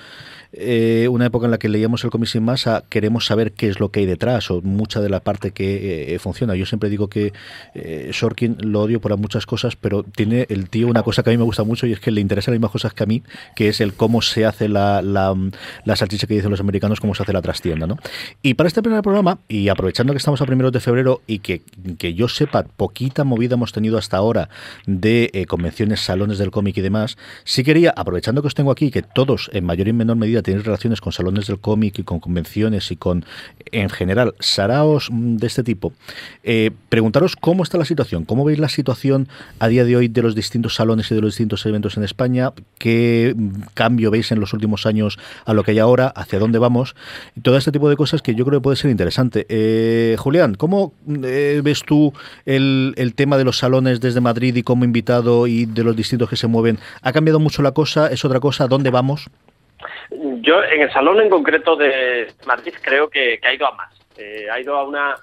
una 1.10 1.26
época 1.26 1.44
en 1.44 1.50
la 1.50 1.58
que 1.58 1.68
leíamos 1.68 2.04
el 2.04 2.10
cómic 2.10 2.30
sin 2.30 2.44
masa, 2.44 2.84
queremos 2.88 3.26
saber 3.26 3.52
qué 3.52 3.68
es 3.68 3.80
lo 3.80 3.90
que 3.90 4.00
hay 4.00 4.06
detrás 4.06 4.50
o 4.50 4.62
mucha 4.62 5.02
de 5.02 5.10
la 5.10 5.20
parte 5.20 5.50
que 5.50 6.16
funciona. 6.20 6.54
Yo 6.54 6.64
siempre 6.64 6.88
digo 6.88 7.08
que 7.08 7.33
eh, 7.74 8.10
Shorkin 8.12 8.56
lo 8.60 8.82
odio 8.82 9.00
por 9.00 9.16
muchas 9.16 9.46
cosas, 9.46 9.76
pero 9.76 10.02
tiene 10.02 10.46
el 10.48 10.68
tío 10.68 10.88
una 10.88 11.02
cosa 11.02 11.22
que 11.22 11.30
a 11.30 11.32
mí 11.32 11.36
me 11.36 11.44
gusta 11.44 11.64
mucho 11.64 11.86
y 11.86 11.92
es 11.92 12.00
que 12.00 12.10
le 12.10 12.20
interesa 12.20 12.50
las 12.50 12.58
mismas 12.58 12.70
cosas 12.70 12.94
que 12.94 13.02
a 13.02 13.06
mí, 13.06 13.22
que 13.54 13.68
es 13.68 13.80
el 13.80 13.94
cómo 13.94 14.22
se 14.22 14.44
hace 14.44 14.68
la, 14.68 15.02
la, 15.02 15.34
la 15.84 15.96
salchicha 15.96 16.26
que 16.26 16.34
dicen 16.34 16.50
los 16.50 16.60
americanos, 16.60 17.00
cómo 17.00 17.14
se 17.14 17.22
hace 17.22 17.32
la 17.32 17.42
trastienda, 17.42 17.86
¿no? 17.86 17.98
Y 18.42 18.54
para 18.54 18.68
este 18.68 18.82
primer 18.82 19.02
programa, 19.02 19.38
y 19.48 19.68
aprovechando 19.68 20.12
que 20.12 20.18
estamos 20.18 20.40
a 20.40 20.46
primeros 20.46 20.72
de 20.72 20.80
febrero 20.80 21.22
y 21.26 21.38
que, 21.38 21.62
que 21.98 22.14
yo 22.14 22.28
sepa, 22.28 22.64
poquita 22.64 23.24
movida 23.24 23.54
hemos 23.54 23.72
tenido 23.72 23.98
hasta 23.98 24.16
ahora 24.16 24.48
de 24.86 25.30
eh, 25.32 25.46
convenciones, 25.46 26.00
salones 26.00 26.38
del 26.38 26.50
cómic 26.50 26.76
y 26.76 26.80
demás, 26.80 27.16
sí 27.44 27.64
quería, 27.64 27.92
aprovechando 27.96 28.42
que 28.42 28.48
os 28.48 28.54
tengo 28.54 28.70
aquí, 28.70 28.90
que 28.90 29.02
todos 29.02 29.50
en 29.52 29.64
mayor 29.64 29.88
y 29.88 29.92
menor 29.92 30.16
medida 30.16 30.42
tenéis 30.42 30.64
relaciones 30.64 31.00
con 31.00 31.12
salones 31.12 31.46
del 31.46 31.60
cómic 31.60 31.98
y 31.98 32.02
con 32.02 32.20
convenciones 32.20 32.90
y 32.90 32.96
con, 32.96 33.24
en 33.72 33.90
general, 33.90 34.34
saraos 34.40 35.10
mm, 35.10 35.36
de 35.36 35.46
este 35.46 35.62
tipo, 35.62 35.92
eh, 36.42 36.70
preguntaros 36.88 37.23
cómo 37.36 37.62
está 37.62 37.78
la 37.78 37.84
situación, 37.84 38.24
cómo 38.24 38.44
veis 38.44 38.58
la 38.58 38.68
situación 38.68 39.28
a 39.58 39.68
día 39.68 39.84
de 39.84 39.96
hoy 39.96 40.08
de 40.08 40.22
los 40.22 40.34
distintos 40.34 40.74
salones 40.74 41.10
y 41.10 41.14
de 41.14 41.20
los 41.20 41.32
distintos 41.32 41.64
eventos 41.66 41.96
en 41.96 42.04
España, 42.04 42.52
qué 42.78 43.34
cambio 43.74 44.10
veis 44.10 44.32
en 44.32 44.40
los 44.40 44.52
últimos 44.52 44.86
años 44.86 45.18
a 45.44 45.54
lo 45.54 45.64
que 45.64 45.72
hay 45.72 45.78
ahora, 45.78 46.08
hacia 46.08 46.38
dónde 46.38 46.58
vamos, 46.58 46.94
y 47.36 47.40
todo 47.40 47.56
este 47.56 47.72
tipo 47.72 47.88
de 47.88 47.96
cosas 47.96 48.22
que 48.22 48.34
yo 48.34 48.44
creo 48.44 48.60
que 48.60 48.64
puede 48.64 48.76
ser 48.76 48.90
interesante. 48.90 49.46
Eh, 49.48 50.16
Julián, 50.18 50.54
¿cómo 50.54 50.92
eh, 51.24 51.60
ves 51.64 51.82
tú 51.84 52.12
el, 52.46 52.94
el 52.96 53.14
tema 53.14 53.38
de 53.38 53.44
los 53.44 53.58
salones 53.58 54.00
desde 54.00 54.20
Madrid 54.20 54.54
y 54.56 54.62
como 54.62 54.84
invitado 54.84 55.46
y 55.46 55.66
de 55.66 55.84
los 55.84 55.96
distintos 55.96 56.28
que 56.28 56.36
se 56.36 56.46
mueven? 56.46 56.78
¿Ha 57.02 57.12
cambiado 57.12 57.40
mucho 57.40 57.62
la 57.62 57.72
cosa? 57.72 58.08
¿Es 58.08 58.24
otra 58.24 58.40
cosa? 58.40 58.66
¿Dónde 58.66 58.90
vamos? 58.90 59.28
Yo 60.10 60.62
en 60.62 60.82
el 60.82 60.92
salón 60.92 61.20
en 61.20 61.30
concreto 61.30 61.76
de 61.76 62.28
Madrid 62.46 62.74
creo 62.82 63.08
que, 63.08 63.38
que 63.40 63.48
ha 63.48 63.54
ido 63.54 63.66
a 63.66 63.72
más. 63.72 63.92
Eh, 64.16 64.46
ha 64.50 64.60
ido 64.60 64.76
a 64.76 64.84
una... 64.84 65.16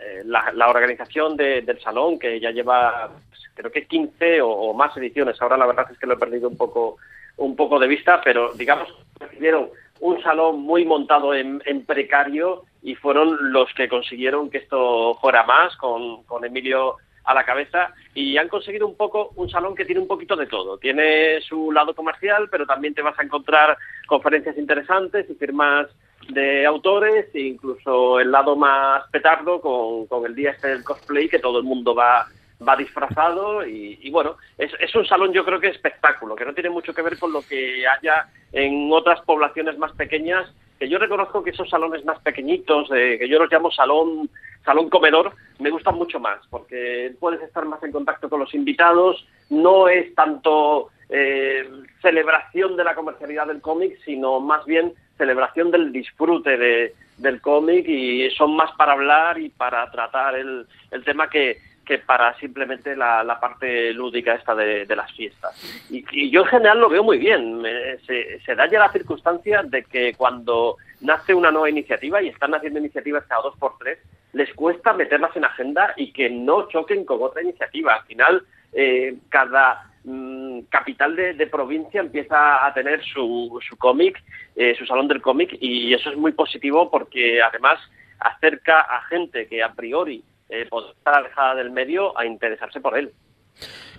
eh, 0.00 0.22
La, 0.24 0.52
la 0.54 0.68
organización 0.68 1.36
de- 1.36 1.62
del 1.62 1.80
salón 1.80 2.18
que 2.18 2.38
ya 2.40 2.50
lleva 2.50 3.10
pues, 3.28 3.40
creo 3.54 3.70
que 3.72 3.86
15 3.86 4.40
o, 4.42 4.48
o 4.50 4.74
más 4.74 4.96
ediciones. 4.96 5.40
Ahora 5.40 5.56
la 5.56 5.66
verdad 5.66 5.86
es 5.90 5.98
que 5.98 6.06
lo 6.06 6.14
he 6.14 6.18
perdido 6.18 6.48
un 6.48 6.56
poco 6.56 6.96
un 7.36 7.56
poco 7.56 7.78
de 7.80 7.88
vista, 7.88 8.20
pero 8.22 8.52
digamos 8.54 8.88
recibieron 9.18 9.68
un 10.00 10.22
salón 10.22 10.60
muy 10.60 10.84
montado 10.84 11.34
en, 11.34 11.60
en 11.66 11.84
precario 11.84 12.62
y 12.82 12.94
fueron 12.94 13.52
los 13.52 13.72
que 13.74 13.88
consiguieron 13.88 14.50
que 14.50 14.58
esto 14.58 15.14
fuera 15.20 15.42
más 15.44 15.74
con, 15.76 16.22
con 16.24 16.44
Emilio 16.44 16.96
a 17.24 17.32
la 17.34 17.44
cabeza 17.44 17.92
y 18.14 18.36
han 18.36 18.48
conseguido 18.48 18.86
un 18.86 18.96
poco 18.96 19.32
un 19.36 19.48
salón 19.48 19.74
que 19.74 19.84
tiene 19.86 20.00
un 20.02 20.06
poquito 20.06 20.36
de 20.36 20.46
todo. 20.46 20.76
Tiene 20.78 21.40
su 21.40 21.72
lado 21.72 21.94
comercial, 21.94 22.48
pero 22.50 22.66
también 22.66 22.92
te 22.94 23.00
vas 23.02 23.18
a 23.18 23.22
encontrar 23.22 23.76
conferencias 24.06 24.58
interesantes 24.58 25.28
y 25.30 25.34
firmas 25.34 25.88
de 26.28 26.66
autores 26.66 27.26
e 27.34 27.40
incluso 27.40 28.20
el 28.20 28.30
lado 28.30 28.56
más 28.56 29.04
petardo 29.10 29.60
con, 29.60 30.06
con 30.06 30.24
el 30.26 30.34
día 30.34 30.50
este 30.50 30.68
del 30.68 30.84
cosplay 30.84 31.28
que 31.28 31.38
todo 31.38 31.58
el 31.58 31.64
mundo 31.64 31.94
va 31.94 32.26
va 32.66 32.76
disfrazado 32.76 33.66
y, 33.66 34.10
bueno, 34.10 34.36
es, 34.58 34.72
es 34.80 34.94
un 34.94 35.06
salón 35.06 35.32
yo 35.32 35.44
creo 35.44 35.60
que 35.60 35.68
espectáculo, 35.68 36.34
que 36.34 36.44
no 36.44 36.54
tiene 36.54 36.70
mucho 36.70 36.94
que 36.94 37.02
ver 37.02 37.18
con 37.18 37.32
lo 37.32 37.42
que 37.42 37.84
haya 37.86 38.26
en 38.52 38.90
otras 38.92 39.20
poblaciones 39.22 39.78
más 39.78 39.92
pequeñas, 39.92 40.52
que 40.78 40.88
yo 40.88 40.98
reconozco 40.98 41.42
que 41.42 41.50
esos 41.50 41.68
salones 41.68 42.04
más 42.04 42.18
pequeñitos, 42.20 42.90
eh, 42.94 43.16
que 43.18 43.28
yo 43.28 43.38
los 43.38 43.50
llamo 43.50 43.70
salón, 43.70 44.30
salón 44.64 44.88
comedor, 44.88 45.32
me 45.58 45.70
gustan 45.70 45.96
mucho 45.96 46.20
más, 46.20 46.38
porque 46.50 47.14
puedes 47.20 47.42
estar 47.42 47.64
más 47.66 47.82
en 47.82 47.92
contacto 47.92 48.28
con 48.28 48.40
los 48.40 48.54
invitados, 48.54 49.26
no 49.50 49.88
es 49.88 50.14
tanto 50.14 50.90
eh, 51.08 51.68
celebración 52.00 52.76
de 52.76 52.84
la 52.84 52.94
comercialidad 52.94 53.46
del 53.46 53.60
cómic, 53.60 53.98
sino 54.04 54.40
más 54.40 54.64
bien 54.64 54.94
celebración 55.16 55.70
del 55.70 55.92
disfrute 55.92 56.56
de, 56.56 56.94
del 57.18 57.40
cómic 57.40 57.86
y 57.86 58.28
son 58.30 58.56
más 58.56 58.72
para 58.72 58.92
hablar 58.92 59.38
y 59.38 59.48
para 59.48 59.90
tratar 59.90 60.34
el, 60.34 60.66
el 60.90 61.04
tema 61.04 61.28
que, 61.30 61.58
que 61.84 61.98
para 61.98 62.34
simplemente 62.38 62.96
la, 62.96 63.22
la 63.22 63.38
parte 63.38 63.92
lúdica 63.92 64.34
esta 64.34 64.54
de, 64.54 64.86
de 64.86 64.96
las 64.96 65.12
fiestas. 65.12 65.52
Y, 65.90 66.04
y 66.12 66.30
yo 66.30 66.42
en 66.42 66.48
general 66.48 66.80
lo 66.80 66.88
veo 66.88 67.04
muy 67.04 67.18
bien. 67.18 67.62
Se 68.06 68.54
da 68.54 68.68
ya 68.68 68.80
la 68.80 68.92
circunstancia 68.92 69.62
de 69.62 69.84
que 69.84 70.14
cuando 70.14 70.76
nace 71.00 71.34
una 71.34 71.50
nueva 71.50 71.70
iniciativa 71.70 72.22
y 72.22 72.28
están 72.28 72.54
haciendo 72.54 72.80
iniciativas 72.80 73.24
cada 73.26 73.42
dos 73.42 73.56
por 73.58 73.78
tres, 73.78 73.98
les 74.32 74.52
cuesta 74.54 74.92
meterlas 74.92 75.36
en 75.36 75.44
agenda 75.44 75.92
y 75.96 76.12
que 76.12 76.28
no 76.28 76.68
choquen 76.68 77.04
con 77.04 77.22
otra 77.22 77.42
iniciativa. 77.42 77.94
Al 77.94 78.04
final, 78.06 78.42
eh, 78.72 79.16
cada 79.28 79.90
mm, 80.04 80.60
capital 80.68 81.16
de, 81.16 81.46
provincia 81.46 82.00
empieza 82.00 82.64
a 82.64 82.72
tener 82.72 83.02
su, 83.04 83.60
su 83.66 83.76
cómic, 83.76 84.22
eh, 84.56 84.74
su 84.78 84.86
salón 84.86 85.08
del 85.08 85.20
cómic, 85.20 85.56
y 85.60 85.92
eso 85.92 86.10
es 86.10 86.16
muy 86.16 86.32
positivo 86.32 86.90
porque 86.90 87.42
además 87.42 87.78
acerca 88.20 88.80
a 88.80 89.02
gente 89.02 89.46
que 89.46 89.62
a 89.62 89.72
priori 89.72 90.22
eh, 90.48 90.66
podría 90.68 90.92
estar 90.92 91.14
alejada 91.14 91.54
del 91.56 91.70
medio 91.70 92.16
a 92.18 92.24
interesarse 92.26 92.80
por 92.80 92.96
él. 92.96 93.12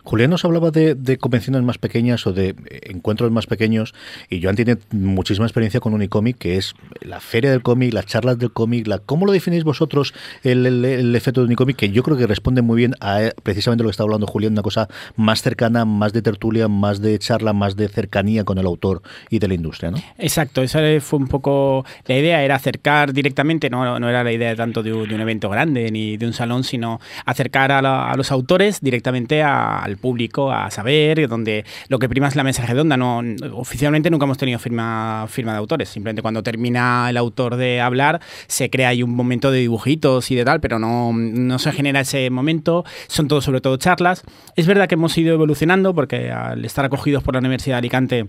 Julián 0.06 0.30
nos 0.30 0.46
hablaba 0.46 0.72
de, 0.72 0.96
de 0.96 1.18
convenciones 1.18 1.62
más 1.64 1.78
pequeñas 1.78 2.26
o 2.28 2.32
de 2.32 2.50
eh, 2.50 2.56
encuentros 2.86 3.32
más 3.32 3.48
pequeños 3.48 3.94
y 4.30 4.42
Joan 4.42 4.56
tiene 4.56 4.78
muchísima 4.92 5.46
experiencia 5.46 5.80
con 5.80 5.94
Unicomic, 5.94 6.38
que 6.38 6.58
es 6.58 6.74
la 7.02 7.20
feria 7.20 7.52
del 7.52 7.62
cómic, 7.64 7.92
las 7.94 8.06
charlas 8.06 8.38
del 8.38 8.52
cómic, 8.54 8.88
la, 8.88 9.00
¿cómo 9.00 9.26
lo 9.26 9.32
definéis 9.32 9.64
vosotros 9.64 10.14
el, 10.44 10.66
el- 10.66 10.86
el 10.86 11.16
efecto 11.16 11.42
de 11.42 11.48
Unicomic? 11.48 11.76
Que 11.76 11.90
yo 11.90 12.04
creo 12.04 12.16
que 12.18 12.28
responde 12.28 12.62
muy 12.62 12.78
bien 12.78 12.94
a 13.02 13.24
eh, 13.24 13.34
precisamente 13.44 13.84
lo 13.84 13.90
que 13.90 13.92
está 13.92 14.04
hablando 14.04 14.28
Julián, 14.28 14.54
una 14.54 14.62
cosa 14.62 14.88
más 15.16 15.42
cercana, 15.42 15.86
más 15.86 16.14
de 16.14 16.22
tertulia, 16.22 16.68
más 16.68 17.02
de 17.02 17.18
charla, 17.20 17.52
más 17.54 17.76
de 17.76 17.88
cercanía 17.90 18.44
con 18.44 18.58
el 18.60 18.66
autor 18.68 19.02
y 19.30 19.40
de 19.40 19.48
la 19.48 19.56
industria, 19.56 19.92
¿no? 19.92 19.98
Exacto, 20.20 20.62
esa 20.62 20.80
fue 21.02 21.18
un 21.20 21.28
poco 21.28 21.84
la 22.06 22.16
idea, 22.18 22.44
era 22.44 22.56
acercar 22.56 23.12
directamente, 23.12 23.70
no, 23.70 24.00
no 24.00 24.08
era 24.10 24.24
la 24.24 24.32
idea 24.32 24.56
tanto 24.56 24.84
de 24.84 24.94
un, 24.94 25.08
de 25.10 25.16
un 25.16 25.22
evento 25.22 25.50
grande 25.50 25.92
ni 25.92 26.18
de 26.18 26.28
un 26.28 26.34
salón, 26.34 26.64
sino 26.64 27.00
acercar 27.26 27.72
a, 27.72 27.82
la- 27.82 28.12
a 28.12 28.16
los 28.16 28.32
autores 28.32 28.82
directamente 28.82 29.42
a- 29.42 29.80
al 29.80 29.95
público, 29.98 30.52
a 30.52 30.70
saber, 30.72 31.28
donde 31.28 31.66
lo 31.88 32.00
que 32.00 32.10
prima 32.10 32.28
es 32.28 32.36
la 32.36 32.44
mesa 32.44 32.66
redonda. 32.66 32.98
No, 32.98 33.22
oficialmente 33.54 34.10
nunca 34.10 34.26
hemos 34.26 34.38
tenido 34.38 34.60
firma, 34.60 35.26
firma 35.30 35.52
de 35.54 35.58
autores, 35.58 35.90
simplemente 35.90 36.22
cuando 36.22 36.44
termina 36.44 37.10
el 37.10 37.18
autor 37.18 37.56
de 37.56 37.82
hablar 37.82 38.22
se 38.48 38.70
crea 38.70 38.90
ahí 38.90 39.04
un 39.04 39.16
momento 39.16 39.52
de 39.52 39.60
dibujitos 39.60 40.32
y 40.32 40.36
de 40.36 40.46
tal, 40.46 40.60
pero 40.60 40.80
no, 40.80 41.12
no 41.14 41.60
se 41.60 41.72
genera 41.72 42.02
ese 42.02 42.30
momento, 42.30 42.86
son 43.08 43.28
todo 43.28 43.42
sobre 43.42 43.62
todo 43.62 43.78
charlas. 43.78 44.24
Es 44.56 44.68
verdad 44.68 44.88
que 44.88 44.96
hemos 44.96 45.18
ido 45.18 45.34
evolucionando 45.34 45.94
porque 45.94 46.32
al 46.32 46.64
estar 46.66 46.86
acogidos 46.86 47.24
por 47.24 47.34
la 47.34 47.40
Universidad 47.40 47.76
de 47.76 47.80
Alicante, 47.80 48.26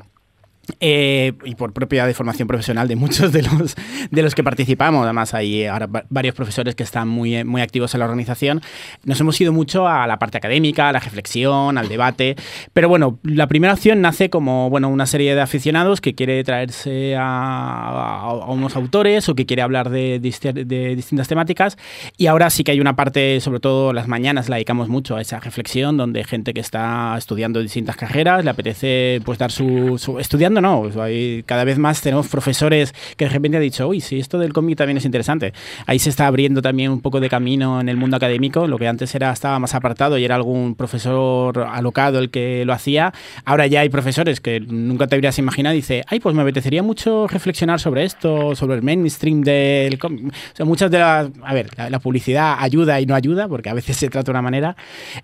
eh, 0.81 1.33
y 1.45 1.55
por 1.55 1.73
propia 1.73 2.07
de 2.07 2.15
formación 2.15 2.49
profesional 2.49 2.89
de 2.89 2.97
muchos 2.97 3.33
de 3.33 3.43
los, 3.43 3.77
de 4.11 4.23
los 4.23 4.35
que 4.35 4.43
participamos, 4.45 5.05
además 5.05 5.35
hay 5.35 5.67
ahora 5.67 5.87
va- 5.87 6.05
varios 6.11 6.35
profesores 6.35 6.75
que 6.75 6.83
están 6.83 7.09
muy, 7.09 7.37
eh, 7.37 7.45
muy 7.45 7.63
activos 7.63 7.95
en 7.95 8.01
la 8.01 8.07
organización, 8.07 8.63
nos 9.05 9.21
hemos 9.21 9.41
ido 9.41 9.53
mucho 9.53 9.87
a 9.89 10.07
la 10.07 10.19
parte 10.19 10.39
académica, 10.39 10.89
a 10.89 10.93
la 10.93 11.01
reflexión, 11.01 11.79
al 11.79 11.89
debate, 11.89 12.37
pero 12.73 12.89
bueno, 12.89 13.19
la 13.23 13.47
primera 13.47 13.73
opción 13.75 14.01
nace 14.01 14.31
como 14.31 14.69
bueno, 14.71 14.89
una 14.89 15.07
serie 15.07 15.35
de 15.35 15.41
aficionados 15.41 16.01
que 16.01 16.15
quiere 16.15 16.43
traerse 16.45 17.17
a, 17.17 17.23
a- 17.23 18.21
a 18.31 18.51
unos 18.53 18.77
autores 18.77 19.29
o 19.29 19.35
que 19.35 19.47
quiere 19.47 19.63
hablar 19.63 19.91
de, 19.91 20.21
disti- 20.21 20.53
de 20.53 20.97
distintas 20.97 21.29
temáticas. 21.29 21.77
Y 22.17 22.27
ahora 22.27 22.51
sí 22.51 22.65
que 22.65 22.73
hay 22.73 22.81
una 22.81 22.97
parte, 22.97 23.41
sobre 23.41 23.61
todo 23.61 23.93
las 23.93 24.09
mañanas 24.09 24.49
la 24.49 24.57
dedicamos 24.57 24.89
mucho 24.89 25.17
a 25.17 25.21
esa 25.21 25.41
reflexión 25.41 25.97
donde 25.97 26.25
gente 26.25 26.53
que 26.55 26.61
está 26.61 27.15
estudiando 27.17 27.61
distintas 27.61 27.97
carreras 27.97 28.45
le 28.45 28.51
apetece 28.51 29.21
pues 29.25 29.39
dar 29.39 29.51
su, 29.53 29.99
su- 29.99 30.19
estudiando 30.19 30.56
no, 30.61 30.83
pues, 30.83 30.97
hay- 30.97 31.43
cada 31.47 31.65
vez 31.65 31.79
más 31.79 32.01
tenemos 32.01 32.29
profesores 32.29 32.95
que 33.17 33.25
de 33.27 33.31
repente 33.31 33.57
han 33.59 33.63
dicho, 33.63 33.89
uy, 33.89 34.01
sí, 34.01 34.19
esto 34.19 34.39
del 34.39 34.53
cómic 34.53 34.77
también 34.77 34.97
es 34.99 35.05
interesante. 35.05 35.53
Ahí 35.87 35.99
se 35.99 36.11
está 36.11 36.27
abriendo 36.27 36.63
también 36.63 36.91
un 36.91 37.01
poco 37.01 37.21
de 37.21 37.29
camino 37.29 37.81
en 37.81 37.89
el 37.89 37.97
mundo 37.97 38.17
académico, 38.17 38.67
lo 38.67 38.79
que 38.79 38.89
antes 38.89 39.15
era 39.15 39.33
estaba 39.33 39.59
más 39.59 39.75
apartado 39.75 40.19
y 40.19 40.25
era 40.25 40.35
algún 40.35 40.75
profesor 40.75 41.67
alocado 41.71 42.19
el 42.19 42.31
que 42.31 42.65
lo 42.65 42.73
hacía. 42.73 43.13
Ahora 43.45 43.67
ya 43.67 43.81
hay 43.81 43.89
profesores 43.89 44.41
que 44.41 44.61
nunca 44.61 45.07
te 45.07 45.15
habrías 45.17 45.39
imaginado 45.39 45.75
y 45.75 45.79
dice, 45.79 46.05
ay, 46.09 46.21
pues 46.21 46.35
me 46.35 46.43
apetecería 46.43 46.83
mucho 46.83 47.27
reflexionar 47.27 47.81
sobre 47.81 48.05
esto, 48.05 48.55
sobre 48.55 48.77
el 48.77 48.83
mainstream 48.83 49.43
del 49.43 49.99
cómic. 49.99 50.27
O 50.27 50.57
sea, 50.57 50.67
muchas 50.67 50.91
de 50.91 50.99
las, 50.99 51.29
a 51.43 51.55
ver, 51.55 51.69
la, 51.77 51.91
la 51.91 51.99
publicidad 51.99 52.57
ayuda 52.59 53.01
y 53.01 53.07
no 53.07 53.15
ayuda, 53.15 53.49
porque 53.49 53.69
a 53.69 53.75
veces 53.75 53.97
se 53.97 54.09
trata 54.09 54.27
de 54.27 54.31
una 54.33 54.43
manera. 54.43 54.77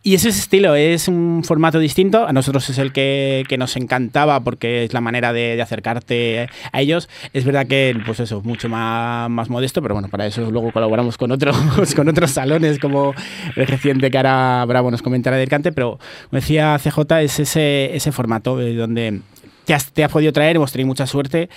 Y 0.02 0.14
es 0.14 0.24
ese 0.24 0.38
estilo, 0.40 0.74
es 0.74 1.08
un 1.08 1.42
formato 1.44 1.78
distinto. 1.78 2.26
A 2.26 2.32
nosotros 2.32 2.68
es 2.70 2.78
el 2.78 2.92
que, 2.92 3.44
que 3.48 3.58
nos 3.58 3.76
encantaba 3.76 4.40
porque 4.40 4.84
es 4.84 4.92
la 4.92 5.00
manera 5.00 5.21
de, 5.30 5.56
de 5.56 5.62
acercarte 5.62 6.48
a 6.72 6.80
ellos. 6.80 7.08
Es 7.32 7.44
verdad 7.44 7.66
que, 7.66 7.96
pues 8.06 8.20
eso, 8.20 8.40
mucho 8.42 8.68
más, 8.68 9.28
más 9.30 9.50
modesto, 9.50 9.82
pero 9.82 9.94
bueno, 9.94 10.08
para 10.08 10.26
eso 10.26 10.50
luego 10.50 10.72
colaboramos 10.72 11.18
con 11.18 11.30
otros, 11.32 11.56
con 11.96 12.08
otros 12.08 12.30
salones, 12.30 12.78
como 12.78 13.14
el 13.56 13.66
reciente 13.66 14.10
que 14.10 14.16
ahora 14.16 14.64
Bravo 14.66 14.90
nos 14.90 15.02
comentará 15.02 15.36
del 15.36 15.48
cante, 15.48 15.72
pero 15.72 15.98
como 16.30 16.40
decía 16.40 16.78
CJ, 16.78 17.20
es 17.20 17.40
ese, 17.40 17.94
ese 17.94 18.12
formato 18.12 18.60
eh, 18.60 18.74
donde 18.74 19.20
te 19.64 19.74
has, 19.74 19.92
te 19.92 20.04
has 20.04 20.10
podido 20.10 20.32
traer, 20.32 20.56
hemos 20.56 20.72
tenido 20.72 20.88
mucha 20.88 21.06
suerte 21.06 21.48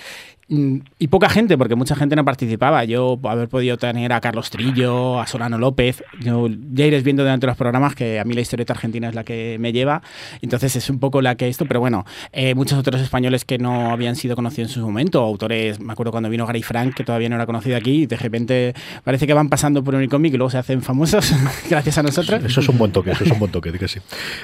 y 0.47 1.07
poca 1.07 1.27
gente, 1.27 1.57
porque 1.57 1.73
mucha 1.75 1.95
gente 1.95 2.15
no 2.15 2.23
participaba. 2.23 2.83
Yo 2.85 3.19
haber 3.23 3.49
podido 3.49 3.77
tener 3.77 4.13
a 4.13 4.21
Carlos 4.21 4.51
Trillo, 4.51 5.19
a 5.19 5.25
Solano 5.25 5.57
López, 5.57 6.03
yo, 6.19 6.47
ya 6.71 6.85
iréis 6.85 7.03
viendo 7.03 7.23
durante 7.23 7.47
los 7.47 7.57
programas 7.57 7.95
que 7.95 8.19
a 8.19 8.23
mí 8.25 8.35
la 8.35 8.41
historieta 8.41 8.73
argentina 8.73 9.09
es 9.09 9.15
la 9.15 9.23
que 9.23 9.57
me 9.59 9.73
lleva, 9.73 10.03
entonces 10.41 10.75
es 10.75 10.89
un 10.89 10.99
poco 10.99 11.21
la 11.21 11.35
que 11.35 11.47
esto, 11.47 11.65
pero 11.65 11.79
bueno, 11.79 12.05
eh, 12.31 12.53
muchos 12.53 12.77
otros 12.77 13.01
españoles 13.01 13.43
que 13.43 13.57
no 13.57 13.91
habían 13.91 14.15
sido 14.15 14.35
conocidos 14.35 14.69
en 14.69 14.75
su 14.75 14.81
momento, 14.81 15.19
autores, 15.21 15.79
me 15.79 15.93
acuerdo 15.93 16.11
cuando 16.11 16.29
vino 16.29 16.45
Gary 16.45 16.61
Frank, 16.61 16.93
que 16.93 17.03
todavía 17.03 17.29
no 17.29 17.35
era 17.35 17.47
conocido 17.47 17.75
aquí, 17.75 18.03
y 18.03 18.05
de 18.05 18.17
repente 18.17 18.73
parece 19.03 19.25
que 19.25 19.33
van 19.33 19.49
pasando 19.49 19.83
por 19.83 19.95
un 19.95 20.07
cómic 20.07 20.33
y 20.35 20.37
luego 20.37 20.51
se 20.51 20.59
hacen 20.59 20.83
famosos 20.83 21.33
gracias 21.69 21.97
a 21.97 22.03
nosotros. 22.03 22.43
Eso 22.43 22.59
es 22.59 22.69
un 22.69 22.77
buen 22.77 22.91
toque, 22.91 23.11
eso 23.11 23.23
es 23.23 23.31
un 23.31 23.39
buen 23.39 23.51
toque, 23.51 23.71
que 23.71 23.87
sí. 23.87 23.99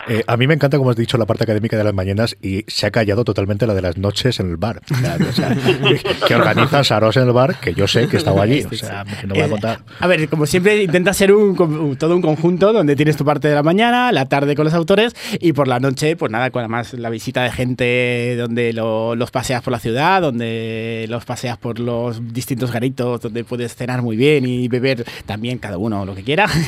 Eh, 0.08 0.24
a 0.26 0.36
mí 0.36 0.48
me 0.48 0.56
encanta, 0.56 0.78
como 0.80 0.90
has 0.90 0.96
dicho, 0.96 1.18
la 1.20 1.28
parte 1.28 1.44
académica 1.44 1.78
de 1.78 1.84
las 1.84 1.94
mañanas 1.94 2.36
y 2.42 2.66
se 2.68 2.88
ha 2.88 2.92
callado 2.92 3.24
totalmente 3.24 3.68
la 3.68 3.76
de 3.76 3.84
las 3.84 3.98
noches 3.98 4.40
en 4.40 4.50
el 4.50 4.58
bar. 4.58 4.82
O 4.90 5.32
sea, 5.34 5.56
que 6.28 6.36
organiza 6.36 6.84
Saros 6.84 7.18
en 7.18 7.24
el 7.24 7.32
bar, 7.32 7.60
que 7.60 7.74
yo 7.74 7.88
sé 7.88 8.08
que 8.08 8.18
estaba 8.18 8.44
allí. 8.44 8.64
O 8.64 8.76
sea, 8.76 9.04
no 9.26 9.34
voy 9.34 9.44
a 9.44 9.50
contar. 9.50 9.80
A 10.00 10.08
ver, 10.08 10.28
como 10.30 10.46
siempre, 10.46 10.84
intenta 10.84 11.14
ser 11.14 11.34
un, 11.34 11.96
todo 11.98 12.16
un 12.16 12.22
conjunto 12.22 12.74
donde 12.74 12.96
tienes 12.96 13.18
tu 13.18 13.26
parte 13.26 13.48
de 13.48 13.56
la 13.56 13.64
mañana, 13.64 14.12
la 14.12 14.26
tarde 14.26 14.56
con 14.56 14.66
los 14.66 14.74
autores 14.74 15.16
y 15.40 15.54
por 15.54 15.68
la 15.68 15.80
noche, 15.80 16.16
pues 16.16 16.32
nada, 16.32 16.50
con 16.50 16.62
además 16.62 16.94
la 16.94 17.10
visita 17.10 17.44
de 17.44 17.52
gente 17.52 18.36
donde 18.38 18.74
los 18.74 19.32
paseas 19.32 19.62
por 19.62 19.72
la 19.72 19.80
ciudad, 19.80 20.22
donde 20.22 21.06
los 21.10 21.26
paseas 21.26 21.58
por 21.58 21.80
los 21.80 22.34
distintos 22.34 22.72
garitos, 22.72 23.22
donde 23.22 23.44
puedes 23.44 23.76
cenar 23.76 24.02
muy 24.02 24.16
bien 24.16 24.46
y 24.46 24.68
beber 24.68 25.06
también 25.26 25.58
cada 25.58 25.78
uno 25.78 26.06
lo 26.06 26.16
que 26.16 26.24
quiera. 26.24 26.48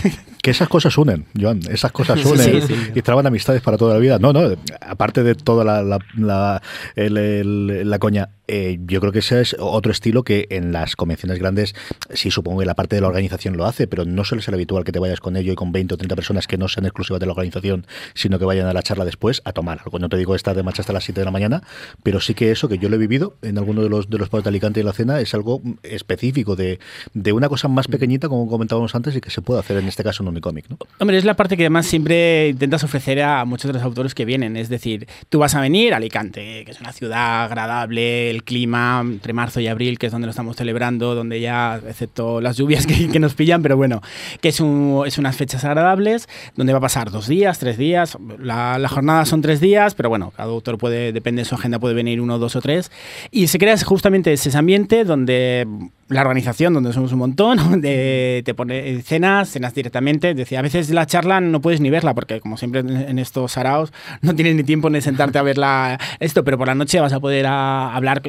Que 0.43 0.51
esas 0.51 0.67
cosas 0.67 0.97
unen, 0.97 1.25
Joan, 1.39 1.61
esas 1.71 1.93
cosas 1.93 2.25
unen 2.25 2.61
y 2.93 3.01
traban 3.01 3.25
amistades 3.25 3.61
para 3.61 3.77
toda 3.77 3.93
la 3.93 3.99
vida. 4.01 4.19
No, 4.19 4.33
no, 4.33 4.41
aparte 4.81 5.23
de 5.23 5.35
toda 5.35 5.63
la, 5.63 5.99
la, 6.17 6.61
la 6.97 7.99
coña 7.99 8.27
eh, 8.47 8.79
yo 8.85 8.99
creo 8.99 9.11
que 9.11 9.19
ese 9.19 9.41
es 9.41 9.55
otro 9.59 9.91
estilo 9.91 10.23
que 10.23 10.47
en 10.49 10.71
las 10.71 10.95
convenciones 10.95 11.39
grandes 11.39 11.75
sí 12.13 12.31
supongo 12.31 12.59
que 12.59 12.65
la 12.65 12.75
parte 12.75 12.95
de 12.95 13.01
la 13.01 13.07
organización 13.07 13.57
lo 13.57 13.65
hace, 13.65 13.87
pero 13.87 14.05
no 14.05 14.23
suele 14.25 14.41
ser 14.41 14.53
habitual 14.53 14.83
que 14.83 14.91
te 14.91 14.99
vayas 14.99 15.19
con 15.19 15.35
ello 15.37 15.53
y 15.53 15.55
con 15.55 15.71
20 15.71 15.93
o 15.93 15.97
30 15.97 16.15
personas 16.15 16.47
que 16.47 16.57
no 16.57 16.67
sean 16.67 16.85
exclusivas 16.85 17.19
de 17.19 17.25
la 17.25 17.31
organización, 17.31 17.85
sino 18.13 18.39
que 18.39 18.45
vayan 18.45 18.67
a 18.67 18.73
la 18.73 18.83
charla 18.83 19.05
después 19.05 19.41
a 19.45 19.53
tomar 19.53 19.79
algo. 19.83 19.99
No 19.99 20.09
te 20.09 20.17
digo 20.17 20.35
estar 20.35 20.55
de 20.55 20.63
marcha 20.63 20.81
hasta 20.81 20.93
las 20.93 21.03
7 21.03 21.21
de 21.21 21.25
la 21.25 21.31
mañana, 21.31 21.63
pero 22.03 22.19
sí 22.19 22.33
que 22.33 22.51
eso 22.51 22.67
que 22.67 22.77
yo 22.77 22.89
lo 22.89 22.95
he 22.95 22.99
vivido 22.99 23.37
en 23.41 23.57
alguno 23.57 23.81
de 23.81 23.89
los 23.89 24.09
de 24.09 24.17
los 24.17 24.29
de 24.29 24.49
Alicante 24.49 24.79
y 24.79 24.83
la 24.83 24.93
cena 24.93 25.19
es 25.19 25.33
algo 25.33 25.61
específico 25.83 26.55
de, 26.55 26.79
de 27.13 27.33
una 27.33 27.49
cosa 27.49 27.67
más 27.67 27.87
pequeñita, 27.87 28.27
como 28.27 28.47
comentábamos 28.49 28.95
antes, 28.95 29.15
y 29.15 29.21
que 29.21 29.29
se 29.29 29.41
puede 29.41 29.59
hacer 29.59 29.77
en 29.77 29.87
este 29.87 30.03
caso 30.03 30.23
en 30.23 30.29
Unicomic. 30.29 30.69
¿no? 30.69 30.77
Hombre, 30.99 31.17
es 31.17 31.25
la 31.25 31.35
parte 31.35 31.55
que 31.55 31.63
además 31.63 31.85
siempre 31.85 32.49
intentas 32.49 32.83
ofrecer 32.83 33.21
a 33.21 33.45
muchos 33.45 33.69
de 33.69 33.73
los 33.73 33.83
autores 33.83 34.15
que 34.15 34.25
vienen. 34.25 34.57
Es 34.57 34.69
decir, 34.69 35.07
tú 35.29 35.39
vas 35.39 35.55
a 35.55 35.61
venir 35.61 35.93
a 35.93 35.97
Alicante, 35.97 36.63
que 36.65 36.71
es 36.71 36.79
una 36.81 36.91
ciudad 36.91 37.43
agradable, 37.45 38.32
el 38.33 38.43
clima 38.43 39.01
entre 39.03 39.33
marzo 39.33 39.59
y 39.59 39.67
abril, 39.67 39.99
que 39.99 40.07
es 40.07 40.11
donde 40.11 40.27
lo 40.27 40.31
estamos 40.31 40.55
celebrando, 40.55 41.15
donde 41.15 41.39
ya, 41.39 41.79
excepto 41.87 42.41
las 42.41 42.57
lluvias 42.57 42.85
que, 42.85 43.19
nos 43.19 43.33
pillan, 43.35 43.61
pero 43.61 43.77
bueno, 43.77 44.01
que 44.41 44.49
es, 44.49 44.59
un, 44.59 45.03
es 45.05 45.17
unas 45.17 45.35
fechas 45.35 45.63
agradables, 45.63 46.27
donde 46.55 46.73
va 46.73 46.79
a 46.79 46.81
pasar 46.81 47.11
dos 47.11 47.27
días, 47.27 47.59
tres 47.59 47.77
días, 47.77 48.17
la, 48.39 48.77
la 48.77 48.89
jornada 48.89 49.25
son 49.25 49.41
tres 49.41 49.59
días, 49.59 49.95
pero 49.95 50.09
bueno, 50.09 50.33
cada 50.35 50.49
autor 50.49 50.77
puede, 50.77 51.13
depende 51.13 51.41
de 51.41 51.45
su 51.45 51.55
agenda, 51.55 51.79
puede 51.79 51.95
venir 51.95 52.19
uno, 52.21 52.39
dos 52.39 52.55
o 52.55 52.61
tres, 52.61 52.91
y 53.31 53.47
se 53.47 53.59
crea 53.59 53.77
justamente 53.77 54.33
ese 54.33 54.55
ambiente 54.57 55.03
donde 55.03 55.67
la 56.13 56.21
organización 56.21 56.73
donde 56.73 56.93
somos 56.93 57.11
un 57.11 57.19
montón, 57.19 57.57
donde 57.69 58.41
te 58.45 58.53
pone 58.53 59.01
cenas, 59.01 59.49
cenas 59.49 59.73
directamente. 59.73 60.33
Decía, 60.33 60.59
a 60.59 60.61
veces 60.61 60.89
la 60.89 61.05
charla 61.05 61.41
no 61.41 61.61
puedes 61.61 61.81
ni 61.81 61.89
verla, 61.89 62.13
porque 62.13 62.39
como 62.39 62.57
siempre 62.57 62.81
en 62.81 63.19
estos 63.19 63.53
saraos 63.53 63.91
no 64.21 64.35
tienes 64.35 64.55
ni 64.55 64.63
tiempo 64.63 64.89
de 64.89 65.01
sentarte 65.01 65.39
a 65.39 65.41
verla 65.41 65.99
esto, 66.19 66.43
pero 66.43 66.57
por 66.57 66.67
la 66.67 66.75
noche 66.75 66.99
vas 66.99 67.13
a 67.13 67.19
poder 67.19 67.45
hablar. 67.47 68.21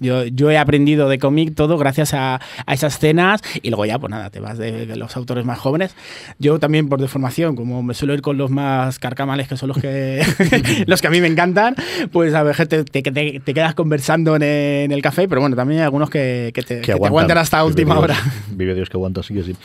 Yo, 0.00 0.24
yo, 0.24 0.50
he 0.50 0.58
aprendido 0.58 1.08
de 1.08 1.18
cómic 1.18 1.54
todo 1.54 1.78
gracias 1.78 2.14
a, 2.14 2.40
a, 2.66 2.74
esas 2.74 2.98
cenas 2.98 3.42
y 3.62 3.70
luego 3.70 3.84
ya, 3.86 3.98
pues 3.98 4.10
nada, 4.10 4.30
te 4.30 4.40
vas 4.40 4.58
de, 4.58 4.86
los 4.96 5.16
autores 5.16 5.44
más 5.44 5.58
jóvenes. 5.58 5.94
Yo 6.38 6.58
también 6.58 6.88
por 6.88 7.00
deformación, 7.00 7.56
como 7.56 7.82
me 7.82 7.94
suelo 7.94 8.14
ir 8.14 8.22
con 8.22 8.36
los 8.36 8.50
más 8.50 8.98
carcamales, 8.98 9.48
que 9.48 9.56
son 9.56 9.68
los 9.68 9.78
que, 9.78 10.22
los 10.86 11.00
que 11.00 11.06
a 11.08 11.10
mí 11.10 11.20
me 11.20 11.28
encantan, 11.28 11.74
pues 12.12 12.34
a 12.34 12.42
ver, 12.42 12.54
te, 12.68 12.84
te, 12.84 13.02
te, 13.02 13.54
quedas 13.54 13.74
conversando 13.74 14.36
en, 14.36 14.92
el 14.92 15.02
café, 15.02 15.28
pero 15.28 15.40
bueno, 15.40 15.56
también 15.56 15.80
hay 15.80 15.84
algunos 15.84 16.10
que, 16.10 16.52
que 16.54 16.62
te, 16.62 16.80
aguantar 17.24 17.38
hasta 17.38 17.64
última 17.64 17.98
hora. 17.98 18.16
Vive 18.50 18.74
Dios 18.74 18.88
que 18.88 18.96
aguanta, 18.96 19.22
sí 19.22 19.34
que 19.34 19.42
sí. 19.42 19.56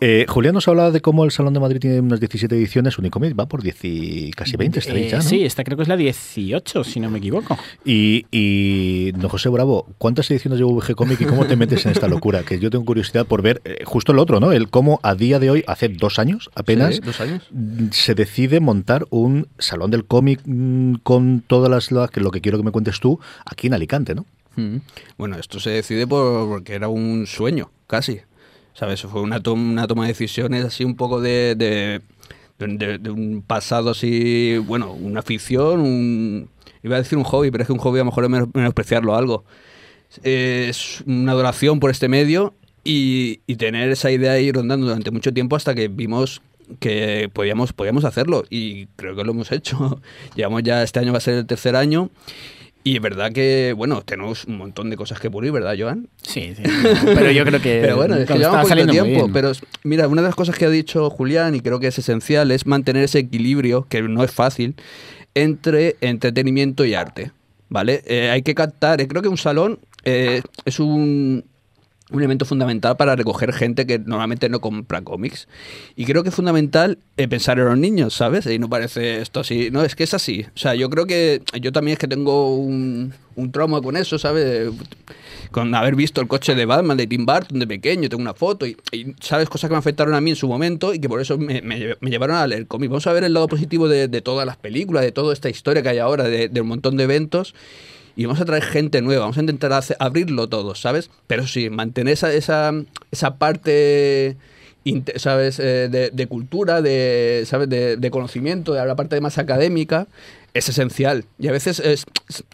Eh, 0.00 0.26
Julián 0.28 0.54
nos 0.54 0.68
hablaba 0.68 0.90
de 0.90 1.00
cómo 1.00 1.24
el 1.24 1.30
Salón 1.30 1.54
de 1.54 1.60
Madrid 1.60 1.80
tiene 1.80 2.00
unas 2.00 2.20
17 2.20 2.54
ediciones, 2.54 2.98
Unicomic 2.98 3.38
va 3.38 3.46
por 3.46 3.62
10 3.62 4.34
casi 4.34 4.56
20, 4.56 4.78
está 4.78 4.92
eh, 4.94 5.22
Sí, 5.22 5.44
esta 5.44 5.64
creo 5.64 5.76
que 5.76 5.82
es 5.82 5.88
la 5.88 5.96
18, 5.96 6.84
si 6.84 7.00
no 7.00 7.10
me 7.10 7.18
equivoco. 7.18 7.58
Y, 7.84 8.26
y 8.30 9.12
don 9.12 9.28
José 9.28 9.48
Bravo, 9.48 9.86
¿cuántas 9.98 10.30
ediciones 10.30 10.58
lleva 10.58 10.72
VG 10.72 10.94
Comic 10.94 11.20
y 11.20 11.24
cómo 11.24 11.46
te 11.46 11.56
metes 11.56 11.84
en 11.86 11.92
esta 11.92 12.08
locura? 12.08 12.42
Que 12.42 12.58
yo 12.58 12.70
tengo 12.70 12.84
curiosidad 12.84 13.26
por 13.26 13.42
ver 13.42 13.60
eh, 13.64 13.84
justo 13.84 14.12
el 14.12 14.18
otro, 14.18 14.40
¿no? 14.40 14.52
El 14.52 14.70
cómo 14.70 15.00
a 15.02 15.14
día 15.14 15.38
de 15.38 15.50
hoy, 15.50 15.64
hace 15.66 15.88
dos 15.88 16.18
años 16.18 16.50
apenas, 16.54 17.00
se 17.90 18.14
decide 18.14 18.60
montar 18.60 19.06
un 19.10 19.48
Salón 19.58 19.90
del 19.90 20.04
Cómic 20.04 20.40
mm, 20.44 20.96
con 21.02 21.42
todas 21.46 21.70
las... 21.70 22.10
que 22.10 22.20
lo 22.20 22.30
que 22.30 22.40
quiero 22.40 22.58
que 22.58 22.64
me 22.64 22.70
cuentes 22.70 23.00
tú, 23.00 23.20
aquí 23.44 23.66
en 23.66 23.74
Alicante, 23.74 24.14
¿no? 24.14 24.26
Bueno, 25.16 25.36
esto 25.38 25.60
se 25.60 25.70
decide 25.70 26.06
por, 26.06 26.48
porque 26.48 26.74
era 26.74 26.88
un 26.88 27.26
sueño, 27.26 27.70
casi. 27.86 28.20
¿Sabes? 28.74 29.02
Fue 29.02 29.20
una, 29.20 29.40
una 29.46 29.86
toma 29.86 30.02
de 30.04 30.08
decisiones 30.08 30.64
así 30.64 30.84
un 30.84 30.96
poco 30.96 31.20
de, 31.20 32.00
un 32.58 33.44
pasado 33.46 33.90
así, 33.90 34.58
bueno, 34.58 34.92
una 34.92 35.20
afición, 35.20 35.80
un, 35.80 36.48
iba 36.82 36.96
a 36.96 36.98
decir 36.98 37.16
un 37.16 37.24
hobby, 37.24 37.50
pero 37.50 37.62
es 37.62 37.66
que 37.68 37.72
un 37.72 37.78
hobby 37.78 38.00
a 38.00 38.04
lo 38.04 38.06
mejor 38.06 38.24
es 38.24 38.30
menospreciarlo 38.52 39.14
algo. 39.14 39.44
Es 40.22 41.02
una 41.06 41.32
adoración 41.32 41.78
por 41.80 41.90
este 41.90 42.08
medio 42.08 42.54
y, 42.82 43.40
y, 43.46 43.56
tener 43.56 43.90
esa 43.90 44.10
idea 44.10 44.32
ahí 44.32 44.52
rondando 44.52 44.86
durante 44.86 45.10
mucho 45.10 45.32
tiempo 45.32 45.56
hasta 45.56 45.74
que 45.74 45.88
vimos 45.88 46.42
que 46.80 47.30
podíamos, 47.32 47.72
podíamos 47.72 48.04
hacerlo 48.04 48.44
y 48.50 48.86
creo 48.96 49.14
que 49.16 49.24
lo 49.24 49.32
hemos 49.32 49.52
hecho. 49.52 50.00
Llevamos 50.34 50.62
ya, 50.62 50.82
este 50.82 51.00
año 51.00 51.12
va 51.12 51.18
a 51.18 51.20
ser 51.20 51.34
el 51.34 51.46
tercer 51.46 51.76
año 51.76 52.10
y 52.86 52.96
es 52.96 53.02
verdad 53.02 53.32
que, 53.32 53.72
bueno, 53.74 54.02
tenemos 54.02 54.44
un 54.44 54.58
montón 54.58 54.90
de 54.90 54.96
cosas 54.96 55.18
que 55.18 55.30
pulir, 55.30 55.50
¿verdad, 55.52 55.74
Joan? 55.78 56.06
Sí, 56.22 56.54
sí. 56.54 56.62
pero 57.02 57.30
yo 57.30 57.46
creo 57.46 57.60
que. 57.62 57.78
pero 57.82 57.96
bueno, 57.96 58.16
es 58.16 58.28
que 58.28 58.34
poquito 58.34 58.86
tiempo. 58.86 59.30
Pero 59.32 59.52
mira, 59.84 60.06
una 60.06 60.20
de 60.20 60.28
las 60.28 60.34
cosas 60.34 60.58
que 60.58 60.66
ha 60.66 60.70
dicho 60.70 61.08
Julián 61.08 61.54
y 61.54 61.60
creo 61.60 61.80
que 61.80 61.86
es 61.86 61.98
esencial 61.98 62.50
es 62.50 62.66
mantener 62.66 63.04
ese 63.04 63.20
equilibrio, 63.20 63.86
que 63.88 64.02
no 64.02 64.22
es 64.22 64.30
fácil, 64.30 64.74
entre 65.34 65.96
entretenimiento 66.02 66.84
y 66.84 66.92
arte. 66.92 67.32
¿Vale? 67.70 68.02
Eh, 68.06 68.28
hay 68.28 68.42
que 68.42 68.54
captar, 68.54 69.00
eh, 69.00 69.08
creo 69.08 69.22
que 69.22 69.28
un 69.28 69.38
salón 69.38 69.80
eh, 70.04 70.42
es 70.66 70.78
un, 70.78 71.44
un 72.14 72.20
elemento 72.20 72.44
fundamental 72.44 72.96
para 72.96 73.16
recoger 73.16 73.52
gente 73.52 73.86
que 73.86 73.98
normalmente 73.98 74.48
no 74.48 74.60
compra 74.60 75.02
cómics. 75.02 75.48
Y 75.96 76.04
creo 76.04 76.22
que 76.22 76.28
es 76.28 76.34
fundamental 76.34 76.98
eh, 77.16 77.28
pensar 77.28 77.58
en 77.58 77.66
los 77.66 77.78
niños, 77.78 78.14
¿sabes? 78.14 78.46
Y 78.46 78.58
no 78.58 78.68
parece 78.68 79.20
esto 79.20 79.40
así. 79.40 79.70
No, 79.70 79.82
es 79.82 79.94
que 79.94 80.04
es 80.04 80.14
así. 80.14 80.46
O 80.54 80.58
sea, 80.58 80.74
yo 80.74 80.88
creo 80.90 81.06
que 81.06 81.42
yo 81.60 81.72
también 81.72 81.94
es 81.94 81.98
que 81.98 82.08
tengo 82.08 82.56
un, 82.56 83.12
un 83.36 83.52
trauma 83.52 83.80
con 83.80 83.96
eso, 83.96 84.18
¿sabes? 84.18 84.70
Con 85.50 85.74
haber 85.74 85.96
visto 85.96 86.20
el 86.20 86.28
coche 86.28 86.54
de 86.54 86.66
Batman 86.66 86.96
de 86.96 87.06
Tim 87.06 87.26
Burton 87.26 87.58
de 87.58 87.66
pequeño, 87.66 88.08
tengo 88.08 88.22
una 88.22 88.34
foto 88.34 88.66
y, 88.66 88.76
¿sabes? 89.20 89.48
Cosas 89.48 89.68
que 89.68 89.74
me 89.74 89.78
afectaron 89.78 90.14
a 90.14 90.20
mí 90.20 90.30
en 90.30 90.36
su 90.36 90.48
momento 90.48 90.94
y 90.94 90.98
que 90.98 91.08
por 91.08 91.20
eso 91.20 91.38
me, 91.38 91.62
me, 91.62 91.96
llevaron 92.10 92.36
a 92.36 92.46
leer 92.46 92.66
cómics. 92.66 92.90
Vamos 92.90 93.06
a 93.06 93.12
ver 93.12 93.24
el 93.24 93.34
lado 93.34 93.48
positivo 93.48 93.88
de, 93.88 94.08
de, 94.08 94.20
todas 94.20 94.46
las 94.46 94.56
películas, 94.56 95.02
de 95.02 95.12
toda 95.12 95.32
esta 95.32 95.50
historia 95.50 95.82
que 95.82 95.88
hay 95.88 95.98
ahora, 95.98 96.24
de, 96.24 96.48
de 96.48 96.60
un 96.60 96.68
montón 96.68 96.96
de 96.96 97.04
eventos 97.04 97.54
y 98.16 98.24
vamos 98.24 98.40
a 98.40 98.44
traer 98.44 98.62
gente 98.62 99.02
nueva, 99.02 99.22
vamos 99.22 99.38
a 99.38 99.40
intentar 99.40 99.72
abrirlo 99.98 100.48
todo, 100.48 100.74
¿sabes? 100.74 101.10
Pero 101.26 101.46
sí, 101.46 101.70
mantener 101.70 102.14
esa, 102.14 102.32
esa, 102.32 102.72
esa 103.10 103.36
parte... 103.36 104.36
¿sabes? 105.16 105.58
Eh, 105.60 106.10
de, 106.12 106.26
cultura, 106.26 106.82
de, 106.82 107.44
¿sabes? 107.46 107.68
De, 107.70 108.10
conocimiento, 108.10 108.74
de 108.74 108.84
la 108.84 108.94
parte 108.94 109.18
más 109.20 109.38
académica, 109.38 110.06
es 110.52 110.68
esencial. 110.68 111.24
Y 111.38 111.48
a 111.48 111.52
veces 111.52 111.80
es, 111.80 112.04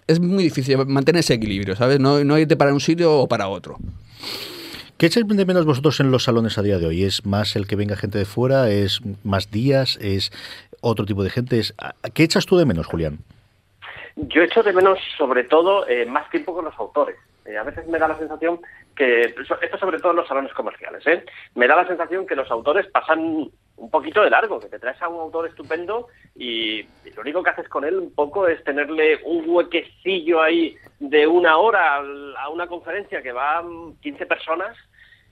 es, 0.07 0.21
muy 0.21 0.45
difícil 0.45 0.79
mantener 0.87 1.21
ese 1.21 1.35
equilibrio, 1.35 1.75
¿sabes? 1.75 1.99
No, 1.99 2.23
no 2.23 2.39
irte 2.39 2.57
para 2.57 2.73
un 2.73 2.81
sitio 2.81 3.19
o 3.19 3.29
para 3.29 3.49
otro. 3.49 3.79
¿Qué 4.97 5.07
echáis 5.07 5.27
de 5.27 5.47
menos 5.47 5.65
vosotros 5.65 5.99
en 6.01 6.11
los 6.11 6.25
salones 6.25 6.59
a 6.59 6.63
día 6.63 6.79
de 6.79 6.87
hoy? 6.87 7.05
¿Es 7.05 7.25
más 7.25 7.57
el 7.57 7.67
que 7.67 7.75
venga 7.75 7.97
gente 7.97 8.19
de 8.19 8.27
fuera? 8.27 8.71
¿Es 8.71 9.01
más 9.25 9.51
días? 9.51 9.99
¿Es 10.01 10.31
otro 10.83 11.07
tipo 11.07 11.25
de 11.25 11.31
gente? 11.31 11.63
¿Qué 12.13 12.23
echas 12.23 12.45
tú 12.45 12.59
de 12.59 12.67
menos, 12.67 12.87
Julián? 12.87 13.21
Yo 14.29 14.43
echo 14.43 14.63
de 14.63 14.73
menos, 14.73 14.99
sobre 15.17 15.45
todo, 15.45 15.89
eh, 15.89 16.05
más 16.05 16.29
tiempo 16.31 16.53
con 16.55 16.67
los 16.67 16.79
autores. 16.79 17.17
Eh, 17.47 17.57
a 17.57 17.63
veces 17.63 17.87
me 17.87 17.99
da 17.99 18.09
la 18.09 18.19
sensación 18.19 18.61
que, 18.95 19.23
esto 19.23 19.79
sobre 19.79 19.99
todo 19.99 20.11
en 20.11 20.19
los 20.19 20.29
salones 20.29 20.53
comerciales, 20.53 21.07
¿eh? 21.07 21.25
me 21.55 21.67
da 21.67 21.77
la 21.77 21.87
sensación 21.87 22.27
que 22.27 22.37
los 22.37 22.51
autores 22.51 22.87
pasan 22.89 23.51
un 23.77 23.91
poquito 23.91 24.23
de 24.23 24.29
largo, 24.29 24.61
que 24.61 24.69
te 24.69 24.79
traes 24.79 25.01
a 25.01 25.09
un 25.09 25.21
autor 25.21 25.49
estupendo 25.49 26.09
y, 26.37 26.83
lo 27.15 27.23
único 27.23 27.43
que 27.43 27.51
haces 27.51 27.69
con 27.69 27.85
él 27.85 27.97
un 27.97 28.15
poco 28.15 28.47
es 28.47 28.63
tenerle 28.63 29.21
un 29.25 29.45
huequecillo 29.49 30.43
ahí 30.43 30.77
de 30.99 31.27
una 31.27 31.57
hora 31.57 31.97
a 31.97 32.49
una 32.51 32.67
conferencia 32.67 33.23
que 33.23 33.33
van 33.33 33.97
15 34.03 34.27
personas 34.27 34.77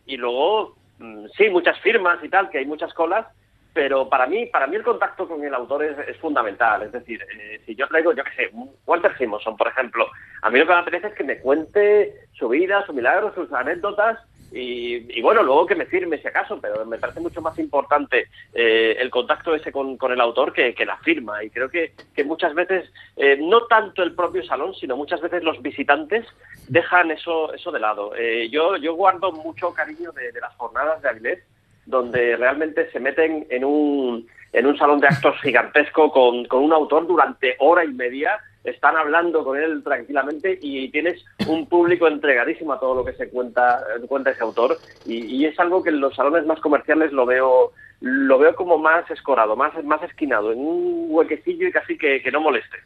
y 0.06 0.16
luego, 0.16 0.76
mm, 0.98 1.26
sí, 1.36 1.50
muchas 1.50 1.78
firmas 1.80 2.24
y 2.24 2.30
tal, 2.30 2.48
que 2.48 2.58
hay 2.58 2.66
muchas 2.66 2.94
colas, 2.94 3.26
pero 3.72 4.08
para 4.08 4.26
mí, 4.26 4.46
para 4.46 4.66
mí 4.66 4.76
el 4.76 4.82
contacto 4.82 5.28
con 5.28 5.44
el 5.44 5.54
autor 5.54 5.84
es, 5.84 6.16
fundamental. 6.18 6.82
Es 6.82 6.92
decir, 6.92 7.24
eh, 7.38 7.60
si 7.64 7.74
yo 7.74 7.86
traigo, 7.86 8.12
yo 8.12 8.24
qué 8.24 8.30
sé, 8.30 8.50
Walter 8.86 9.16
Simonson, 9.16 9.56
por 9.56 9.68
ejemplo, 9.68 10.06
a 10.42 10.50
mí 10.50 10.58
lo 10.58 10.66
que 10.66 10.72
me 10.72 10.78
apetece 10.78 11.08
es 11.08 11.14
que 11.14 11.24
me 11.24 11.38
cuente 11.38 12.14
su 12.32 12.48
vida, 12.48 12.84
su 12.86 12.92
milagro, 12.92 13.32
sus 13.34 13.52
anécdotas 13.52 14.18
y, 14.50 15.20
bueno, 15.20 15.42
luego 15.42 15.66
que 15.66 15.74
me 15.74 15.84
firme 15.84 16.16
si 16.16 16.26
acaso, 16.26 16.58
pero 16.58 16.86
me 16.86 16.96
parece 16.96 17.20
mucho 17.20 17.42
más 17.42 17.58
importante 17.58 18.28
eh, 18.54 18.96
el 18.98 19.10
contacto 19.10 19.54
ese 19.54 19.70
con, 19.70 19.98
el 20.10 20.20
autor 20.20 20.54
que, 20.54 20.74
la 20.86 20.96
firma. 20.98 21.44
Y 21.44 21.50
creo 21.50 21.68
que, 21.68 21.92
muchas 22.24 22.54
veces, 22.54 22.90
eh, 23.16 23.36
no 23.38 23.66
tanto 23.66 24.02
el 24.02 24.14
propio 24.14 24.42
salón, 24.44 24.74
sino 24.74 24.96
muchas 24.96 25.20
veces 25.20 25.44
los 25.44 25.60
visitantes 25.60 26.26
dejan 26.66 27.10
eso, 27.10 27.52
eso 27.52 27.70
de 27.70 27.78
lado. 27.78 28.12
yo, 28.50 28.76
yo 28.78 28.94
guardo 28.94 29.32
mucho 29.32 29.74
cariño 29.74 30.12
de, 30.12 30.32
de 30.32 30.40
las 30.40 30.54
jornadas 30.56 31.02
de 31.02 31.08
Avilés 31.10 31.47
donde 31.88 32.36
realmente 32.36 32.90
se 32.90 33.00
meten 33.00 33.46
en 33.48 33.64
un, 33.64 34.26
en 34.52 34.66
un 34.66 34.76
salón 34.76 35.00
de 35.00 35.08
actos 35.08 35.40
gigantesco 35.40 36.12
con, 36.12 36.44
con 36.44 36.62
un 36.62 36.72
autor 36.72 37.06
durante 37.06 37.56
hora 37.58 37.84
y 37.84 37.88
media, 37.88 38.38
están 38.62 38.96
hablando 38.96 39.42
con 39.42 39.56
él 39.58 39.82
tranquilamente 39.82 40.58
y 40.60 40.90
tienes 40.90 41.24
un 41.46 41.66
público 41.66 42.06
entregadísimo 42.06 42.74
a 42.74 42.80
todo 42.80 42.94
lo 42.96 43.04
que 43.04 43.14
se 43.14 43.30
cuenta, 43.30 43.82
cuenta 44.06 44.30
ese 44.30 44.42
autor 44.42 44.76
y, 45.06 45.46
es 45.46 45.58
algo 45.58 45.82
que 45.82 45.88
en 45.88 46.00
los 46.00 46.14
salones 46.14 46.44
más 46.44 46.60
comerciales 46.60 47.12
lo 47.12 47.24
veo 47.24 47.72
lo 48.00 48.38
veo 48.38 48.54
como 48.54 48.78
más 48.78 49.10
escorado, 49.10 49.56
más, 49.56 49.72
más 49.82 50.02
esquinado, 50.02 50.52
en 50.52 50.58
un 50.58 51.06
huequecillo 51.08 51.66
y 51.66 51.72
casi 51.72 51.98
que 51.98 52.30
no 52.30 52.40
moleste. 52.40 52.76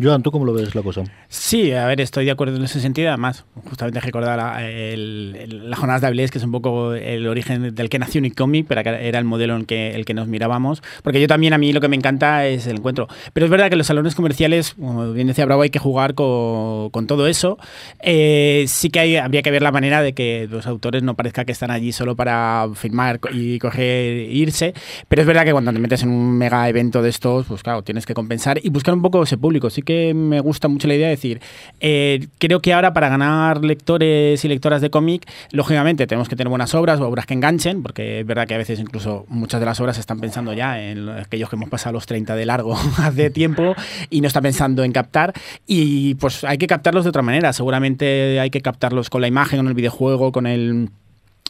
Joan, 0.00 0.22
¿tú 0.22 0.30
cómo 0.30 0.44
lo 0.44 0.52
ves 0.52 0.76
la 0.76 0.82
cosa? 0.82 1.02
Sí, 1.26 1.72
a 1.72 1.84
ver, 1.86 2.00
estoy 2.00 2.24
de 2.24 2.30
acuerdo 2.30 2.56
en 2.56 2.62
ese 2.62 2.80
sentido. 2.80 3.08
Además, 3.08 3.44
justamente 3.68 3.98
recordar 3.98 4.38
las 4.38 5.78
jornadas 5.78 6.02
de 6.02 6.06
Avilés, 6.06 6.30
que 6.30 6.38
es 6.38 6.44
un 6.44 6.52
poco 6.52 6.94
el 6.94 7.26
origen 7.26 7.74
del 7.74 7.88
que 7.88 7.98
nació 7.98 8.20
Unicomic, 8.20 8.68
pero 8.68 8.80
era 8.80 9.18
el 9.18 9.24
modelo 9.24 9.56
en 9.56 9.64
que, 9.64 9.96
el 9.96 10.04
que 10.04 10.14
nos 10.14 10.28
mirábamos. 10.28 10.84
Porque 11.02 11.20
yo 11.20 11.26
también, 11.26 11.52
a 11.52 11.58
mí 11.58 11.72
lo 11.72 11.80
que 11.80 11.88
me 11.88 11.96
encanta 11.96 12.46
es 12.46 12.68
el 12.68 12.76
encuentro. 12.76 13.08
Pero 13.32 13.46
es 13.46 13.50
verdad 13.50 13.70
que 13.70 13.74
los 13.74 13.88
salones 13.88 14.14
comerciales, 14.14 14.74
como 14.74 15.12
bien 15.12 15.26
decía 15.26 15.44
Bravo, 15.46 15.62
hay 15.62 15.70
que 15.70 15.80
jugar 15.80 16.14
con, 16.14 17.06
todo 17.08 17.26
eso. 17.26 17.58
Eh, 17.98 18.66
sí 18.68 18.90
que 18.90 19.00
hay, 19.00 19.16
habría 19.16 19.42
que 19.42 19.50
ver 19.50 19.62
la 19.62 19.72
manera 19.72 20.00
de 20.00 20.12
que 20.12 20.46
los 20.48 20.68
autores 20.68 21.02
no 21.02 21.14
parezca 21.16 21.44
que 21.44 21.50
están 21.50 21.72
allí 21.72 21.90
solo 21.90 22.14
para 22.14 22.68
firmar 22.74 23.18
y 23.32 23.58
coger 23.58 24.30
irse. 24.30 24.74
Pero 25.08 25.22
es 25.22 25.26
verdad 25.26 25.44
que 25.44 25.50
cuando 25.50 25.72
te 25.72 25.80
metes 25.80 26.04
en 26.04 26.10
un 26.10 26.38
mega 26.38 26.68
evento 26.68 27.02
de 27.02 27.08
estos, 27.08 27.46
pues 27.46 27.64
claro, 27.64 27.82
tienes 27.82 28.06
que 28.06 28.14
compensar 28.14 28.60
y 28.62 28.70
buscar 28.70 28.94
un 28.94 29.02
poco 29.02 29.24
ese 29.24 29.36
público. 29.36 29.70
Sí 29.70 29.82
que 29.88 30.12
me 30.12 30.40
gusta 30.40 30.68
mucho 30.68 30.86
la 30.86 30.96
idea 30.96 31.06
de 31.06 31.12
decir, 31.12 31.40
eh, 31.80 32.28
creo 32.36 32.60
que 32.60 32.74
ahora 32.74 32.92
para 32.92 33.08
ganar 33.08 33.64
lectores 33.64 34.44
y 34.44 34.46
lectoras 34.46 34.82
de 34.82 34.90
cómic, 34.90 35.26
lógicamente 35.50 36.06
tenemos 36.06 36.28
que 36.28 36.36
tener 36.36 36.50
buenas 36.50 36.74
obras, 36.74 37.00
obras 37.00 37.24
que 37.24 37.32
enganchen, 37.32 37.82
porque 37.82 38.20
es 38.20 38.26
verdad 38.26 38.46
que 38.46 38.52
a 38.52 38.58
veces 38.58 38.78
incluso 38.80 39.24
muchas 39.28 39.60
de 39.60 39.64
las 39.64 39.80
obras 39.80 39.96
están 39.96 40.20
pensando 40.20 40.52
ya 40.52 40.78
en 40.78 41.08
aquellos 41.08 41.48
que 41.48 41.56
hemos 41.56 41.70
pasado 41.70 41.94
los 41.94 42.04
30 42.04 42.36
de 42.36 42.44
largo 42.44 42.76
hace 42.98 43.30
tiempo 43.30 43.74
y 44.10 44.20
no 44.20 44.26
está 44.26 44.42
pensando 44.42 44.84
en 44.84 44.92
captar. 44.92 45.32
Y 45.66 46.16
pues 46.16 46.44
hay 46.44 46.58
que 46.58 46.66
captarlos 46.66 47.04
de 47.04 47.08
otra 47.08 47.22
manera, 47.22 47.54
seguramente 47.54 48.40
hay 48.40 48.50
que 48.50 48.60
captarlos 48.60 49.08
con 49.08 49.22
la 49.22 49.28
imagen, 49.28 49.60
con 49.60 49.68
el 49.68 49.74
videojuego, 49.74 50.32
con 50.32 50.46
el 50.46 50.90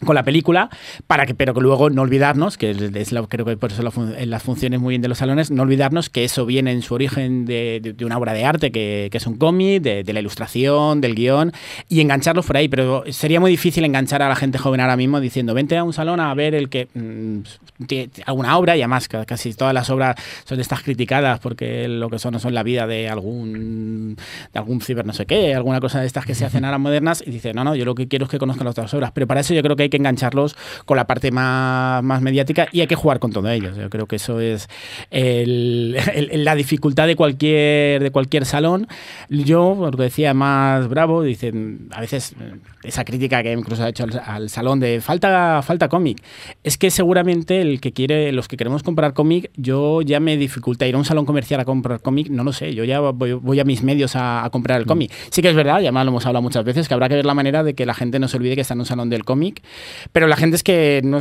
con 0.05 0.15
la 0.15 0.23
película, 0.23 0.71
para 1.07 1.27
que, 1.27 1.35
pero 1.35 1.55
que 1.55 1.61
luego 1.61 1.91
no 1.91 2.03
olvidarnos, 2.03 2.57
que 2.57 2.71
es 2.71 3.15
creo 3.29 3.45
que 3.45 3.57
por 3.57 3.73
eso 3.73 3.83
en 4.17 4.31
las 4.31 4.43
funciones 4.43 4.81
muy 4.81 4.93
bien 4.93 5.03
de 5.03 5.09
los 5.09 5.19
salones, 5.19 5.51
no 5.51 5.63
olvidarnos 5.63 6.09
que 6.09 6.25
eso 6.25 6.47
viene 6.47 6.73
en 6.73 6.83
su 6.83 6.95
origen 6.95 7.47
de, 7.47 7.81
de, 7.97 8.05
una 8.05 8.17
obra 8.17 8.33
de 8.33 8.45
arte, 8.45 8.71
que, 8.71 9.09
que 9.11 9.19
es 9.19 9.27
un 9.27 9.37
cómic, 9.37 9.83
de, 9.83 10.05
de, 10.05 10.13
la 10.13 10.21
ilustración, 10.21 11.01
del 11.01 11.15
guion, 11.15 11.53
y 11.89 12.01
engancharlos 12.01 12.47
por 12.47 12.57
ahí. 12.57 12.69
Pero 12.69 13.05
sería 13.11 13.41
muy 13.41 13.51
difícil 13.51 13.85
enganchar 13.85 14.23
a 14.23 14.29
la 14.29 14.37
gente 14.37 14.59
joven 14.59 14.81
ahora 14.81 14.97
mismo 14.97 15.21
diciendo, 15.21 15.55
vente 15.55 15.77
a 15.77 15.85
un 15.85 15.93
salón 15.93 16.21
a 16.21 16.33
ver 16.35 16.55
el 16.55 16.69
que 16.69 16.89
mm, 16.95 17.87
tiene 17.87 18.11
alguna 18.27 18.57
obra, 18.57 18.77
y 18.77 18.83
además 18.83 19.09
casi 19.09 19.55
todas 19.55 19.75
las 19.75 19.91
obras 19.91 20.17
son 20.45 20.59
de 20.59 20.63
estas 20.63 20.83
criticadas 20.83 21.41
porque 21.41 21.89
lo 21.89 22.11
que 22.11 22.19
son 22.19 22.33
no 22.33 22.39
son 22.39 22.55
la 22.55 22.63
vida 22.63 22.87
de 22.87 23.09
algún, 23.09 24.17
de 24.53 24.59
algún 24.59 24.81
ciber 24.81 25.07
no 25.07 25.13
sé 25.13 25.27
qué, 25.27 25.55
alguna 25.55 25.81
cosa 25.81 26.01
de 26.01 26.07
estas 26.07 26.25
que 26.25 26.35
se 26.35 26.45
hacen 26.45 26.65
ahora 26.65 26.79
modernas, 26.89 27.23
y 27.27 27.31
dice, 27.31 27.53
no, 27.55 27.65
no, 27.65 27.75
yo 27.75 27.85
lo 27.85 27.95
que 27.95 28.09
quiero 28.09 28.25
es 28.27 28.31
que 28.31 28.39
conozcan 28.39 28.65
las 28.65 28.73
otras 28.73 28.93
obras. 28.95 29.11
Pero 29.13 29.27
para 29.27 29.41
eso 29.41 29.55
yo 29.55 29.63
creo 29.63 29.77
que 29.77 29.85
hay 29.85 29.88
que 29.89 29.97
engancharlos 29.97 30.57
con 30.85 30.97
la 30.97 31.07
parte 31.07 31.31
más, 31.31 32.03
más 32.03 32.23
mediática 32.23 32.69
y 32.73 32.81
hay 32.81 32.87
que 32.87 32.95
jugar 32.95 33.19
con 33.19 33.33
todo 33.33 33.49
ello. 33.51 33.75
Yo 33.75 33.91
creo 33.91 34.07
que 34.07 34.17
eso 34.17 34.41
es 34.41 34.69
la 35.11 36.55
dificultad 36.55 37.07
de 37.07 37.17
cualquier, 37.17 38.03
de 38.03 38.11
cualquier 38.11 38.45
salón. 38.45 38.87
Yo, 39.29 39.77
lo 39.81 39.91
que 39.97 40.05
decía 40.05 40.35
más 40.35 40.89
bravo, 40.89 41.23
dicen, 41.23 41.89
a 41.93 42.01
veces 42.01 42.35
esa 42.83 43.05
crítica 43.05 43.43
que 43.43 43.53
incluso 43.53 43.83
ha 43.83 43.89
hecho 43.89 44.07
al, 44.25 44.49
salón 44.49 44.81
de 44.81 45.01
falta, 45.01 45.61
falta 45.63 45.89
cómic, 45.89 46.23
es 46.63 46.79
que 46.79 46.91
seguramente 46.91 47.61
el 47.61 47.81
que 47.81 47.93
quiere, 47.93 48.33
los 48.33 48.49
que 48.49 48.57
queremos 48.57 48.83
comprar 48.83 49.15
cómic, 49.15 49.51
yo 49.57 50.03
ya 50.03 50.21
me 50.21 50.37
dificulta 50.37 50.87
ir 50.87 50.95
a 50.95 50.99
un 50.99 51.05
salón 51.05 51.27
comercial 51.27 51.61
a 51.61 51.65
comprar 51.65 52.01
cómic, 52.01 52.29
no 52.31 52.45
lo 52.45 52.53
sé, 52.53 52.75
yo 52.75 52.85
ya 52.85 53.01
voy, 53.01 53.61
a 53.61 53.65
mis 53.65 53.83
medios 53.83 54.13
a, 54.15 54.49
comprar 54.53 54.79
el 54.79 54.87
mm. 54.87 54.89
cómic. 54.89 55.13
Sí 55.31 55.43
que 55.43 55.51
es 55.51 55.57
verdad, 55.57 55.81
ya 55.81 55.93
más 55.93 56.05
lo 56.05 56.11
hemos 56.11 56.27
hablado 56.27 56.43
muchas 56.43 56.65
veces, 56.65 56.89
que 56.89 56.95
habrá 56.95 57.09
que 57.09 57.17
ver 57.17 57.27
la 57.27 57.35
manera 57.35 57.63
de 57.63 57.75
que 57.75 57.85
la 57.87 57.95
gente 57.95 58.19
no 58.19 58.29
se 58.29 58.37
olvide 58.37 58.55
que 58.55 58.63
está 58.63 58.75
en 58.75 58.81
un 58.81 58.87
salón 58.87 59.11
del 59.11 59.25
cómic 59.25 59.63
pero 60.13 60.27
la 60.27 60.37
gente 60.37 60.57
es 60.57 60.63
que 60.63 61.01
no, 61.05 61.19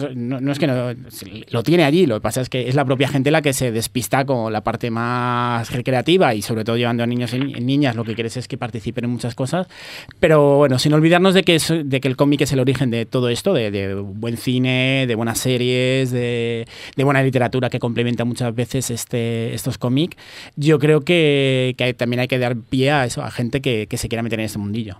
es 0.51 0.59
que 0.59 0.67
no, 0.67 0.93
lo 1.51 1.63
tiene 1.63 1.83
allí, 1.83 2.05
lo 2.05 2.15
que 2.15 2.21
pasa 2.21 2.41
es 2.41 2.49
que 2.49 2.67
es 2.67 2.75
la 2.75 2.85
propia 2.85 3.07
gente 3.07 3.31
la 3.31 3.41
que 3.41 3.53
se 3.53 3.71
despista 3.71 4.25
con 4.25 4.51
la 4.53 4.61
parte 4.61 4.91
más 4.91 5.71
recreativa 5.71 6.33
y 6.33 6.41
sobre 6.41 6.63
todo 6.63 6.77
llevando 6.77 7.03
a 7.03 7.07
niños 7.07 7.33
y 7.33 7.39
niñas, 7.39 7.95
lo 7.95 8.03
que 8.03 8.15
quieres 8.15 8.37
es 8.37 8.47
que 8.47 8.57
participen 8.57 9.05
en 9.05 9.11
muchas 9.11 9.35
cosas. 9.35 9.67
Pero 10.19 10.57
bueno, 10.57 10.79
sin 10.79 10.93
olvidarnos 10.93 11.33
de 11.33 11.43
que, 11.43 11.59
de 11.85 12.01
que 12.01 12.07
el 12.07 12.15
cómic 12.15 12.41
es 12.41 12.51
el 12.53 12.59
origen 12.59 12.91
de 12.91 13.05
todo 13.05 13.29
esto, 13.29 13.53
de, 13.53 13.95
buen 13.95 14.37
cine, 14.37 15.05
de 15.07 15.15
buenas 15.15 15.39
series, 15.39 16.11
de, 16.11 16.67
buena 16.97 17.23
literatura 17.23 17.69
que 17.69 17.79
complementa 17.79 18.25
muchas 18.25 18.53
veces 18.53 18.89
este, 18.89 19.53
estos 19.53 19.77
cómics, 19.77 20.17
yo 20.55 20.79
creo 20.79 21.01
que, 21.01 21.75
también 21.97 22.19
hay 22.21 22.27
que 22.27 22.39
dar 22.39 22.57
pie 22.57 22.91
a 22.91 23.05
eso, 23.05 23.23
a 23.23 23.31
gente 23.31 23.61
que, 23.61 23.87
que 23.87 23.97
se 23.97 24.09
quiera 24.09 24.23
meter 24.23 24.39
en 24.39 24.45
este 24.45 24.59
mundillo. 24.59 24.97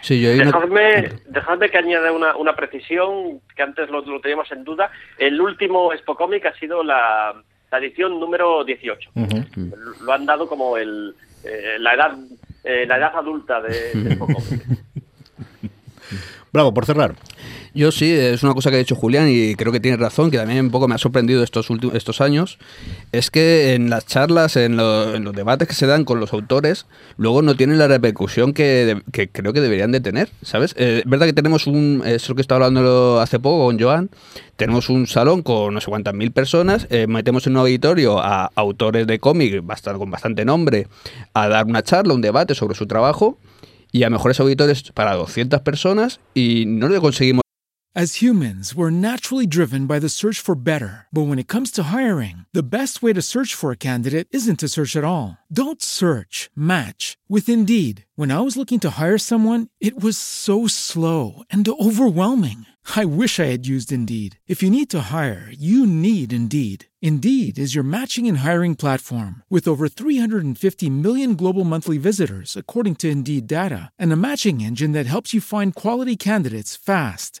Sí, 0.00 0.20
dejadme, 0.22 1.70
que 1.70 1.78
añada 1.78 2.12
una, 2.12 2.36
una, 2.36 2.54
precisión 2.54 3.40
que 3.54 3.62
antes 3.62 3.88
lo, 3.90 4.02
teníamos 4.20 4.50
en 4.52 4.64
duda. 4.64 4.90
El 5.18 5.40
último 5.40 5.92
Expo 5.92 6.14
Comic 6.14 6.46
ha 6.46 6.54
sido 6.54 6.82
la, 6.82 7.34
edición 7.72 8.20
número 8.20 8.64
18. 8.64 9.10
Lo 10.02 10.12
han 10.12 10.26
dado 10.26 10.48
como 10.48 10.76
el, 10.76 11.14
eh, 11.42 11.76
la, 11.80 11.94
edad, 11.94 12.16
eh, 12.62 12.84
la 12.86 12.98
edad 12.98 13.16
adulta 13.16 13.60
de, 13.60 13.92
de 13.94 14.10
Expo 14.10 14.26
Comic. 14.26 14.62
Bravo, 16.54 16.72
por 16.72 16.86
cerrar. 16.86 17.16
Yo 17.74 17.90
sí, 17.90 18.12
es 18.12 18.44
una 18.44 18.54
cosa 18.54 18.70
que 18.70 18.76
ha 18.76 18.78
dicho 18.78 18.94
Julián 18.94 19.26
y 19.28 19.56
creo 19.56 19.72
que 19.72 19.80
tiene 19.80 19.96
razón, 19.96 20.30
que 20.30 20.36
también 20.36 20.66
un 20.66 20.70
poco 20.70 20.86
me 20.86 20.94
ha 20.94 20.98
sorprendido 20.98 21.42
estos 21.42 21.68
últimos 21.68 21.96
estos 21.96 22.20
años, 22.20 22.60
es 23.10 23.32
que 23.32 23.74
en 23.74 23.90
las 23.90 24.06
charlas, 24.06 24.54
en, 24.54 24.76
los 24.76 25.34
debates 25.34 25.66
que 25.66 25.74
se 25.74 25.88
dan 25.88 26.04
con 26.04 26.20
los 26.20 26.32
autores, 26.32 26.86
luego 27.16 27.42
no 27.42 27.56
tienen 27.56 27.76
la 27.78 27.88
repercusión 27.88 28.52
que, 28.52 29.02
creo 29.32 29.52
que 29.52 29.60
deberían 29.60 29.90
de 29.90 29.98
tener, 29.98 30.28
¿sabes? 30.42 30.76
Eh, 30.78 31.02
verdad 31.06 31.26
que 31.26 31.32
tenemos 31.32 31.66
un, 31.66 32.04
es 32.06 32.28
lo 32.28 32.36
que 32.36 32.42
estaba 32.42 32.66
hablando 32.66 33.20
hace 33.20 33.40
poco 33.40 33.66
con 33.66 33.80
Joan, 33.80 34.10
tenemos 34.54 34.90
un 34.90 35.08
salón 35.08 35.42
con 35.42 35.74
no 35.74 35.80
sé 35.80 35.90
cuántas 35.90 36.14
mil 36.14 36.30
personas, 36.30 36.86
eh, 36.90 37.08
metemos 37.08 37.48
en 37.48 37.54
un 37.54 37.62
auditorio 37.62 38.20
a 38.20 38.52
autores 38.54 39.08
de 39.08 39.18
cómic 39.18 39.60
con 39.98 40.10
bastante 40.12 40.44
nombre 40.44 40.86
a 41.32 41.48
dar 41.48 41.66
una 41.66 41.82
charla, 41.82 42.14
un 42.14 42.20
debate 42.20 42.54
sobre 42.54 42.76
su 42.76 42.86
trabajo 42.86 43.38
y 43.94 44.02
a 44.02 44.10
mejores 44.10 44.40
auditores 44.40 44.82
para 44.92 45.14
200 45.14 45.60
personas 45.62 46.18
y 46.34 46.64
no 46.66 46.88
le 46.88 47.00
conseguimos 47.00 47.44
As 47.96 48.16
humans, 48.20 48.74
we're 48.74 48.90
naturally 48.90 49.46
driven 49.46 49.86
by 49.86 50.00
the 50.00 50.08
search 50.08 50.40
for 50.40 50.56
better. 50.56 51.06
But 51.12 51.28
when 51.28 51.38
it 51.38 51.46
comes 51.46 51.70
to 51.72 51.94
hiring, 51.94 52.44
the 52.52 52.68
best 52.68 53.04
way 53.04 53.12
to 53.12 53.22
search 53.22 53.54
for 53.54 53.70
a 53.70 53.76
candidate 53.76 54.26
isn't 54.32 54.58
to 54.58 54.68
search 54.68 54.96
at 54.96 55.04
all. 55.04 55.38
Don't 55.46 55.80
search, 55.80 56.50
match 56.56 57.16
with 57.28 57.48
Indeed. 57.48 58.04
When 58.16 58.32
I 58.32 58.40
was 58.40 58.56
looking 58.56 58.80
to 58.80 58.98
hire 58.98 59.16
someone, 59.16 59.68
it 59.78 60.02
was 60.02 60.18
so 60.18 60.66
slow 60.66 61.44
and 61.52 61.68
overwhelming. 61.68 62.66
I 62.96 63.04
wish 63.04 63.38
I 63.38 63.44
had 63.44 63.64
used 63.64 63.92
Indeed. 63.92 64.40
If 64.48 64.60
you 64.60 64.70
need 64.70 64.90
to 64.90 65.10
hire, 65.12 65.48
you 65.52 65.86
need 65.86 66.32
Indeed. 66.32 66.86
Indeed 67.00 67.60
is 67.60 67.76
your 67.76 67.84
matching 67.84 68.26
and 68.26 68.38
hiring 68.38 68.74
platform 68.74 69.44
with 69.48 69.68
over 69.68 69.86
350 69.86 70.90
million 70.90 71.36
global 71.36 71.62
monthly 71.62 71.98
visitors, 71.98 72.56
according 72.56 72.96
to 72.96 73.08
Indeed 73.08 73.46
data, 73.46 73.92
and 73.96 74.12
a 74.12 74.16
matching 74.16 74.62
engine 74.62 74.90
that 74.94 75.06
helps 75.06 75.32
you 75.32 75.40
find 75.40 75.76
quality 75.76 76.16
candidates 76.16 76.74
fast. 76.74 77.40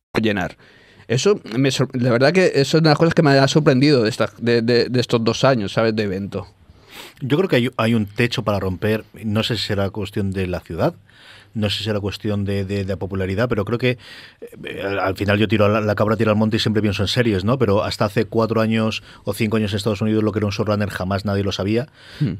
Llenar. 0.19 0.57
Eso, 1.07 1.39
me 1.57 1.69
la 1.93 2.11
verdad 2.11 2.33
que 2.33 2.47
eso 2.55 2.59
es 2.77 2.81
una 2.81 2.89
de 2.89 2.89
las 2.89 2.97
cosas 2.97 3.13
que 3.13 3.21
me 3.23 3.31
ha 3.31 3.47
sorprendido 3.47 4.03
de, 4.03 4.09
esta- 4.09 4.31
de, 4.37 4.61
de- 4.61 4.89
de 4.89 4.99
estos 4.99 5.23
dos 5.23 5.43
años, 5.43 5.73
¿sabes? 5.73 5.95
De 5.95 6.03
evento. 6.03 6.47
Yo 7.21 7.37
creo 7.37 7.49
que 7.49 7.55
hay, 7.57 7.69
hay 7.77 7.93
un 7.93 8.05
techo 8.05 8.43
para 8.43 8.59
romper. 8.59 9.03
No 9.23 9.43
sé 9.43 9.57
si 9.57 9.63
será 9.67 9.89
cuestión 9.89 10.31
de 10.31 10.47
la 10.47 10.59
ciudad, 10.61 10.93
no 11.53 11.69
sé 11.69 11.79
si 11.79 11.83
será 11.85 11.99
cuestión 11.99 12.45
de, 12.45 12.65
de- 12.65 12.85
de 12.85 12.97
popularidad, 12.97 13.49
pero 13.49 13.65
creo 13.65 13.77
que 13.77 13.97
eh, 14.63 14.81
al, 14.83 14.99
al 14.99 15.15
final 15.15 15.37
yo 15.39 15.47
tiro 15.47 15.67
la, 15.67 15.81
la 15.81 15.95
cabra 15.95 16.15
tira 16.17 16.31
al 16.31 16.37
monte 16.37 16.57
y 16.57 16.59
siempre 16.59 16.81
pienso 16.81 17.01
en 17.03 17.07
series, 17.07 17.43
¿no? 17.43 17.57
Pero 17.57 17.83
hasta 17.83 18.05
hace 18.05 18.25
cuatro 18.25 18.61
años 18.61 19.03
o 19.23 19.33
cinco 19.33 19.57
años 19.57 19.71
en 19.71 19.77
Estados 19.77 20.01
Unidos 20.01 20.23
lo 20.23 20.31
que 20.31 20.39
era 20.39 20.45
un 20.45 20.51
showrunner 20.51 20.89
jamás 20.89 21.25
nadie 21.25 21.43
lo 21.43 21.51
sabía. 21.51 21.87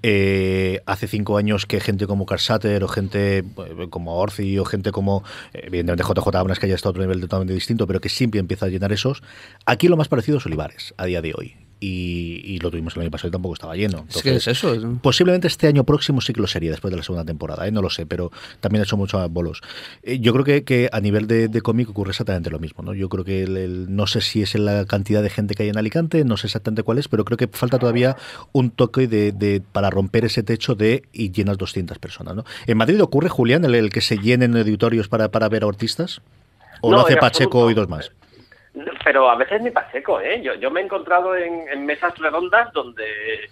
Eh, 0.03 0.81
hace 0.85 1.07
cinco 1.07 1.37
años 1.37 1.65
que 1.65 1.79
gente 1.79 2.07
como 2.07 2.25
Carsater 2.25 2.83
o 2.83 2.87
gente 2.87 3.39
eh, 3.39 3.43
como 3.89 4.17
Orci 4.17 4.57
o 4.59 4.65
gente 4.65 4.91
como, 4.91 5.23
eh, 5.53 5.61
evidentemente 5.65 6.03
JJ 6.03 6.35
Abrams 6.35 6.59
que 6.59 6.67
ya 6.67 6.75
está 6.75 6.89
a 6.89 6.91
otro 6.91 7.01
nivel 7.01 7.19
totalmente 7.21 7.53
distinto, 7.53 7.87
pero 7.87 7.99
que 8.01 8.09
siempre 8.09 8.39
empieza 8.39 8.65
a 8.65 8.69
llenar 8.69 8.91
esos. 8.91 9.21
Aquí 9.65 9.87
lo 9.87 9.97
más 9.97 10.07
parecido 10.07 10.37
es 10.37 10.45
Olivares, 10.45 10.93
a 10.97 11.05
día 11.05 11.21
de 11.21 11.33
hoy. 11.35 11.55
Y, 11.83 12.41
y 12.45 12.59
lo 12.59 12.69
tuvimos 12.69 12.95
el 12.95 13.01
año 13.01 13.09
pasado 13.09 13.29
y 13.29 13.31
tampoco 13.31 13.55
estaba 13.55 13.75
lleno. 13.75 14.05
es 14.07 14.21
que 14.21 14.35
es 14.35 14.47
Entonces, 14.47 14.47
eso. 14.63 14.73
es- 14.75 14.83
Posiblemente 15.01 15.47
este 15.47 15.65
año 15.65 15.83
próximo 15.83 16.21
sí 16.21 16.31
que 16.31 16.39
lo 16.39 16.45
sería 16.45 16.69
después 16.69 16.91
de 16.91 16.97
la 16.97 17.01
segunda 17.03 17.25
temporada, 17.25 17.67
¿eh? 17.67 17.71
no 17.71 17.81
lo 17.81 17.89
sé, 17.89 18.05
pero 18.05 18.31
también 18.59 18.81
ha 18.81 18.83
hecho 18.83 18.97
muchos 18.97 19.27
bolos. 19.31 19.61
Eh, 20.03 20.19
yo 20.19 20.31
creo 20.31 20.45
que, 20.45 20.63
que 20.63 20.89
a 20.91 20.99
nivel 21.01 21.25
de, 21.25 21.47
de 21.47 21.61
cómic 21.61 21.89
ocurre 21.89 22.11
exactamente 22.11 22.51
lo 22.51 22.59
mismo. 22.59 22.83
¿no? 22.83 22.93
Yo 22.93 23.09
creo 23.09 23.25
que 23.25 23.41
el- 23.41 23.57
el- 23.57 23.95
no 23.95 24.05
sé 24.05 24.21
si 24.21 24.43
es 24.43 24.53
la 24.53 24.85
cantidad 24.85 25.23
de 25.23 25.31
gente 25.31 25.55
que 25.55 25.63
hay 25.63 25.69
en 25.69 25.77
Alicante, 25.79 26.23
no 26.23 26.37
sé 26.37 26.45
exactamente 26.45 26.83
cuál 26.83 26.99
es, 26.99 27.07
pero 27.07 27.25
creo 27.25 27.37
que 27.37 27.47
falta 27.47 27.79
todavía 27.79 28.15
un 28.51 28.69
toque 28.69 29.07
de, 29.07 29.31
de- 29.31 29.63
para 29.71 29.89
romper 29.89 30.23
ese 30.25 30.43
techo 30.43 30.75
de 30.75 31.01
y 31.11 31.31
llenas 31.31 31.57
200 31.57 31.97
personas. 31.97 32.35
¿no? 32.35 32.45
¿En 32.67 32.77
Madrid 32.77 33.01
ocurre, 33.01 33.27
Julián, 33.29 33.65
el, 33.65 33.73
el 33.73 33.89
que 33.89 34.01
se 34.01 34.19
llenen 34.19 34.55
auditorios 34.55 35.07
para, 35.07 35.31
para 35.31 35.49
ver 35.49 35.63
a 35.63 35.67
artistas? 35.67 36.21
¿O 36.81 36.91
No, 36.91 36.97
lo 36.97 37.05
hace 37.05 37.15
Pacheco 37.17 37.63
absoluto. 37.63 37.71
y 37.71 37.73
dos 37.73 37.89
más? 37.89 38.11
Pero 39.03 39.29
a 39.29 39.35
veces 39.35 39.61
ni 39.61 39.71
Pacheco, 39.71 40.19
¿eh? 40.21 40.41
Yo, 40.41 40.53
yo 40.55 40.69
me 40.71 40.81
he 40.81 40.83
encontrado 40.83 41.35
en, 41.35 41.67
en 41.69 41.85
mesas 41.85 42.17
redondas 42.19 42.71
donde, 42.73 43.49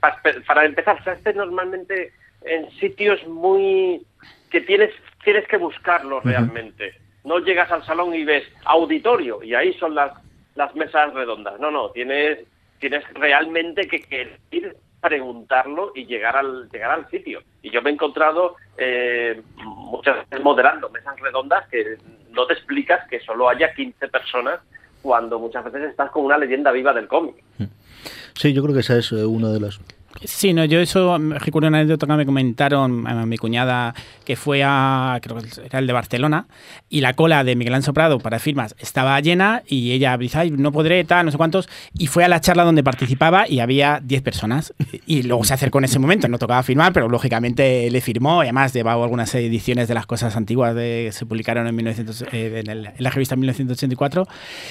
pa- 0.00 0.20
para 0.46 0.64
empezar, 0.64 1.02
se 1.02 1.10
hace 1.10 1.32
normalmente 1.34 2.12
en 2.42 2.70
sitios 2.78 3.26
muy... 3.26 4.04
que 4.50 4.60
tienes, 4.60 4.90
tienes 5.24 5.46
que 5.48 5.56
buscarlo 5.56 6.20
realmente. 6.20 6.94
No 7.24 7.38
llegas 7.38 7.70
al 7.72 7.84
salón 7.84 8.14
y 8.14 8.24
ves 8.24 8.44
auditorio 8.66 9.42
y 9.42 9.54
ahí 9.54 9.72
son 9.74 9.94
las, 9.94 10.12
las 10.54 10.74
mesas 10.74 11.12
redondas. 11.14 11.58
No, 11.58 11.70
no, 11.70 11.90
tienes, 11.90 12.38
tienes 12.78 13.02
realmente 13.14 13.88
que, 13.88 14.02
que 14.02 14.36
ir 14.50 14.76
preguntarlo 15.00 15.92
y 15.94 16.06
llegar 16.06 16.34
al 16.36 16.68
llegar 16.70 16.90
al 16.92 17.08
sitio. 17.10 17.42
Y 17.62 17.70
yo 17.70 17.82
me 17.82 17.90
he 17.90 17.92
encontrado 17.92 18.56
eh, 18.78 19.42
muchas 19.56 20.16
veces 20.16 20.42
moderando 20.42 20.88
mesas 20.88 21.18
redondas 21.20 21.68
que 21.68 21.96
no 22.30 22.46
te 22.46 22.54
explicas 22.54 23.06
que 23.08 23.20
solo 23.20 23.48
haya 23.50 23.74
15 23.74 24.08
personas 24.08 24.60
cuando 25.04 25.38
muchas 25.38 25.62
veces 25.66 25.90
estás 25.90 26.10
con 26.10 26.24
una 26.24 26.38
leyenda 26.38 26.72
viva 26.72 26.94
del 26.94 27.06
cómic. 27.06 27.34
Sí, 28.34 28.54
yo 28.54 28.62
creo 28.62 28.72
que 28.72 28.80
esa 28.80 28.96
es 28.96 29.12
eh, 29.12 29.22
una 29.26 29.50
de 29.50 29.60
las... 29.60 29.78
Sí, 30.22 30.52
no, 30.52 30.64
yo 30.64 30.78
eso 30.80 31.18
me 31.18 31.38
recuerdo 31.38 31.68
una 31.68 31.78
anécdota 31.78 32.06
que 32.06 32.12
me 32.14 32.24
comentaron 32.24 33.06
a 33.06 33.26
mi 33.26 33.36
cuñada 33.36 33.94
que 34.24 34.36
fue 34.36 34.62
a, 34.64 35.18
creo 35.20 35.38
que 35.38 35.48
era 35.66 35.80
el 35.80 35.86
de 35.88 35.92
Barcelona, 35.92 36.46
y 36.88 37.00
la 37.00 37.14
cola 37.14 37.42
de 37.42 37.56
Miguel 37.56 37.74
Ángel 37.74 37.92
Prado 37.92 38.20
para 38.20 38.38
firmas 38.38 38.74
estaba 38.78 39.18
llena 39.20 39.62
y 39.66 39.90
ella 39.90 40.16
dice, 40.16 40.38
"Ay, 40.38 40.50
no 40.52 40.70
podré, 40.72 41.02
tal, 41.04 41.26
no 41.26 41.32
sé 41.32 41.36
cuántos, 41.36 41.68
y 41.98 42.06
fue 42.06 42.24
a 42.24 42.28
la 42.28 42.40
charla 42.40 42.62
donde 42.62 42.84
participaba 42.84 43.48
y 43.48 43.58
había 43.58 44.00
10 44.02 44.22
personas. 44.22 44.72
Y 45.04 45.24
luego 45.24 45.42
se 45.44 45.52
acercó 45.54 45.78
en 45.78 45.84
ese 45.84 45.98
momento, 45.98 46.28
no 46.28 46.38
tocaba 46.38 46.62
firmar, 46.62 46.92
pero 46.92 47.08
lógicamente 47.08 47.90
le 47.90 48.00
firmó, 48.00 48.42
y 48.42 48.46
además 48.46 48.72
llevaba 48.72 49.02
algunas 49.02 49.34
ediciones 49.34 49.88
de 49.88 49.94
las 49.94 50.06
cosas 50.06 50.36
antiguas 50.36 50.74
de, 50.76 51.02
que 51.06 51.12
se 51.12 51.26
publicaron 51.26 51.66
en, 51.66 51.74
1900, 51.74 52.22
eh, 52.32 52.60
en, 52.64 52.70
el- 52.70 52.86
en 52.86 52.94
la 52.98 53.10
revista 53.10 53.34
1984. 53.36 54.26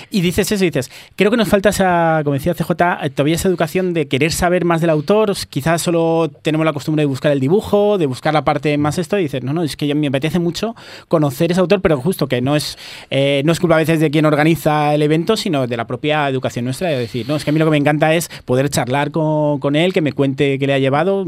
Y 0.09 0.21
dices 0.21 0.51
eso, 0.51 0.63
y 0.63 0.69
dices, 0.69 0.89
creo 1.17 1.29
que 1.29 1.37
nos 1.37 1.49
falta 1.49 1.69
esa, 1.69 2.21
como 2.23 2.33
decía 2.33 2.53
CJ, 2.55 3.09
todavía 3.13 3.35
esa 3.35 3.49
educación 3.49 3.93
de 3.93 4.07
querer 4.07 4.31
saber 4.31 4.63
más 4.65 4.79
del 4.81 4.89
autor, 4.89 5.32
quizás 5.49 5.81
solo 5.81 6.29
tenemos 6.41 6.65
la 6.65 6.73
costumbre 6.73 7.01
de 7.01 7.05
buscar 7.07 7.31
el 7.31 7.39
dibujo, 7.39 7.97
de 7.97 8.05
buscar 8.05 8.33
la 8.33 8.43
parte 8.43 8.77
más 8.77 8.97
esto, 8.97 9.17
y 9.19 9.23
dices, 9.23 9.43
no, 9.43 9.53
no, 9.53 9.63
es 9.63 9.75
que 9.75 9.87
yo- 9.87 9.95
me 9.95 10.07
apetece 10.07 10.39
mucho 10.39 10.75
conocer 11.07 11.51
ese 11.51 11.59
autor, 11.61 11.81
pero 11.81 11.99
justo 11.99 12.27
que 12.27 12.41
no 12.41 12.55
es, 12.55 12.77
eh, 13.09 13.41
no 13.45 13.51
es 13.51 13.59
culpa 13.59 13.75
a 13.75 13.79
veces 13.79 13.99
de 13.99 14.09
quien 14.11 14.25
organiza 14.25 14.93
el 14.95 15.01
evento, 15.01 15.35
sino 15.37 15.67
de 15.67 15.77
la 15.77 15.87
propia 15.87 16.27
educación 16.29 16.65
nuestra, 16.65 16.89
de 16.89 16.97
decir, 16.97 17.27
no, 17.27 17.35
es 17.35 17.43
que 17.43 17.49
a 17.49 17.53
mí 17.53 17.59
lo 17.59 17.65
que 17.65 17.71
me 17.71 17.77
encanta 17.77 18.13
es 18.13 18.29
poder 18.45 18.69
charlar 18.69 19.11
con, 19.11 19.59
con 19.59 19.75
él, 19.75 19.93
que 19.93 20.01
me 20.01 20.13
cuente 20.13 20.57
qué 20.59 20.67
le 20.67 20.73
ha 20.73 20.79
llevado, 20.79 21.25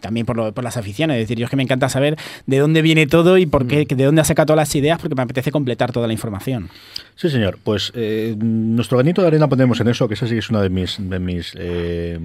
también 0.00 0.26
por, 0.26 0.36
lo- 0.36 0.52
por 0.52 0.64
las 0.64 0.76
aficiones, 0.76 1.16
es 1.16 1.22
decir, 1.24 1.38
yo 1.38 1.44
es 1.44 1.50
que 1.50 1.56
me 1.56 1.62
encanta 1.62 1.88
saber 1.88 2.16
de 2.46 2.58
dónde 2.58 2.82
viene 2.82 3.06
todo 3.06 3.38
y 3.38 3.46
por 3.46 3.66
qué, 3.66 3.84
de 3.84 4.04
dónde 4.04 4.20
ha 4.20 4.24
sacado 4.24 4.46
todas 4.46 4.58
las 4.68 4.74
ideas, 4.74 4.98
porque 5.00 5.14
me 5.14 5.22
apetece 5.22 5.50
completar 5.52 5.92
toda 5.92 6.06
la 6.06 6.12
información. 6.12 6.68
Sí, 7.16 7.28
señor. 7.30 7.58
Pues 7.64 7.90
eh, 7.96 8.36
nuestro 8.38 8.96
granito 8.98 9.22
de 9.22 9.28
arena 9.28 9.48
ponemos 9.48 9.80
en 9.80 9.88
eso, 9.88 10.06
que 10.06 10.14
esa 10.14 10.26
sí 10.26 10.34
que 10.34 10.38
es 10.38 10.50
una 10.50 10.62
de 10.62 10.70
mis, 10.70 10.96
de 11.00 11.18
mis 11.18 11.52
eh, 11.58 12.16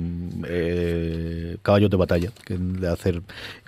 eh, 0.47 1.57
caballos 1.63 1.89
de 1.89 1.97
batalla, 1.97 2.29
que 2.45 2.55
de 2.57 2.87
hacer 2.87 3.21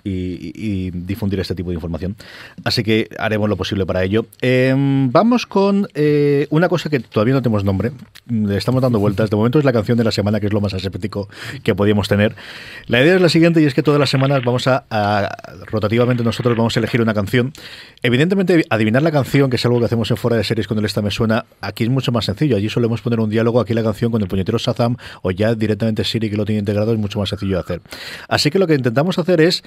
y, 0.04 0.90
difundir 0.92 1.40
este 1.40 1.56
tipo 1.56 1.70
de 1.70 1.74
información. 1.74 2.14
Así 2.64 2.84
que 2.84 3.08
haremos 3.18 3.48
lo 3.48 3.56
posible 3.56 3.84
para 3.86 4.04
ello. 4.04 4.26
Vamos 5.10 5.46
con 5.46 5.88
una 6.50 6.68
cosa 6.68 6.90
que 6.90 7.00
todavía 7.00 7.34
no 7.34 7.42
tenemos 7.42 7.64
nombre, 7.64 7.90
le 8.30 8.56
estamos 8.56 8.80
dando 8.82 9.00
vueltas. 9.00 9.28
De 9.30 9.36
momento 9.36 9.58
es 9.58 9.64
la 9.64 9.72
canción 9.72 9.98
de 9.98 10.04
la 10.04 10.12
semana, 10.12 10.38
que 10.38 10.46
es 10.46 10.52
lo 10.52 10.60
más 10.60 10.74
aséptico 10.74 11.28
que 11.64 11.74
podíamos 11.74 12.06
tener. 12.06 12.36
La 12.86 13.02
idea 13.02 13.16
es 13.16 13.20
la 13.20 13.28
siguiente, 13.28 13.60
y 13.60 13.64
es 13.64 13.74
que 13.74 13.82
todas 13.96 14.00
las 14.00 14.10
semanas 14.10 14.42
vamos 14.44 14.66
a, 14.66 14.84
a- 14.90 15.28
rotativamente 15.70 16.22
nosotros 16.22 16.54
vamos 16.54 16.76
a 16.76 16.80
elegir 16.80 17.00
una 17.00 17.14
canción. 17.14 17.52
Evidentemente, 18.02 18.66
adivinar 18.68 19.02
la 19.02 19.10
canción, 19.10 19.48
que 19.48 19.56
es 19.56 19.64
algo 19.64 19.78
que 19.78 19.86
hacemos 19.86 20.10
en 20.10 20.18
fuera 20.18 20.36
de 20.36 20.44
series 20.44 20.66
cuando 20.68 20.80
el 20.80 20.86
esta 20.86 21.00
me 21.00 21.10
suena, 21.10 21.46
aquí 21.62 21.84
es 21.84 21.90
mucho 21.90 22.12
más 22.12 22.26
sencillo. 22.26 22.56
Allí 22.56 22.68
solemos 22.68 23.00
poner 23.00 23.20
un 23.20 23.30
diálogo, 23.30 23.58
aquí 23.58 23.72
la 23.72 23.82
canción 23.82 24.12
con 24.12 24.20
el 24.20 24.28
puñetero 24.28 24.58
Shazam 24.58 24.96
o 25.22 25.30
ya 25.30 25.54
directamente 25.54 26.04
Siri 26.04 26.28
que 26.28 26.36
lo 26.36 26.44
tiene 26.44 26.58
integrado 26.58 26.92
es 26.92 26.98
mucho 26.98 27.18
más 27.18 27.30
sencillo 27.30 27.54
de 27.56 27.60
hacer. 27.60 27.80
Así 28.28 28.50
que 28.50 28.58
lo 28.58 28.66
que 28.66 28.74
intentamos 28.74 29.18
hacer 29.18 29.40
es 29.40 29.64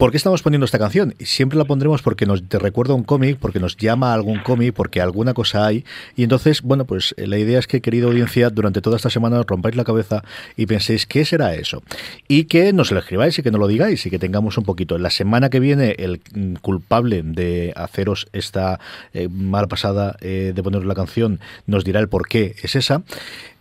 ¿Por 0.00 0.12
qué 0.12 0.16
estamos 0.16 0.40
poniendo 0.40 0.64
esta 0.64 0.78
canción? 0.78 1.14
Siempre 1.18 1.58
la 1.58 1.66
pondremos 1.66 2.00
porque 2.00 2.24
nos 2.24 2.42
te 2.42 2.58
recuerda 2.58 2.94
un 2.94 3.02
cómic, 3.02 3.36
porque 3.38 3.60
nos 3.60 3.76
llama 3.76 4.12
a 4.12 4.14
algún 4.14 4.38
cómic, 4.38 4.72
porque 4.72 5.02
alguna 5.02 5.34
cosa 5.34 5.66
hay. 5.66 5.84
Y 6.16 6.22
entonces, 6.22 6.62
bueno, 6.62 6.86
pues 6.86 7.14
eh, 7.18 7.26
la 7.26 7.36
idea 7.36 7.58
es 7.58 7.66
que, 7.66 7.82
querida 7.82 8.06
audiencia, 8.06 8.48
durante 8.48 8.80
toda 8.80 8.96
esta 8.96 9.10
semana 9.10 9.42
rompáis 9.46 9.76
la 9.76 9.84
cabeza 9.84 10.24
y 10.56 10.64
penséis 10.64 11.04
qué 11.04 11.26
será 11.26 11.54
eso. 11.54 11.82
Y 12.28 12.44
que 12.44 12.72
nos 12.72 12.90
lo 12.92 12.98
escribáis 12.98 13.38
y 13.38 13.42
que 13.42 13.50
nos 13.50 13.60
lo 13.60 13.66
digáis 13.66 14.06
y 14.06 14.08
que 14.08 14.18
tengamos 14.18 14.56
un 14.56 14.64
poquito. 14.64 14.96
La 14.96 15.10
semana 15.10 15.50
que 15.50 15.60
viene, 15.60 15.94
el 15.98 16.22
mm, 16.32 16.54
culpable 16.62 17.20
de 17.22 17.74
haceros 17.76 18.26
esta 18.32 18.80
eh, 19.12 19.28
mala 19.28 19.66
pasada 19.66 20.16
eh, 20.22 20.52
de 20.54 20.62
poneros 20.62 20.86
la 20.86 20.94
canción 20.94 21.40
nos 21.66 21.84
dirá 21.84 22.00
el 22.00 22.08
por 22.08 22.26
qué 22.26 22.56
es 22.62 22.74
esa. 22.74 23.02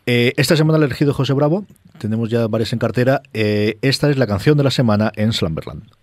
Eh, 0.06 0.32
esta 0.38 0.56
semana 0.56 0.80
la 0.80 0.86
ha 0.86 0.88
elegido 0.88 1.14
José 1.14 1.34
Bravo. 1.34 1.66
Tenemos 1.98 2.30
ya 2.30 2.48
varias 2.48 2.72
en 2.72 2.80
cartera. 2.80 3.24
Esta 3.34 4.10
es 4.10 4.18
la 4.18 4.26
canción 4.26 4.58
de 4.58 4.64
la 4.64 4.72
semana 4.72 5.12
en 5.18 5.34
Slumberland. 5.34 5.99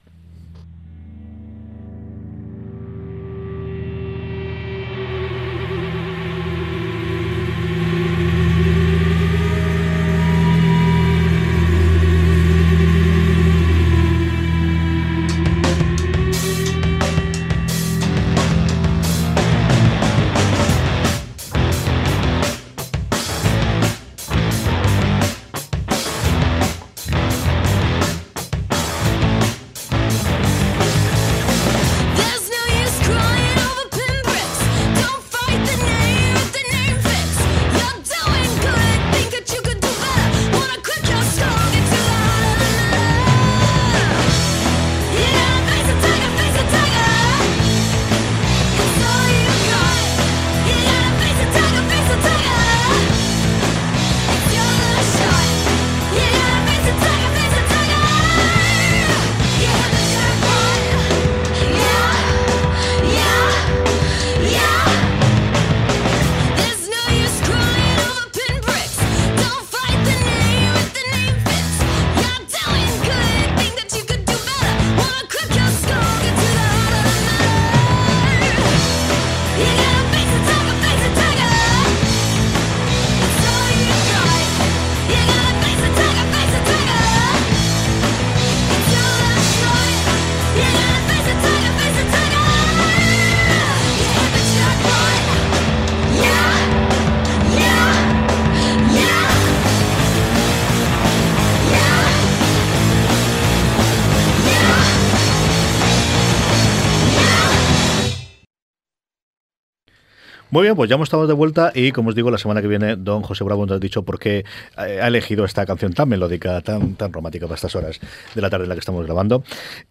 Muy 110.56 110.62
bien, 110.62 110.74
pues 110.74 110.88
ya 110.88 110.94
hemos 110.94 111.08
estado 111.08 111.26
de 111.26 111.34
vuelta 111.34 111.70
y 111.74 111.92
como 111.92 112.08
os 112.08 112.14
digo, 112.14 112.30
la 112.30 112.38
semana 112.38 112.62
que 112.62 112.66
viene 112.66 112.96
don 112.96 113.20
José 113.20 113.44
Bravo 113.44 113.66
nos 113.66 113.76
ha 113.76 113.78
dicho 113.78 114.04
por 114.04 114.18
qué 114.18 114.46
ha 114.74 115.06
elegido 115.06 115.44
esta 115.44 115.66
canción 115.66 115.92
tan 115.92 116.08
melódica, 116.08 116.62
tan, 116.62 116.94
tan 116.94 117.12
romántica 117.12 117.44
para 117.44 117.56
estas 117.56 117.76
horas 117.76 118.00
de 118.34 118.40
la 118.40 118.48
tarde 118.48 118.64
en 118.64 118.70
la 118.70 118.74
que 118.74 118.78
estamos 118.78 119.04
grabando. 119.04 119.44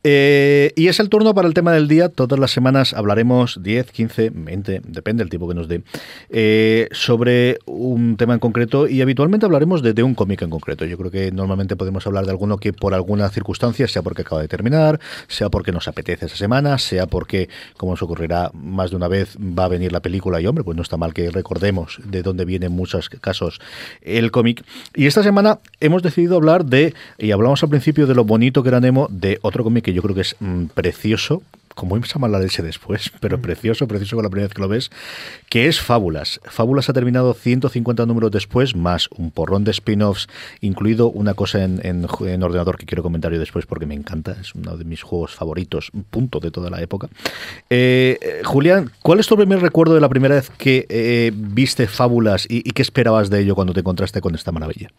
Eh, 0.03 0.73
y 0.75 0.87
es 0.87 0.99
el 0.99 1.09
turno 1.09 1.35
para 1.35 1.47
el 1.47 1.53
tema 1.53 1.71
del 1.71 1.87
día. 1.87 2.09
Todas 2.09 2.39
las 2.39 2.49
semanas 2.49 2.95
hablaremos 2.95 3.61
10, 3.61 3.91
15, 3.91 4.31
20, 4.33 4.81
depende 4.87 5.21
del 5.21 5.29
tiempo 5.29 5.47
que 5.47 5.53
nos 5.53 5.67
dé, 5.67 5.83
eh, 6.31 6.87
sobre 6.93 7.59
un 7.67 8.17
tema 8.17 8.33
en 8.33 8.39
concreto 8.39 8.87
y 8.87 9.03
habitualmente 9.03 9.45
hablaremos 9.45 9.83
de, 9.83 9.93
de 9.93 10.01
un 10.01 10.15
cómic 10.15 10.41
en 10.41 10.49
concreto. 10.49 10.85
Yo 10.85 10.97
creo 10.97 11.11
que 11.11 11.31
normalmente 11.31 11.75
podemos 11.75 12.07
hablar 12.07 12.25
de 12.25 12.31
alguno 12.31 12.57
que 12.57 12.73
por 12.73 12.95
alguna 12.95 13.29
circunstancia, 13.29 13.87
sea 13.87 14.01
porque 14.01 14.23
acaba 14.23 14.41
de 14.41 14.47
terminar, 14.47 14.99
sea 15.27 15.51
porque 15.51 15.71
nos 15.71 15.87
apetece 15.87 16.25
esa 16.25 16.37
semana, 16.37 16.79
sea 16.79 17.05
porque, 17.05 17.49
como 17.77 17.91
nos 17.91 18.01
ocurrirá 18.01 18.49
más 18.55 18.89
de 18.89 18.95
una 18.95 19.07
vez, 19.07 19.37
va 19.37 19.65
a 19.65 19.67
venir 19.67 19.91
la 19.91 19.99
película 19.99 20.41
y 20.41 20.54
pues 20.63 20.75
no 20.75 20.83
está 20.83 20.97
mal 20.97 21.13
que 21.13 21.29
recordemos 21.29 21.99
de 22.03 22.21
dónde 22.21 22.45
viene 22.45 22.67
en 22.67 22.71
muchos 22.71 23.09
casos 23.09 23.59
el 24.01 24.31
cómic. 24.31 24.63
Y 24.93 25.05
esta 25.05 25.23
semana 25.23 25.59
hemos 25.79 26.03
decidido 26.03 26.35
hablar 26.35 26.65
de, 26.65 26.93
y 27.17 27.31
hablamos 27.31 27.63
al 27.63 27.69
principio 27.69 28.07
de 28.07 28.15
lo 28.15 28.23
bonito 28.23 28.63
que 28.63 28.69
era 28.69 28.79
Nemo, 28.79 29.07
de 29.09 29.39
otro 29.41 29.63
cómic 29.63 29.85
que 29.85 29.93
yo 29.93 30.01
creo 30.01 30.15
que 30.15 30.21
es 30.21 30.35
mm, 30.39 30.65
precioso, 30.67 31.43
como 31.75 31.95
a 31.95 32.19
mal 32.19 32.31
la 32.31 32.39
leche 32.39 32.63
después, 32.63 33.11
pero 33.19 33.39
precioso, 33.39 33.87
precioso 33.87 34.15
con 34.15 34.23
la 34.23 34.29
primera 34.29 34.47
vez 34.47 34.53
que 34.55 34.61
lo 34.61 34.67
ves, 34.67 34.89
que 35.49 35.67
es 35.67 35.79
Fábulas. 35.79 36.39
Fábulas 36.45 36.89
ha 36.89 36.93
terminado 36.93 37.33
150 37.33 38.05
números 38.05 38.31
después, 38.31 38.75
más 38.75 39.09
un 39.15 39.29
porrón 39.31 39.63
de 39.63 39.71
spin-offs, 39.71 40.27
incluido 40.61 41.09
una 41.09 41.33
cosa 41.33 41.63
en, 41.63 41.81
en, 41.83 42.05
ordenador 42.43 42.77
que 42.77 42.85
quiero 42.85 43.03
comentar 43.03 43.31
yo 43.31 43.39
después 43.39 43.65
porque 43.65 43.85
me 43.85 43.93
encanta, 43.93 44.37
es 44.39 44.55
uno 44.55 44.77
de 44.77 44.85
mis 44.85 45.03
juegos 45.03 45.35
favoritos, 45.35 45.91
punto 46.09 46.39
de 46.39 46.49
toda 46.49 46.69
la 46.69 46.81
época. 46.81 47.09
Eh, 47.69 48.17
eh, 48.21 48.41
Julián, 48.43 48.91
¿cuál 49.01 49.19
es 49.19 49.27
tu 49.27 49.35
primer 49.35 49.59
recuerdo 49.59 49.93
de 49.93 50.01
la 50.01 50.09
primera 50.09 50.35
vez 50.35 50.49
que 50.57 50.85
eh, 50.89 51.31
viste 51.35 51.87
Fábulas 51.87 52.45
y, 52.49 52.57
y 52.59 52.71
qué 52.71 52.81
esperabas 52.81 53.29
de 53.29 53.41
ello 53.41 53.55
cuando 53.55 53.73
te 53.73 53.81
encontraste 53.81 54.21
con 54.21 54.33
esta 54.33 54.51
maravilla? 54.51 54.89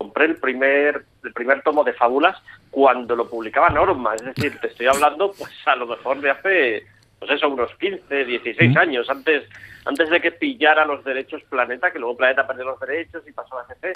Compré 0.00 0.24
el 0.24 0.36
primer, 0.36 1.04
el 1.22 1.32
primer 1.34 1.60
tomo 1.60 1.84
de 1.84 1.92
fábulas 1.92 2.34
cuando 2.70 3.14
lo 3.14 3.28
publicaba 3.28 3.68
Norma. 3.68 4.14
Es 4.14 4.24
decir, 4.24 4.58
te 4.58 4.68
estoy 4.68 4.86
hablando, 4.86 5.30
pues 5.36 5.52
a 5.66 5.76
lo 5.76 5.86
mejor 5.86 6.22
de 6.22 6.30
hace, 6.30 6.86
pues 7.18 7.30
eso, 7.32 7.50
unos 7.50 7.70
15, 7.74 8.24
16 8.24 8.78
años, 8.78 9.10
antes, 9.10 9.46
antes 9.84 10.08
de 10.08 10.22
que 10.22 10.32
pillara 10.32 10.86
los 10.86 11.04
derechos 11.04 11.42
Planeta, 11.50 11.90
que 11.90 11.98
luego 11.98 12.16
Planeta 12.16 12.46
perdió 12.46 12.64
los 12.64 12.80
derechos 12.80 13.22
y 13.28 13.32
pasó 13.32 13.58
a 13.58 13.66
CC. 13.66 13.92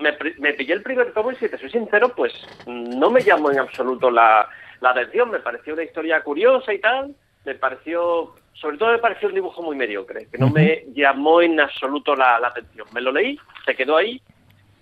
Me, 0.00 0.10
me 0.40 0.54
pillé 0.54 0.72
el 0.72 0.82
primer 0.82 1.12
tomo 1.12 1.30
y 1.30 1.36
si 1.36 1.48
te 1.48 1.56
soy 1.56 1.70
sincero, 1.70 2.08
pues 2.16 2.32
no 2.66 3.08
me 3.08 3.20
llamó 3.20 3.52
en 3.52 3.60
absoluto 3.60 4.10
la, 4.10 4.48
la 4.80 4.90
atención. 4.90 5.30
Me 5.30 5.38
pareció 5.38 5.74
una 5.74 5.84
historia 5.84 6.20
curiosa 6.22 6.74
y 6.74 6.80
tal. 6.80 7.14
Me 7.44 7.54
pareció, 7.54 8.34
sobre 8.54 8.76
todo 8.76 8.90
me 8.90 8.98
pareció 8.98 9.28
un 9.28 9.34
dibujo 9.36 9.62
muy 9.62 9.76
mediocre, 9.76 10.26
que 10.32 10.38
no 10.38 10.50
me 10.50 10.84
llamó 10.94 11.42
en 11.42 11.60
absoluto 11.60 12.16
la, 12.16 12.40
la 12.40 12.48
atención. 12.48 12.88
Me 12.92 13.00
lo 13.00 13.12
leí, 13.12 13.38
se 13.64 13.76
quedó 13.76 13.96
ahí 13.96 14.20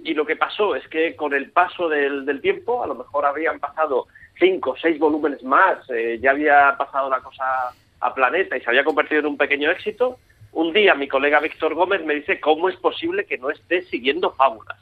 y 0.07 0.15
lo 0.15 0.25
que 0.25 0.37
pasó 0.37 0.77
es 0.77 0.87
que 0.87 1.17
con 1.17 1.35
el 1.35 1.51
paso 1.51 1.89
del, 1.89 2.41
tiempo, 2.41 2.83
a 2.83 2.87
lo 2.87 2.95
mejor 2.95 3.27
habrían 3.27 3.59
pasado 3.59 4.07
cinco, 4.39 4.71
o 4.71 4.77
seis 4.77 4.99
volúmenes 5.01 5.43
más, 5.43 5.79
eh, 5.91 6.19
ya 6.23 6.31
había 6.31 6.77
pasado 6.79 7.11
la 7.11 7.21
cosa 7.21 7.75
a 7.99 8.15
Planeta 8.15 8.57
y 8.57 8.61
se 8.61 8.71
había 8.71 8.85
convertido 8.85 9.21
en 9.21 9.27
un 9.27 9.37
pequeño 9.37 9.69
éxito. 9.69 10.19
Un 10.53 10.73
día 10.73 10.95
mi 10.95 11.09
colega 11.09 11.41
Víctor 11.41 11.75
Gómez 11.75 12.05
me 12.05 12.15
dice, 12.15 12.39
¿cómo 12.39 12.69
es 12.69 12.77
posible 12.77 13.27
que 13.27 13.37
no 13.37 13.51
estés 13.51 13.89
siguiendo 13.89 14.33
fábulas? 14.33 14.79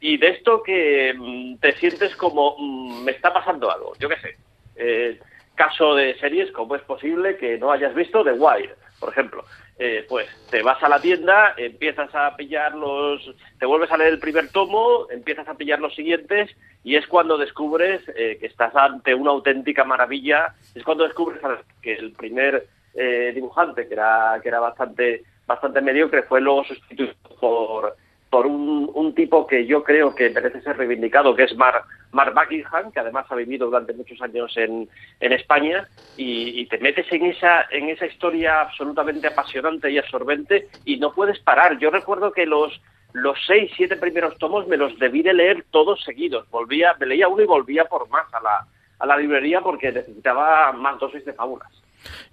Y 0.00 0.16
de 0.16 0.28
esto 0.28 0.62
que 0.62 1.14
mm, 1.14 1.58
te 1.58 1.72
sientes 1.72 2.16
como, 2.16 2.56
mm, 2.58 3.04
me 3.04 3.12
está 3.12 3.34
pasando 3.34 3.70
algo, 3.70 3.92
yo 3.98 4.08
qué 4.08 4.16
sé. 4.16 4.36
Eh, 4.76 5.20
caso 5.54 5.94
de 5.94 6.18
series, 6.18 6.50
¿cómo 6.52 6.76
es 6.76 6.82
posible 6.82 7.36
que 7.36 7.58
no 7.58 7.72
hayas 7.72 7.94
visto 7.94 8.24
The 8.24 8.32
Wire, 8.32 8.74
por 8.98 9.10
ejemplo? 9.10 9.44
Eh, 9.78 10.06
pues 10.08 10.26
te 10.50 10.62
vas 10.62 10.82
a 10.82 10.88
la 10.88 11.00
tienda, 11.00 11.54
empiezas 11.58 12.08
a 12.14 12.34
pillar 12.34 12.74
los, 12.74 13.20
te 13.58 13.66
vuelves 13.66 13.90
a 13.90 13.98
leer 13.98 14.14
el 14.14 14.18
primer 14.18 14.48
tomo, 14.48 15.06
empiezas 15.10 15.46
a 15.48 15.54
pillar 15.54 15.80
los 15.80 15.94
siguientes 15.94 16.50
y 16.82 16.96
es 16.96 17.06
cuando 17.06 17.36
descubres 17.36 18.00
eh, 18.16 18.38
que 18.40 18.46
estás 18.46 18.74
ante 18.74 19.14
una 19.14 19.32
auténtica 19.32 19.84
maravilla, 19.84 20.54
es 20.74 20.82
cuando 20.82 21.04
descubres 21.04 21.42
que 21.82 21.92
el 21.92 22.12
primer 22.12 22.66
eh, 22.94 23.32
dibujante, 23.34 23.86
que 23.86 23.92
era, 23.92 24.40
que 24.42 24.48
era 24.48 24.60
bastante, 24.60 25.24
bastante 25.46 25.82
mediocre, 25.82 26.22
fue 26.22 26.40
luego 26.40 26.64
sustituido 26.64 27.12
por 27.38 27.96
por 28.30 28.46
un, 28.46 28.90
un, 28.92 29.14
tipo 29.14 29.46
que 29.46 29.66
yo 29.66 29.84
creo 29.84 30.14
que 30.14 30.30
merece 30.30 30.60
ser 30.60 30.76
reivindicado, 30.76 31.34
que 31.34 31.44
es 31.44 31.56
Mark, 31.56 31.84
Mark 32.12 32.34
Buckingham, 32.34 32.90
que 32.90 33.00
además 33.00 33.26
ha 33.30 33.36
vivido 33.36 33.66
durante 33.66 33.92
muchos 33.92 34.20
años 34.20 34.56
en, 34.56 34.88
en 35.20 35.32
España, 35.32 35.86
y, 36.16 36.60
y, 36.60 36.66
te 36.66 36.78
metes 36.78 37.10
en 37.12 37.26
esa, 37.26 37.66
en 37.70 37.88
esa 37.88 38.06
historia 38.06 38.62
absolutamente 38.62 39.28
apasionante 39.28 39.90
y 39.90 39.98
absorbente 39.98 40.68
y 40.84 40.96
no 40.96 41.12
puedes 41.12 41.38
parar. 41.38 41.78
Yo 41.78 41.90
recuerdo 41.90 42.32
que 42.32 42.46
los, 42.46 42.80
los 43.12 43.38
seis, 43.46 43.70
siete 43.76 43.96
primeros 43.96 44.36
tomos 44.38 44.66
me 44.66 44.76
los 44.76 44.98
debí 44.98 45.22
de 45.22 45.32
leer 45.32 45.64
todos 45.70 46.02
seguidos. 46.02 46.50
Volvía, 46.50 46.94
me 46.98 47.06
leía 47.06 47.28
uno 47.28 47.42
y 47.42 47.46
volvía 47.46 47.84
por 47.84 48.08
más 48.10 48.32
a 48.34 48.40
la, 48.40 48.66
a 48.98 49.06
la 49.06 49.16
librería 49.16 49.60
porque 49.60 49.92
necesitaba 49.92 50.72
más 50.72 50.98
dosis 50.98 51.24
de 51.24 51.32
fábulas. 51.32 51.70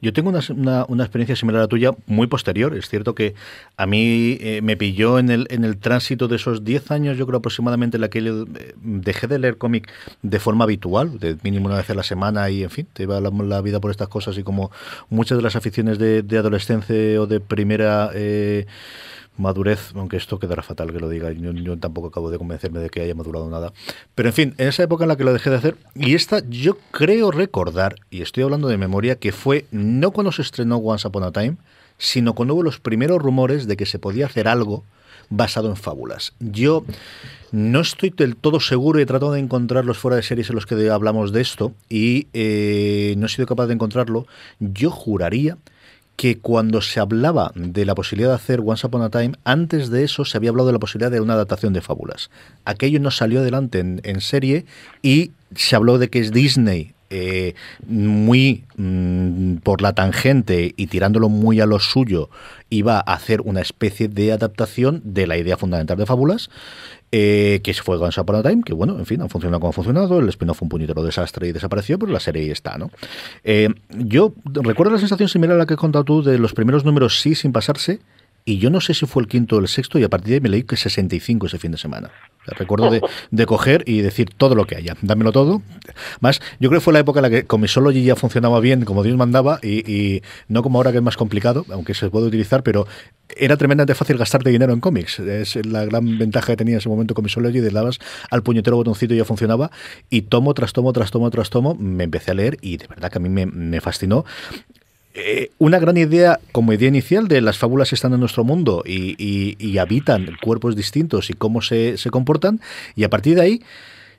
Yo 0.01 0.13
tengo 0.13 0.29
una, 0.29 0.85
una, 0.87 1.03
experiencia 1.03 1.35
similar 1.35 1.59
a 1.59 1.63
la 1.63 1.67
tuya, 1.67 1.91
muy 2.07 2.27
posterior. 2.27 2.75
Es 2.75 2.89
cierto 2.89 3.15
que 3.15 3.35
a 3.77 3.85
mí 3.85 4.37
eh, 4.39 4.61
me 4.61 4.77
pilló 4.77 5.19
en 5.19 5.29
el, 5.29 5.47
en 5.49 5.63
el 5.63 5.77
tránsito 5.77 6.27
de 6.27 6.35
esos 6.35 6.63
10 6.63 6.91
años, 6.91 7.17
yo 7.17 7.25
creo 7.25 7.39
aproximadamente, 7.39 7.97
en 7.97 8.01
la 8.01 8.09
que 8.09 8.19
eh, 8.19 8.73
dejé 8.81 9.27
de 9.27 9.39
leer 9.39 9.57
cómic 9.57 9.91
de 10.21 10.39
forma 10.39 10.63
habitual, 10.63 11.19
de 11.19 11.37
mínimo 11.43 11.67
una 11.67 11.77
vez 11.77 11.89
a 11.89 11.95
la 11.95 12.03
semana 12.03 12.49
y, 12.49 12.63
en 12.63 12.69
fin, 12.69 12.87
te 12.93 13.03
iba 13.03 13.19
la, 13.19 13.61
vida 13.61 13.79
por 13.79 13.91
estas 13.91 14.07
cosas 14.07 14.37
y 14.37 14.43
como 14.43 14.71
muchas 15.09 15.37
de 15.37 15.41
las 15.41 15.55
aficiones 15.55 15.97
de, 15.97 16.23
de 16.23 16.37
adolescencia 16.37 17.21
o 17.21 17.27
de 17.27 17.39
primera... 17.39 18.09
Eh, 18.13 18.65
madurez, 19.37 19.91
aunque 19.95 20.17
esto 20.17 20.39
quedará 20.39 20.61
fatal 20.61 20.91
que 20.91 20.99
lo 20.99 21.09
diga, 21.09 21.31
yo, 21.31 21.51
yo, 21.51 21.77
tampoco 21.77 22.07
acabo 22.07 22.29
de 22.29 22.37
convencerme 22.37 22.79
de 22.79 22.89
que 22.89 23.01
haya 23.01 23.15
madurado 23.15 23.49
nada. 23.49 23.73
Pero 24.15 24.29
en 24.29 24.33
fin, 24.33 24.55
en 24.57 24.67
esa 24.67 24.83
época 24.83 25.03
en 25.05 25.09
la 25.09 25.15
que 25.15 25.23
lo 25.23 25.33
dejé 25.33 25.49
de 25.49 25.55
hacer, 25.57 25.77
y 25.95 26.15
esta 26.15 26.41
yo 26.47 26.77
creo 26.91 27.31
recordar, 27.31 27.95
y 28.09 28.21
estoy 28.21 28.43
hablando 28.43 28.67
de 28.67 28.77
memoria, 28.77 29.15
que 29.15 29.31
fue 29.31 29.65
no 29.71 30.11
cuando 30.11 30.31
se 30.31 30.41
estrenó 30.41 30.77
Once 30.77 31.07
Upon 31.07 31.23
a 31.23 31.31
Time, 31.31 31.57
sino 31.97 32.33
cuando 32.33 32.53
hubo 32.53 32.63
los 32.63 32.79
primeros 32.79 33.21
rumores 33.21 33.67
de 33.67 33.77
que 33.77 33.85
se 33.85 33.99
podía 33.99 34.25
hacer 34.25 34.47
algo 34.47 34.83
basado 35.29 35.69
en 35.69 35.75
fábulas. 35.75 36.33
Yo 36.39 36.85
no 37.51 37.81
estoy 37.81 38.09
del 38.11 38.35
todo 38.35 38.59
seguro 38.59 38.99
y 38.99 39.03
he 39.03 39.05
tratado 39.05 39.33
de 39.33 39.39
encontrar 39.39 39.85
los 39.85 39.97
fuera 39.97 40.17
de 40.17 40.23
series 40.23 40.49
en 40.49 40.55
los 40.55 40.65
que 40.65 40.89
hablamos 40.89 41.31
de 41.31 41.41
esto 41.41 41.73
y 41.89 42.27
eh, 42.33 43.15
no 43.17 43.25
he 43.25 43.29
sido 43.29 43.47
capaz 43.47 43.67
de 43.67 43.73
encontrarlo. 43.73 44.27
Yo 44.59 44.91
juraría 44.91 45.57
que 46.15 46.37
cuando 46.37 46.81
se 46.81 46.99
hablaba 46.99 47.51
de 47.55 47.85
la 47.85 47.95
posibilidad 47.95 48.29
de 48.29 48.35
hacer 48.35 48.61
Once 48.63 48.85
Upon 48.85 49.01
a 49.01 49.09
Time, 49.09 49.33
antes 49.43 49.89
de 49.89 50.03
eso 50.03 50.25
se 50.25 50.37
había 50.37 50.51
hablado 50.51 50.67
de 50.67 50.73
la 50.73 50.79
posibilidad 50.79 51.11
de 51.11 51.21
una 51.21 51.33
adaptación 51.33 51.73
de 51.73 51.81
fábulas. 51.81 52.29
Aquello 52.65 52.99
no 52.99 53.11
salió 53.11 53.39
adelante 53.39 53.79
en, 53.79 54.21
serie 54.21 54.65
y 55.01 55.31
se 55.55 55.75
habló 55.75 55.97
de 55.97 56.09
que 56.09 56.19
es 56.19 56.31
Disney 56.31 56.93
eh, 57.09 57.53
muy 57.85 58.63
mm, 58.77 59.57
por 59.57 59.81
la 59.81 59.93
tangente 59.93 60.73
y 60.75 60.87
tirándolo 60.87 61.29
muy 61.29 61.59
a 61.59 61.65
lo 61.65 61.79
suyo, 61.79 62.29
iba 62.69 62.97
a 62.97 63.13
hacer 63.13 63.41
una 63.41 63.61
especie 63.61 64.07
de 64.07 64.31
adaptación 64.31 65.01
de 65.03 65.27
la 65.27 65.37
idea 65.37 65.57
fundamental 65.57 65.97
de 65.97 66.05
Fábulas 66.05 66.49
eh, 67.15 67.61
que 67.63 67.75
fue 67.75 67.97
Once 67.97 68.19
Upon 68.19 68.37
a 68.37 68.41
Time, 68.41 68.63
que 68.65 68.73
bueno, 68.73 68.97
en 68.97 69.05
fin, 69.05 69.21
ha 69.21 69.29
funcionado 69.29 69.59
como 69.59 69.69
ha 69.69 69.73
funcionado, 69.73 70.17
el 70.17 70.29
spin-off 70.29 70.57
fue 70.57 70.65
un 70.65 70.69
puñetero 70.69 71.03
desastre 71.03 71.47
y 71.47 71.51
desapareció, 71.51 71.99
pero 71.99 72.11
la 72.11 72.19
serie 72.19 72.41
ahí 72.41 72.49
está, 72.49 72.79
¿no? 72.79 72.89
Eh, 73.43 73.69
yo 73.95 74.33
recuerdo 74.45 74.93
la 74.93 74.97
sensación 74.97 75.29
similar 75.29 75.55
a 75.55 75.59
la 75.59 75.65
que 75.67 75.75
has 75.75 75.79
contado 75.79 76.03
tú 76.05 76.23
de 76.23 76.39
los 76.39 76.55
primeros 76.55 76.85
números 76.85 77.21
sí 77.21 77.35
sin 77.35 77.51
pasarse, 77.51 77.99
y 78.45 78.57
yo 78.57 78.69
no 78.69 78.81
sé 78.81 78.93
si 78.93 79.05
fue 79.05 79.23
el 79.23 79.29
quinto 79.29 79.55
o 79.55 79.59
el 79.59 79.67
sexto, 79.67 79.99
y 79.99 80.03
a 80.03 80.09
partir 80.09 80.29
de 80.29 80.33
ahí 80.35 80.41
me 80.41 80.49
leí 80.49 80.63
que 80.63 80.75
65 80.75 81.47
ese 81.47 81.59
fin 81.59 81.71
de 81.71 81.77
semana. 81.77 82.11
recuerdo 82.45 82.89
de, 82.89 83.01
de, 83.31 83.45
coger 83.45 83.83
y 83.87 84.01
decir 84.01 84.29
todo 84.35 84.53
lo 84.55 84.65
que 84.65 84.75
haya, 84.75 84.95
dámelo 85.01 85.31
todo. 85.31 85.61
Más, 86.19 86.41
yo 86.59 86.69
creo 86.69 86.81
que 86.81 86.83
fue 86.83 86.93
la 86.93 86.99
época 86.99 87.19
en 87.19 87.23
la 87.23 87.29
que 87.29 87.45
Comisology 87.45 88.03
ya 88.03 88.15
funcionaba 88.15 88.59
bien, 88.59 88.83
como 88.83 89.03
Dios 89.03 89.17
mandaba, 89.17 89.59
y, 89.61 89.89
y, 89.89 90.23
no 90.49 90.61
como 90.61 90.79
ahora 90.79 90.91
que 90.91 90.97
es 90.97 91.03
más 91.03 91.15
complicado, 91.15 91.65
aunque 91.69 91.93
se 91.93 92.09
puede 92.09 92.27
utilizar, 92.27 92.63
pero 92.63 92.85
era 93.35 93.55
tremendamente 93.55 93.95
fácil 93.95 94.17
gastarte 94.17 94.49
dinero 94.49 94.73
en 94.73 94.81
cómics. 94.81 95.19
Es 95.19 95.55
la 95.65 95.85
gran 95.85 96.17
ventaja 96.17 96.47
que 96.47 96.57
tenía 96.57 96.73
en 96.73 96.79
ese 96.79 96.89
momento 96.89 97.13
Comisology, 97.13 97.59
de 97.59 97.69
dabas 97.69 97.99
al 98.29 98.43
puñetero 98.43 98.75
botoncito 98.75 99.13
y 99.13 99.17
ya 99.17 99.25
funcionaba, 99.25 99.71
y 100.09 100.23
tomo 100.23 100.53
tras 100.53 100.73
tomo, 100.73 100.91
tras 100.91 101.11
tomo, 101.11 101.29
tras 101.31 101.49
tomo, 101.49 101.75
me 101.75 102.03
empecé 102.03 102.31
a 102.31 102.33
leer, 102.33 102.57
y 102.61 102.77
de 102.77 102.87
verdad 102.87 103.09
que 103.09 103.19
a 103.19 103.21
mí 103.21 103.29
me, 103.29 103.45
me 103.45 103.79
fascinó. 103.79 104.25
Eh, 105.15 105.51
una 105.59 105.77
gran 105.77 105.95
idea 105.97 106.39
como 106.51 106.73
idea 106.73 106.87
inicial 106.87 107.27
de 107.27 107.41
las 107.41 107.59
fábulas 107.59 107.93
están 107.93 108.13
en 108.13 108.19
nuestro 108.19 108.43
mundo 108.43 108.83
y, 108.85 109.15
y, 109.17 109.77
habitan 109.77 110.25
cuerpos 110.41 110.75
distintos 110.75 111.29
y 111.29 111.33
cómo 111.33 111.61
se, 111.61 111.95
comportan. 112.11 112.59
Y 112.95 113.03
a 113.03 113.09
partir 113.09 113.35
de 113.35 113.41
ahí, 113.41 113.61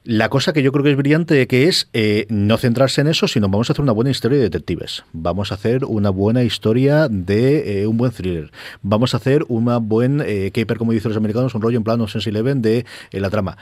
la 0.05 0.29
cosa 0.29 0.53
que 0.53 0.63
yo 0.63 0.71
creo 0.71 0.85
que 0.85 0.93
es 0.93 0.97
brillante 0.97 1.47
que 1.49 1.67
es 1.67 1.89
eh, 1.95 2.27
no 2.29 2.59
centrarse 2.59 3.01
en 3.01 3.09
eso, 3.09 3.27
sino 3.27 3.49
vamos 3.49 3.71
a 3.71 3.73
hacer 3.73 3.83
una 3.83 3.93
buena 3.93 4.11
historia 4.11 4.39
de 4.39 4.45
detectives. 4.45 5.03
Vamos 5.13 5.51
a 5.51 5.57
hacer 5.57 5.85
una 5.85 6.11
buena 6.11 6.45
historia 6.45 7.09
de 7.09 7.83
eh, 7.83 7.87
un 7.89 7.97
buen 7.97 8.13
thriller. 8.13 8.53
Vamos 8.83 9.15
a 9.15 9.17
hacer 9.17 9.45
una 9.49 9.79
buen 9.79 10.19
caper, 10.19 10.79
como 10.79 10.93
dicen 10.93 11.09
los 11.09 11.19
americanos, 11.19 11.55
un 11.57 11.63
rollo 11.63 11.79
en 11.79 11.85
plano 11.85 12.07
Sense 12.07 12.31
Eleven 12.31 12.63
de 12.63 12.85
la 13.11 13.31
trama 13.31 13.57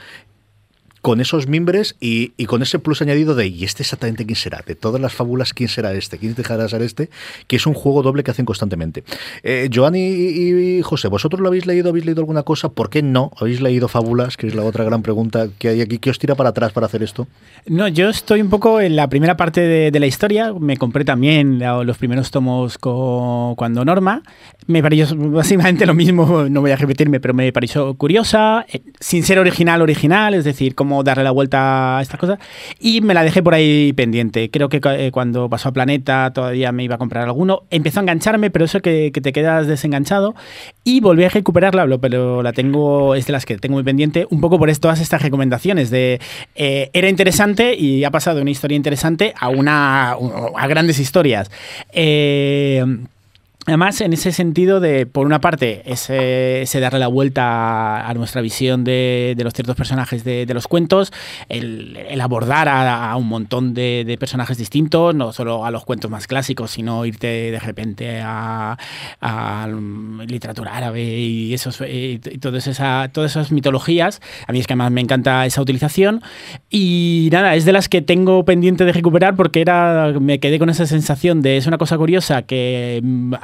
con 1.03 1.19
esos 1.19 1.47
mimbres 1.47 1.97
y, 1.99 2.29
con 2.45 2.61
ese 2.61 2.79
plus 2.79 3.01
añadido 3.01 3.35
de, 3.35 3.47
¿y 3.47 3.65
este 3.65 3.83
exactamente 3.83 4.25
quién 4.25 4.37
será? 4.37 4.63
De 4.65 4.73
todas 4.73 5.01
las 5.01 5.13
fábulas, 5.13 5.53
¿quién 5.53 5.67
será 5.67 5.91
este? 5.91 6.17
¿Quién 6.17 6.33
dejará 6.33 6.65
ser 6.69 6.81
este? 6.81 7.09
Que 7.47 7.57
es 7.57 7.67
un 7.67 7.73
juego 7.73 8.03
doble 8.03 8.23
que 8.23 8.31
hacen 8.31 8.45
constantemente. 8.45 9.03
Eh, 9.43 9.69
Joan 9.71 9.95
y, 9.97 10.81
José, 10.81 11.09
¿vosotros 11.09 11.41
lo 11.41 11.49
habéis 11.49 11.65
leído? 11.65 11.89
¿Habéis 11.89 12.05
leído 12.05 12.21
alguna 12.21 12.43
cosa? 12.43 12.69
¿Por 12.69 12.89
qué 12.89 13.03
no? 13.03 13.33
¿Habéis 13.37 13.59
leído 13.59 13.89
fábulas? 13.89 14.37
Que 14.37 14.47
es 14.47 14.55
la 14.55 14.63
otra 14.63 14.85
gran 14.85 15.01
pregunta 15.01 15.49
que 15.59 15.67
hay 15.67 15.81
aquí. 15.81 15.97
¿Qué 15.97 16.09
os 16.09 16.19
tira 16.19 16.35
para 16.35 16.51
atrás 16.51 16.71
para 16.71 16.85
hacer 16.85 17.03
esto? 17.03 17.27
No, 17.65 17.89
yo 17.89 18.07
estoy 18.07 18.41
un 18.41 18.49
poco 18.49 18.79
en 18.79 18.95
la 18.95 19.09
primera 19.09 19.35
parte 19.35 19.59
de, 19.59 19.99
la 19.99 20.05
historia. 20.05 20.53
Me 20.53 20.77
compré 20.77 21.03
también 21.03 21.59
los 21.59 21.97
primeros 21.97 22.31
tomos 22.31 22.77
cuando 22.77 23.83
Norma. 23.83 24.23
Me 24.67 24.81
pareció 24.81 25.13
básicamente 25.17 25.85
lo 25.85 25.93
mismo, 25.93 26.45
no 26.49 26.61
voy 26.61 26.71
a 26.71 26.77
repetirme, 26.77 27.19
pero 27.19 27.33
me 27.33 27.51
pareció 27.51 27.93
curiosa, 27.95 28.65
eh, 28.71 28.81
sin 28.99 29.23
ser 29.23 29.39
original, 29.39 29.81
original, 29.81 30.33
es 30.33 30.45
decir, 30.45 30.73
darle 31.01 31.23
la 31.23 31.31
vuelta 31.31 31.97
a 31.97 32.01
estas 32.01 32.19
cosas. 32.19 32.39
Y 32.79 33.01
me 33.01 33.13
la 33.13 33.23
dejé 33.23 33.41
por 33.41 33.53
ahí 33.53 33.93
pendiente. 33.93 34.49
Creo 34.51 34.67
que 34.67 34.81
eh, 34.83 35.11
cuando 35.11 35.47
pasó 35.47 35.69
a 35.69 35.71
Planeta 35.71 36.31
todavía 36.33 36.71
me 36.73 36.83
iba 36.83 36.95
a 36.95 36.97
comprar 36.97 37.23
alguno. 37.23 37.61
Empezó 37.69 38.01
a 38.01 38.03
engancharme, 38.03 38.51
pero 38.51 38.65
eso 38.65 38.81
que, 38.81 39.11
que 39.13 39.21
te 39.21 39.31
quedas 39.31 39.67
desenganchado. 39.67 40.35
Y 40.83 40.99
volví 40.99 41.23
a 41.23 41.29
recuperarla, 41.29 41.87
pero 41.99 42.43
la 42.43 42.51
tengo, 42.51 43.15
es 43.15 43.25
de 43.27 43.33
las 43.33 43.45
que 43.45 43.57
tengo 43.57 43.75
muy 43.75 43.83
pendiente, 43.83 44.27
un 44.29 44.41
poco 44.41 44.59
por 44.59 44.69
todas 44.79 44.99
estas 45.01 45.21
recomendaciones 45.21 45.89
de 45.89 46.19
eh, 46.55 46.89
era 46.93 47.09
interesante 47.09 47.75
y 47.75 48.03
ha 48.03 48.11
pasado 48.11 48.37
de 48.37 48.41
una 48.41 48.51
historia 48.51 48.75
interesante 48.75 49.33
a 49.39 49.49
una 49.49 50.11
a 50.11 50.67
grandes 50.67 50.99
historias. 50.99 51.51
Eh, 51.91 52.83
Además, 53.65 54.01
en 54.01 54.11
ese 54.11 54.33
sentido 54.33 54.81
de, 54.81 55.05
por 55.05 55.25
una 55.25 55.39
parte, 55.39 55.83
ese, 55.85 56.65
darle 56.81 56.99
la 56.99 57.07
vuelta 57.07 58.07
a, 58.07 58.13
nuestra 58.13 58.41
visión 58.41 58.83
de, 58.83 59.35
los 59.39 59.53
ciertos 59.53 59.77
personajes 59.77 60.25
de, 60.25 60.45
los 60.53 60.67
cuentos, 60.67 61.13
el, 61.47 62.19
abordar 62.19 62.67
a, 62.67 63.15
un 63.15 63.27
montón 63.27 63.73
de, 63.73 64.17
personajes 64.19 64.57
distintos, 64.57 65.15
no 65.15 65.31
solo 65.31 65.65
a 65.65 65.71
los 65.71 65.85
cuentos 65.85 66.11
más 66.11 66.27
clásicos, 66.27 66.71
sino 66.71 67.05
irte 67.05 67.51
de 67.51 67.59
repente 67.59 68.19
a, 68.21 68.77
literatura 70.27 70.75
árabe 70.75 71.03
y, 71.03 71.53
esos, 71.53 71.81
y 71.81 72.19
todas, 72.39 72.67
esa, 72.67 73.09
todas 73.13 73.31
esas 73.31 73.51
mitologías. 73.51 74.21
A 74.45 74.51
mí 74.51 74.59
es 74.59 74.67
que 74.67 74.73
además 74.73 74.91
me 74.91 75.01
encanta 75.01 75.45
esa 75.45 75.61
utilización. 75.61 76.21
Y 76.69 77.29
nada, 77.31 77.55
es 77.55 77.63
de 77.65 77.71
las 77.71 77.87
que 77.87 78.01
tengo 78.01 78.43
pendiente 78.45 78.83
de 78.83 78.91
recuperar 78.91 79.35
porque 79.35 79.61
era 79.61 80.13
me 80.19 80.39
quedé 80.39 80.59
con 80.59 80.69
esa 80.69 80.85
sensación 80.85 81.41
de 81.41 81.57
es 81.57 81.67
una 81.67 81.77
cosa 81.77 81.97
curiosa 81.97 82.41
que 82.41 83.01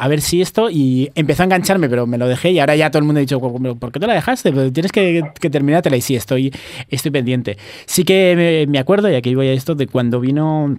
ver 0.10 0.22
si 0.22 0.42
esto, 0.42 0.70
y 0.70 1.10
empezó 1.16 1.44
a 1.44 1.46
engancharme, 1.46 1.90
pero 1.90 2.06
me 2.06 2.18
lo 2.18 2.28
dejé 2.28 2.52
y 2.52 2.60
ahora 2.60 2.76
ya 2.76 2.92
todo 2.92 3.00
el 3.00 3.06
mundo 3.06 3.20
ha 3.20 3.22
dicho, 3.22 3.40
¿por 3.40 3.92
qué 3.92 4.00
te 4.00 4.08
la 4.08 4.14
dejaste? 4.14 4.52
Pues 4.52 4.74
tienes 4.74 4.92
que, 4.92 5.24
que 5.40 5.50
terminártela 5.50 5.96
y 5.96 6.02
sí, 6.02 6.16
estoy, 6.16 6.54
estoy 6.90 7.12
pendiente. 7.12 7.58
Sí 7.86 8.04
que 8.04 8.34
me, 8.36 8.72
me 8.72 8.80
acuerdo, 8.80 9.10
y 9.10 9.16
aquí 9.16 9.34
voy 9.36 9.48
a 9.48 9.54
esto, 9.54 9.76
de 9.76 9.88
cuando 9.88 10.20
vino 10.20 10.76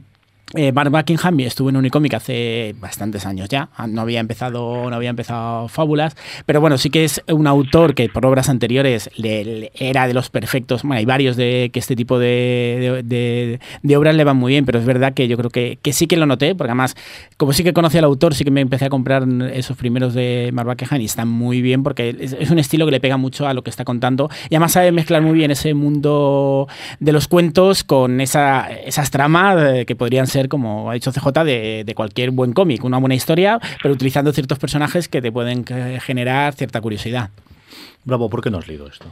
eh, 0.55 0.73
Mark 0.73 0.91
Buckingham 0.91 1.39
estuvo 1.41 1.71
en 1.71 1.77
Unicomic 1.77 2.15
hace 2.15 2.75
bastantes 2.81 3.25
años 3.25 3.49
ya, 3.49 3.69
ah, 3.77 3.87
no 3.87 4.01
había 4.01 4.19
empezado, 4.19 4.91
no 4.91 4.97
había 4.97 5.11
empezado 5.11 5.69
fábulas, 5.69 6.17
pero 6.45 6.61
bueno, 6.61 6.77
sí 6.77 6.91
que 6.91 7.05
es 7.05 7.23
un 7.29 7.47
autor 7.47 7.95
que 7.95 8.09
por 8.09 8.27
obras 8.27 8.49
anteriores 8.49 9.11
era 9.17 10.09
de 10.09 10.15
los 10.15 10.29
perfectos, 10.31 10.83
bueno, 10.83 10.99
hay 10.99 11.05
varios 11.05 11.37
de 11.37 11.71
que 11.73 11.79
este 11.79 11.95
tipo 11.95 12.19
de, 12.19 13.61
de, 13.83 13.97
obras 13.97 14.15
le 14.15 14.25
van 14.25 14.37
muy 14.37 14.53
bien, 14.53 14.65
pero 14.65 14.79
es 14.79 14.85
verdad 14.85 15.15
que 15.15 15.29
yo 15.29 15.37
creo 15.37 15.51
que, 15.51 15.79
que, 15.83 15.93
sí 15.93 16.07
que 16.07 16.17
lo 16.17 16.27
noté, 16.27 16.55
porque 16.55 16.71
además, 16.71 16.97
como 17.37 17.53
sí 17.53 17.63
que 17.63 17.73
conocía 17.73 18.01
al 18.01 18.05
autor, 18.07 18.35
sí 18.35 18.45
que 18.45 18.51
me 18.51 18.61
empecé 18.61 18.87
a 18.87 18.91
comprar 18.91 19.29
esos 19.53 19.77
primeros 19.77 20.15
de 20.15 20.51
Mark 20.53 20.69
Buckingham 20.69 21.01
y 21.01 21.05
están 21.05 21.29
muy 21.29 21.63
bien, 21.63 21.83
porque 21.83 22.17
es, 22.19 22.51
un 22.51 22.59
estilo 22.59 22.87
que 22.87 22.93
le 22.93 23.01
pega 23.01 23.17
mucho 23.17 23.47
a 23.47 23.55
lo 23.55 23.63
que 23.63 23.71
está 23.71 23.85
contando, 23.85 24.31
y 24.49 24.55
además 24.55 24.73
sabe 24.73 24.91
mezclar 24.91 25.23
muy 25.23 25.35
bien 25.35 25.51
ese 25.51 25.75
mundo 25.75 26.67
de 26.99 27.13
los 27.13 27.29
cuentos 27.29 27.85
con 27.85 28.21
esa, 28.21 28.69
esas 28.71 29.11
tramas 29.11 29.75
eh, 29.75 29.87
que 29.87 29.95
podrían 29.95 30.27
ser 30.27 30.40
como 30.49 30.91
ha 30.91 30.95
dicho 30.95 31.13
CJ, 31.13 31.45
de, 31.45 31.93
cualquier 31.95 32.31
buen 32.31 32.53
cómic, 32.53 32.85
una 32.85 32.99
buena 32.99 33.15
historia, 33.15 33.61
pero 33.83 33.95
utilizando 33.95 34.33
ciertos 34.33 34.59
personajes 34.59 35.09
que 35.09 35.21
te 35.21 35.31
pueden 35.31 35.65
generar 35.65 36.55
cierta 36.55 36.81
curiosidad. 36.81 37.31
Bravo, 38.05 38.31
¿por 38.31 38.43
qué 38.43 38.51
no 38.51 38.59
has 38.59 38.69
leído 38.69 38.87
esto? 38.87 39.07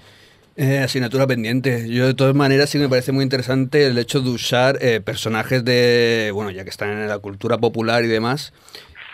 Eh, 0.60 0.78
asignatura 0.78 1.24
pendiente. 1.28 1.88
Yo 1.88 2.08
de 2.08 2.14
todas 2.14 2.34
maneras 2.34 2.68
sí 2.70 2.78
me 2.78 2.88
parece 2.88 3.12
muy 3.12 3.22
interesante 3.22 3.86
el 3.86 3.96
hecho 3.96 4.20
de 4.20 4.30
usar 4.30 4.76
eh, 4.80 5.00
personajes 5.00 5.64
de, 5.64 6.32
bueno, 6.34 6.50
ya 6.50 6.64
que 6.64 6.70
están 6.70 6.90
en 6.90 7.06
la 7.06 7.20
cultura 7.20 7.58
popular 7.58 8.04
y 8.04 8.08
demás, 8.08 8.52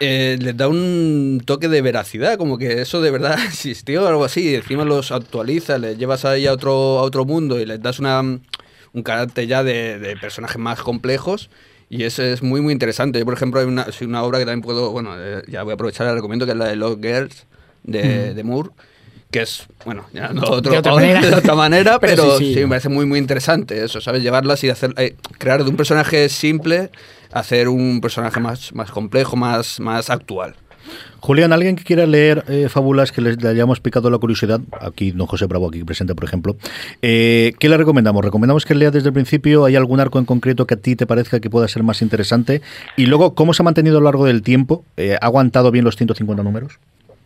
eh, 0.01 0.39
les 0.41 0.57
da 0.57 0.69
un 0.69 1.43
toque 1.45 1.69
de 1.69 1.83
veracidad, 1.83 2.39
como 2.39 2.57
que 2.57 2.81
eso 2.81 3.03
de 3.03 3.11
verdad 3.11 3.39
existió 3.47 4.05
o 4.05 4.07
algo 4.07 4.25
así, 4.25 4.53
y 4.53 4.55
encima 4.55 4.87
los 4.87 5.13
actualizas, 5.13 5.79
les 5.79 5.99
llevas 5.99 6.25
ahí 6.25 6.47
a 6.47 6.53
otro, 6.55 6.73
a 6.73 7.03
otro 7.03 7.27
mundo 7.27 7.61
y 7.61 7.67
les 7.67 7.83
das 7.83 7.99
una, 7.99 8.23
un 8.23 9.03
carácter 9.03 9.47
ya 9.47 9.63
de, 9.63 9.99
de 9.99 10.17
personajes 10.17 10.57
más 10.57 10.81
complejos 10.81 11.51
y 11.89 12.05
eso 12.05 12.23
es 12.23 12.43
muy, 12.43 12.61
muy 12.61 12.73
interesante. 12.73 13.19
Yo, 13.19 13.25
por 13.25 13.35
ejemplo, 13.35 13.61
hay 13.61 13.67
una, 13.67 13.87
una 14.03 14.23
obra 14.23 14.39
que 14.39 14.45
también 14.45 14.63
puedo, 14.63 14.91
bueno, 14.91 15.15
eh, 15.17 15.43
ya 15.49 15.63
voy 15.63 15.73
a 15.73 15.75
aprovechar, 15.75 16.07
la 16.07 16.15
recomiendo, 16.15 16.47
que 16.47 16.53
es 16.53 16.59
la 16.59 16.67
de 16.67 16.77
Lost 16.77 17.03
Girls 17.03 17.47
de, 17.83 18.33
mm. 18.33 18.37
de 18.37 18.45
Moore, 18.45 18.71
que 19.31 19.43
es, 19.43 19.67
bueno, 19.85 20.07
ya 20.13 20.29
no 20.29 20.43
otro, 20.43 20.73
de, 20.73 20.79
otra 20.79 21.55
manera, 21.55 21.99
pero, 22.01 22.39
sí, 22.39 22.55
me 22.57 22.69
parece 22.69 22.89
muy, 22.89 23.07
muy 23.07 23.19
interesante 23.19 23.85
eso, 23.85 24.01
¿sabes? 24.01 24.23
Llevarlas 24.23 24.63
y 24.65 24.71
hacer, 24.71 24.95
eh, 24.97 25.17
crear 25.39 25.65
de 25.65 25.71
un 25.71 25.77
personaje 25.77 26.29
simple, 26.29 26.91
hacer 27.33 27.69
un 27.69 28.01
personaje 28.01 28.41
más, 28.41 28.73
más 28.75 28.91
complejo, 28.91 29.37
más, 29.37 29.81
más 29.81 30.09
actual. 30.11 30.55
Julián, 31.21 31.53
¿alguien 31.53 31.77
que 31.77 31.85
quiera 31.85 32.07
leer 32.07 32.45
eh, 32.49 32.69
fábulas 32.69 33.13
que 33.13 33.21
le 33.21 33.49
hayamos 33.49 33.81
picado 33.81 34.11
la 34.11 34.19
curiosidad? 34.19 34.61
Aquí, 34.81 35.11
don 35.13 35.27
José 35.27 35.47
Bravo, 35.47 35.69
aquí 35.69 35.85
presente, 35.85 36.15
por 36.15 36.25
ejemplo. 36.25 36.57
Eh, 37.03 37.53
¿Qué 37.59 37.69
le 37.69 37.77
recomendamos? 37.77 38.25
¿Recomendamos 38.25 38.65
que 38.65 38.75
lea 38.75 38.91
desde 38.91 39.09
el 39.09 39.15
principio? 39.15 39.65
¿Hay 39.65 39.77
algún 39.77 40.01
arco 40.01 40.19
en 40.19 40.27
concreto 40.27 40.67
que 40.67 40.75
a 40.75 40.77
ti 40.77 40.97
te 40.97 41.07
parezca 41.07 41.41
que 41.41 41.51
pueda 41.51 41.69
ser 41.69 41.83
más 41.83 42.03
interesante? 42.03 42.63
Y 42.97 43.07
luego, 43.07 43.35
¿cómo 43.35 43.55
se 43.55 43.63
ha 43.63 43.65
mantenido 43.65 43.99
a 43.99 44.01
lo 44.01 44.05
largo 44.05 44.27
del 44.27 44.43
tiempo? 44.43 44.85
Eh, 44.97 45.17
¿Ha 45.21 45.27
aguantado 45.27 45.71
bien 45.71 45.85
los 45.85 45.97
150 45.97 46.43
números? 46.43 46.79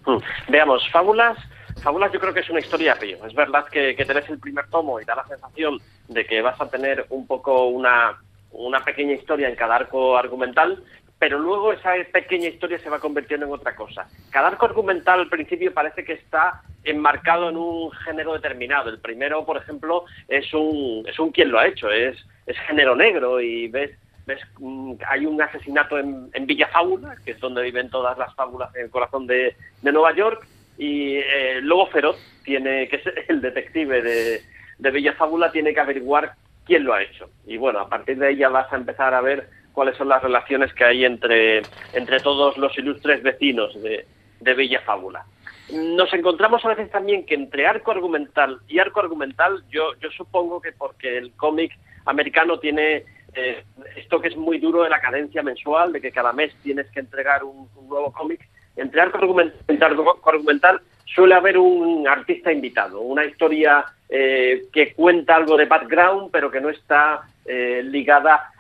Hmm. 0.07 0.19
Veamos, 0.49 0.83
fábulas 0.93 1.37
Fábulas 1.83 2.13
yo 2.13 2.19
creo 2.21 2.35
que 2.35 2.41
es 2.41 2.51
una 2.51 2.61
historia 2.61 2.95
río. 2.95 3.19
Es 3.27 3.35
verdad 3.35 3.65
que, 3.71 3.95
que 3.95 4.05
tenés 4.05 4.29
el 4.29 4.39
primer 4.39 4.67
tomo 4.69 5.01
y 5.01 5.05
da 5.05 5.15
la 5.15 5.27
sensación 5.27 5.79
de 6.09 6.25
que 6.25 6.43
vas 6.43 6.61
a 6.61 6.69
tener 6.69 7.07
un 7.11 7.27
poco 7.27 7.67
una, 7.67 8.17
una 8.53 8.81
pequeña 8.81 9.15
historia 9.15 9.49
en 9.49 9.55
cada 9.55 9.77
arco 9.77 10.17
argumental, 10.17 10.83
pero 11.19 11.39
luego 11.39 11.73
esa 11.73 11.93
pequeña 12.13 12.49
historia 12.49 12.79
se 12.79 12.91
va 12.91 13.01
convirtiendo 13.01 13.47
en 13.47 13.53
otra 13.53 13.75
cosa. 13.75 14.07
Cada 14.31 14.49
arco 14.49 14.67
argumental 14.67 15.21
al 15.21 15.29
principio 15.29 15.75
parece 15.75 16.05
que 16.05 16.13
está 16.13 16.63
enmarcado 16.85 17.49
en 17.49 17.57
un 17.57 17.91
género 17.91 18.35
determinado. 18.35 18.89
El 18.91 19.01
primero, 19.01 19.45
por 19.45 19.57
ejemplo, 19.57 20.05
es 20.29 20.53
un, 20.55 21.05
es 21.09 21.19
un 21.19 21.33
quien 21.33 21.51
lo 21.51 21.59
ha 21.59 21.67
hecho, 21.67 21.91
es, 21.91 22.17
es 22.47 22.57
género 22.61 22.95
negro 22.95 23.41
y 23.41 23.69
ves, 23.69 23.99
ves 24.27 24.41
mm, 24.59 24.95
hay 25.09 25.27
un 25.27 25.43
asesinato 25.43 25.99
en, 25.99 26.31
en 26.33 26.47
Villa 26.47 26.69
Fábula, 26.69 27.17
que 27.25 27.33
es 27.33 27.41
donde 27.41 27.63
viven 27.63 27.91
todas 27.91 28.17
las 28.17 28.35
fábulas 28.35 28.75
en 28.77 28.83
el 28.83 28.91
corazón 28.91 29.27
de, 29.27 29.57
de 29.83 29.93
Nueva 29.93 30.15
York, 30.15 30.47
y 30.79 31.17
eh, 31.17 31.61
Lobo 31.63 31.89
Feroz, 31.89 32.17
tiene, 32.45 32.89
que 32.89 32.97
es 32.97 33.03
el 33.29 33.41
detective 33.41 34.03
de, 34.03 34.43
de 34.79 34.91
Villa 34.93 35.15
Fábula, 35.15 35.51
tiene 35.51 35.75
que 35.75 35.81
averiguar 35.81 36.35
quién 36.65 36.85
lo 36.85 36.95
ha 36.95 37.03
hecho. 37.03 37.29
Y 37.47 37.57
bueno, 37.57 37.81
a 37.81 37.89
partir 37.89 38.19
de 38.19 38.29
ahí 38.29 38.37
ya 38.37 38.51
vas 38.51 38.73
a 38.73 38.77
empezar 38.77 39.15
a 39.15 39.21
ver 39.21 39.49
cuáles 39.79 39.97
son 39.97 40.09
las 40.09 40.21
relaciones 40.21 40.75
que 40.75 40.85
hay 40.85 41.05
entre, 41.05 41.63
entre 41.93 42.19
todos 42.19 42.59
los 42.59 42.77
ilustres 42.77 43.23
vecinos 43.23 43.81
de, 43.81 44.07
de 44.41 44.55
Bella 44.55 44.81
Fábula. 44.81 45.25
Nos 45.71 46.13
encontramos 46.13 46.65
a 46.65 46.71
veces 46.71 46.91
también 46.91 47.25
que 47.25 47.37
entre 47.37 47.65
arco 47.65 47.93
argumental 47.93 48.59
y 48.67 48.81
arco 48.81 48.99
argumental, 48.99 49.63
yo, 49.71 49.95
yo 50.01 50.11
supongo 50.11 50.61
que 50.61 50.73
porque 50.73 51.17
el 51.17 51.31
cómic 51.37 51.79
americano 52.07 52.59
tiene 52.59 53.05
eh, 53.35 53.63
esto 53.95 54.21
que 54.21 54.27
es 54.27 54.37
muy 54.37 54.59
duro 54.59 54.83
de 54.83 54.91
la 54.91 55.01
cadencia 55.01 55.45
mensual, 55.45 55.93
de 55.93 56.01
que 56.01 56.11
cada 56.11 56.33
mes 56.33 56.53
tienes 56.65 56.91
que 56.91 56.99
entregar 56.99 57.45
un, 57.45 57.69
nuevo 57.89 58.13
cómic, 58.13 58.49
entre 58.75 59.01
arco 59.01 59.19
argumental 59.19 59.81
arco 59.81 60.19
argumental 60.29 60.81
suele 61.05 61.37
haber 61.37 61.57
un 61.57 62.09
artista 62.09 62.51
invitado, 62.51 63.01
una 63.01 63.25
historia 63.25 63.85
eh, 64.09 64.65
que 64.73 64.93
cuenta 64.93 65.37
algo 65.37 65.57
de 65.57 65.67
background, 65.67 66.31
pero 66.33 66.51
que 66.51 66.61
no 66.61 66.69
está 66.69 67.29
eh, 67.47 67.81
ligada 67.85 68.51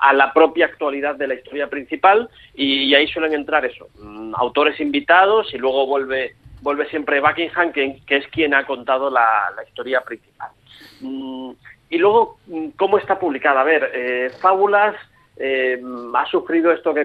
a 0.00 0.12
la 0.12 0.32
propia 0.32 0.66
actualidad 0.66 1.16
de 1.16 1.26
la 1.26 1.34
historia 1.34 1.68
principal 1.68 2.28
y, 2.54 2.94
ahí 2.94 3.08
suelen 3.08 3.34
entrar 3.34 3.64
eso, 3.64 3.88
mm, 3.98 4.34
autores 4.36 4.78
invitados 4.80 5.52
y 5.52 5.58
luego 5.58 5.86
vuelve, 5.86 6.36
vuelve 6.62 6.88
siempre 6.88 7.20
Buckingham, 7.20 7.72
que, 7.72 8.00
es 8.08 8.26
quien 8.28 8.54
ha 8.54 8.64
contado 8.64 9.10
la, 9.10 9.52
historia 9.66 10.00
principal. 10.02 10.50
Mm, 11.00 11.50
y 11.90 11.98
luego, 11.98 12.38
¿cómo 12.76 12.98
está 12.98 13.18
publicada? 13.18 13.62
A 13.62 13.64
ver, 13.64 13.90
eh, 13.94 14.30
Fábulas 14.40 14.94
eh, 15.36 15.80
ha 16.14 16.26
sufrido 16.26 16.72
esto 16.72 16.94
que 16.94 17.04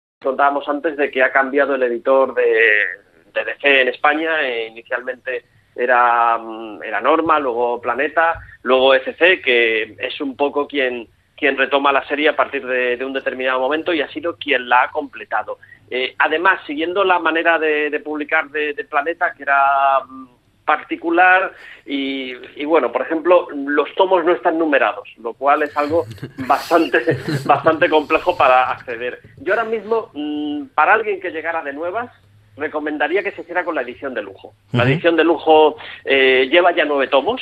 Contábamos 0.23 0.69
antes 0.69 0.95
de 0.97 1.09
que 1.09 1.23
ha 1.23 1.31
cambiado 1.31 1.73
el 1.73 1.81
editor 1.81 2.35
de, 2.35 2.43
de 3.33 3.43
DC 3.43 3.81
en 3.81 3.87
España. 3.87 4.41
Eh, 4.43 4.67
inicialmente 4.67 5.45
era, 5.75 6.37
mm, 6.37 6.83
era 6.83 7.01
Norma, 7.01 7.39
luego 7.39 7.81
Planeta, 7.81 8.39
luego 8.61 8.93
FC, 8.93 9.41
que 9.41 9.95
es 9.97 10.21
un 10.21 10.35
poco 10.35 10.67
quien, 10.67 11.07
quien 11.35 11.57
retoma 11.57 11.91
la 11.91 12.07
serie 12.07 12.29
a 12.29 12.35
partir 12.35 12.63
de, 12.67 13.03
un 13.03 13.13
determinado 13.13 13.59
momento 13.59 13.93
y 13.93 14.01
ha 14.01 14.09
sido 14.09 14.37
quien 14.37 14.69
la 14.69 14.83
ha 14.83 14.91
completado. 14.91 15.57
Eh, 15.89 16.13
además, 16.19 16.61
siguiendo 16.67 17.03
la 17.03 17.17
manera 17.17 17.57
de, 17.57 17.99
publicar 18.05 18.47
de, 18.49 18.73
de, 18.73 18.83
Planeta, 18.83 19.33
que 19.33 19.41
era 19.41 20.01
mm, 20.07 20.27
particular 20.71 21.51
y, 21.85 22.33
y, 22.55 22.65
bueno, 22.65 22.91
por 22.91 23.01
ejemplo, 23.01 23.47
los 23.53 23.93
tomos 23.95 24.23
no 24.23 24.31
están 24.31 24.57
numerados, 24.57 25.07
lo 25.21 25.33
cual 25.33 25.63
es 25.63 25.75
algo 25.75 26.05
bastante, 26.47 27.17
bastante 27.45 27.89
complejo 27.89 28.37
para 28.37 28.71
acceder. 28.71 29.19
Yo 29.37 29.53
ahora 29.53 29.65
mismo, 29.65 30.09
mmm, 30.13 30.67
para 30.73 30.93
alguien 30.93 31.19
que 31.19 31.31
llegara 31.31 31.61
de 31.61 31.73
nuevas, 31.73 32.09
recomendaría 32.55 33.23
que 33.23 33.31
se 33.31 33.41
hiciera 33.41 33.65
con 33.65 33.75
la 33.75 33.81
edición 33.81 34.13
de 34.13 34.21
lujo. 34.21 34.53
La 34.71 34.83
edición 34.83 35.15
de 35.15 35.23
lujo 35.23 35.75
eh, 36.05 36.47
lleva 36.49 36.73
ya 36.73 36.85
nueve 36.85 37.07
tomos, 37.07 37.41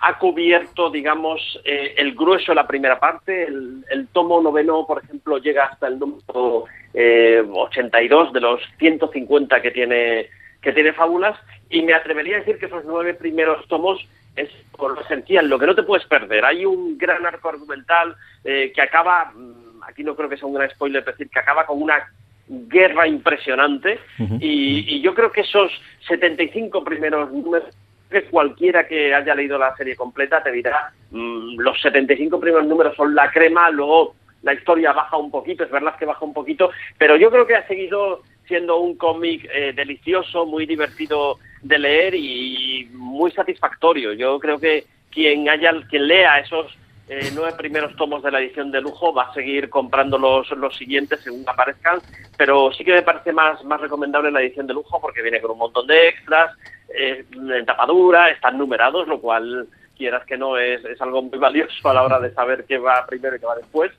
ha 0.00 0.18
cubierto, 0.18 0.90
digamos, 0.90 1.40
eh, 1.64 1.94
el 1.96 2.14
grueso 2.14 2.52
de 2.52 2.56
la 2.56 2.66
primera 2.66 2.98
parte. 2.98 3.44
El, 3.44 3.84
el, 3.90 4.08
tomo 4.08 4.40
noveno, 4.40 4.84
por 4.86 5.02
ejemplo, 5.02 5.38
llega 5.38 5.66
hasta 5.66 5.86
el 5.86 5.98
número 5.98 6.64
eh, 6.94 7.42
82 7.48 8.32
de 8.32 8.40
los 8.40 8.60
150 8.78 9.62
que 9.62 9.70
tiene, 9.70 10.28
que 10.62 10.72
tiene 10.72 10.92
Fábulas. 10.92 11.38
Y 11.68 11.82
me 11.82 11.94
atrevería 11.94 12.36
a 12.36 12.40
decir 12.40 12.58
que 12.58 12.66
esos 12.66 12.84
nueve 12.84 13.14
primeros 13.14 13.66
tomos 13.68 14.00
es 14.36 14.48
por 14.76 14.94
lo 14.94 15.00
esencial, 15.02 15.48
lo 15.48 15.58
que 15.58 15.66
no 15.66 15.74
te 15.74 15.82
puedes 15.82 16.06
perder. 16.06 16.44
Hay 16.44 16.64
un 16.64 16.96
gran 16.96 17.26
arco 17.26 17.48
argumental 17.50 18.16
eh, 18.44 18.72
que 18.74 18.80
acaba, 18.80 19.32
mm, 19.34 19.82
aquí 19.86 20.02
no 20.02 20.14
creo 20.16 20.28
que 20.28 20.36
sea 20.36 20.48
un 20.48 20.54
gran 20.54 20.70
spoiler 20.70 21.04
decir, 21.04 21.28
que 21.28 21.38
acaba 21.38 21.66
con 21.66 21.82
una 21.82 22.02
guerra 22.48 23.06
impresionante. 23.06 23.98
Uh 24.18 24.22
-huh. 24.22 24.38
y, 24.40 24.96
y 24.96 25.00
yo 25.02 25.14
creo 25.14 25.30
que 25.32 25.42
esos 25.42 25.70
75 26.08 26.82
primeros 26.84 27.30
números 27.30 27.64
que 28.12 28.24
cualquiera 28.24 28.86
que 28.86 29.12
haya 29.14 29.34
leído 29.34 29.58
la 29.58 29.74
serie 29.74 29.96
completa 29.96 30.42
te 30.42 30.52
dirá 30.52 30.92
mmm, 31.10 31.58
los 31.58 31.80
75 31.80 32.38
primeros 32.38 32.66
números 32.66 32.94
son 32.94 33.14
la 33.14 33.30
crema, 33.32 33.70
luego 33.70 34.14
la 34.42 34.52
historia 34.54 34.92
baja 34.92 35.16
un 35.16 35.30
poquito, 35.30 35.64
es 35.64 35.70
verdad 35.70 35.96
que 35.96 36.04
baja 36.04 36.24
un 36.24 36.34
poquito, 36.34 36.70
pero 36.98 37.16
yo 37.16 37.30
creo 37.30 37.46
que 37.46 37.54
ha 37.56 37.66
seguido 37.66 38.22
siendo 38.46 38.78
un 38.78 38.96
cómic 38.96 39.48
eh, 39.52 39.72
delicioso, 39.74 40.46
muy 40.46 40.66
divertido 40.66 41.38
de 41.62 41.78
leer 41.78 42.14
y 42.14 42.88
muy 42.92 43.30
satisfactorio. 43.30 44.12
Yo 44.12 44.38
creo 44.38 44.58
que 44.58 44.84
quien 45.10 45.48
haya 45.48 45.72
quien 45.88 46.08
lea 46.08 46.40
esos 46.40 46.76
eh, 47.08 47.30
nueve 47.34 47.52
primeros 47.58 47.94
tomos 47.96 48.22
de 48.22 48.30
la 48.30 48.40
edición 48.40 48.70
de 48.70 48.80
lujo 48.80 49.12
va 49.12 49.24
a 49.24 49.34
seguir 49.34 49.68
comprando 49.68 50.18
los, 50.18 50.50
los 50.52 50.76
siguientes 50.76 51.20
según 51.20 51.44
aparezcan, 51.46 52.00
pero 52.38 52.72
sí 52.72 52.84
que 52.84 52.92
me 52.92 53.02
parece 53.02 53.32
más, 53.32 53.62
más 53.64 53.80
recomendable 53.80 54.30
la 54.30 54.40
edición 54.40 54.66
de 54.66 54.74
lujo 54.74 55.00
porque 55.00 55.20
viene 55.20 55.40
con 55.40 55.50
un 55.50 55.58
montón 55.58 55.86
de 55.86 56.08
extras, 56.08 56.56
eh, 56.96 57.24
en 57.32 57.66
tapadura, 57.66 58.30
están 58.30 58.56
numerados, 58.56 59.08
lo 59.08 59.20
cual 59.20 59.66
quieras 59.96 60.24
que 60.26 60.38
no 60.38 60.56
es, 60.56 60.84
es 60.84 61.00
algo 61.00 61.22
muy 61.22 61.38
valioso 61.38 61.88
a 61.88 61.94
la 61.94 62.02
hora 62.02 62.20
de 62.20 62.32
saber 62.32 62.64
qué 62.66 62.78
va 62.78 63.04
primero 63.06 63.36
y 63.36 63.40
qué 63.40 63.46
va 63.46 63.56
después. 63.56 63.92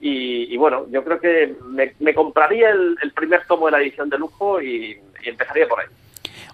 Y, 0.00 0.54
y, 0.54 0.56
bueno, 0.56 0.86
yo 0.90 1.04
creo 1.04 1.20
que 1.20 1.54
me, 1.66 1.94
me 1.98 2.14
compraría 2.14 2.70
el, 2.70 3.12
primer 3.14 3.44
tomo 3.46 3.66
de 3.66 3.72
la 3.72 3.82
edición 3.82 4.08
de 4.08 4.18
lujo 4.18 4.60
y 4.62 4.98
empezaría 5.24 5.68
por 5.68 5.80
ahí. 5.80 5.86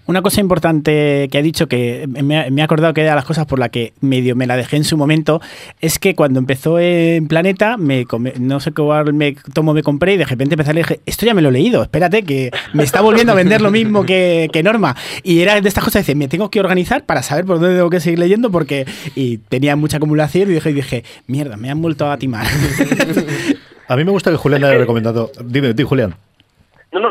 Una 0.07 0.23
cosa 0.23 0.41
importante 0.41 1.29
que 1.31 1.39
ha 1.39 1.43
dicho, 1.43 1.67
que 1.67 2.07
me, 2.09 2.23
me, 2.23 2.61
he 2.61 2.63
acordado 2.63 2.95
que 2.95 3.01
era 3.01 3.11
de 3.11 3.17
las 3.17 3.25
cosas 3.25 3.47
por 3.47 3.59
las 3.59 3.71
que 3.71 3.93
medio 4.01 4.37
me 4.37 4.47
la 4.47 4.57
dejé 4.57 4.77
en 4.77 4.85
su 4.85 4.97
momento, 4.97 5.41
es 5.81 5.99
que 5.99 6.15
cuando 6.15 6.39
empezó 6.39 6.79
en 6.79 7.27
Planeta, 7.27 7.77
me 7.77 8.07
come, 8.07 8.35
no 8.39 8.61
sé 8.61 8.73
cuál 8.73 9.13
me 9.15 9.37
tomo 9.53 9.75
me 9.75 9.83
compré 9.83 10.15
y 10.15 10.17
de 10.17 10.25
repente 10.25 10.55
empecé 10.55 10.71
a 10.71 10.75
leer, 10.75 10.87
dije, 10.87 11.01
esto 11.07 11.27
ya 11.27 11.35
me 11.35 11.43
lo 11.43 11.49
he 11.49 11.53
leído, 11.53 11.83
espérate, 11.83 12.23
que 12.23 12.51
me 12.73 12.85
está 12.85 13.01
volviendo 13.01 13.33
a 13.33 13.35
vender 13.35 13.61
lo 13.61 13.71
mismo 13.71 14.05
que, 14.05 14.49
que 14.53 14.63
Norma. 14.63 14.97
Y 15.23 15.41
era 15.41 15.61
de 15.61 15.69
estas 15.69 15.85
cosas, 15.85 16.03
dice, 16.03 16.15
me 16.15 16.29
tengo 16.29 16.51
que 16.51 16.61
organizar 16.61 17.05
para 17.05 17.23
saber 17.23 17.45
por 17.45 17.59
dónde 17.59 17.77
tengo 17.77 17.91
que 17.91 18.01
seguir 18.01 18.19
leyendo 18.19 18.51
porque 18.51 18.87
y 19.15 19.39
tenía 19.39 19.77
mucha 19.77 19.97
acumulación 19.97 20.51
y 20.51 20.55
dije, 20.55 20.71
y 20.71 20.75
dije 20.75 21.05
mierda, 21.27 21.57
me 21.57 21.71
han 21.71 21.83
vuelto 21.83 22.11
a 22.11 22.17
timar. 22.17 22.47
a 23.89 23.97
mí 23.97 24.05
me 24.05 24.11
gusta 24.11 24.31
que 24.31 24.37
Julián 24.37 24.65
haya 24.65 24.79
recomendado. 24.79 25.31
Dime, 25.45 25.75
dime, 25.75 25.89
Julián. 25.89 26.15
No, 26.93 27.01
no, 27.01 27.11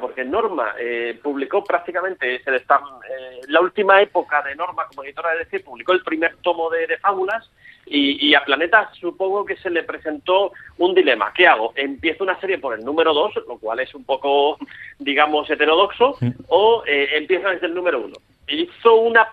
porque 0.00 0.24
Norma 0.24 0.74
eh, 0.78 1.18
publicó 1.22 1.62
prácticamente 1.62 2.42
se 2.42 2.56
está, 2.56 2.80
eh, 3.08 3.40
la 3.48 3.60
última 3.60 4.00
época 4.00 4.42
de 4.42 4.54
Norma 4.54 4.86
como 4.86 5.04
editora 5.04 5.32
de 5.32 5.38
DC, 5.44 5.60
publicó 5.60 5.92
el 5.92 6.02
primer 6.02 6.36
tomo 6.36 6.70
de, 6.70 6.86
de 6.86 6.98
fábulas 6.98 7.50
y, 7.86 8.28
y, 8.28 8.34
a 8.34 8.44
Planeta 8.44 8.90
supongo 8.98 9.44
que 9.44 9.56
se 9.56 9.70
le 9.70 9.82
presentó 9.82 10.52
un 10.76 10.94
dilema. 10.94 11.32
¿Qué 11.34 11.46
hago? 11.46 11.72
¿Empiezo 11.74 12.24
una 12.24 12.38
serie 12.38 12.58
por 12.58 12.78
el 12.78 12.84
número 12.84 13.14
2, 13.14 13.36
lo 13.48 13.58
cual 13.58 13.80
es 13.80 13.94
un 13.94 14.04
poco, 14.04 14.58
digamos, 14.98 15.48
heterodoxo, 15.48 16.16
sí. 16.18 16.32
o 16.48 16.82
eh, 16.86 17.08
empiezo 17.12 17.48
desde 17.48 17.66
el 17.66 17.74
número 17.74 18.00
1? 18.00 18.14
Hizo 18.48 18.94
una 18.96 19.28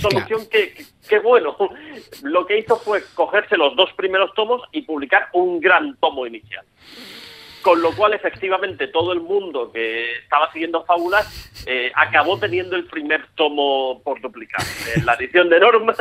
solución 0.00 0.48
que, 0.50 0.72
que, 0.72 0.84
que, 1.08 1.18
bueno, 1.18 1.56
lo 2.22 2.46
que 2.46 2.58
hizo 2.58 2.76
fue 2.76 3.02
cogerse 3.14 3.56
los 3.56 3.76
dos 3.76 3.92
primeros 3.94 4.32
tomos 4.34 4.62
y 4.72 4.82
publicar 4.82 5.28
un 5.32 5.60
gran 5.60 5.96
tomo 5.96 6.26
inicial 6.26 6.64
con 7.64 7.80
lo 7.80 7.96
cual 7.96 8.12
efectivamente 8.12 8.88
todo 8.88 9.14
el 9.14 9.20
mundo 9.20 9.72
que 9.72 10.18
estaba 10.18 10.52
siguiendo 10.52 10.84
fábulas 10.84 11.64
eh, 11.66 11.90
acabó 11.94 12.38
teniendo 12.38 12.76
el 12.76 12.84
primer 12.84 13.26
tomo 13.34 14.02
por 14.04 14.20
duplicar, 14.20 14.60
en 14.94 15.06
la 15.06 15.14
edición 15.14 15.48
de 15.48 15.60
normas 15.60 15.96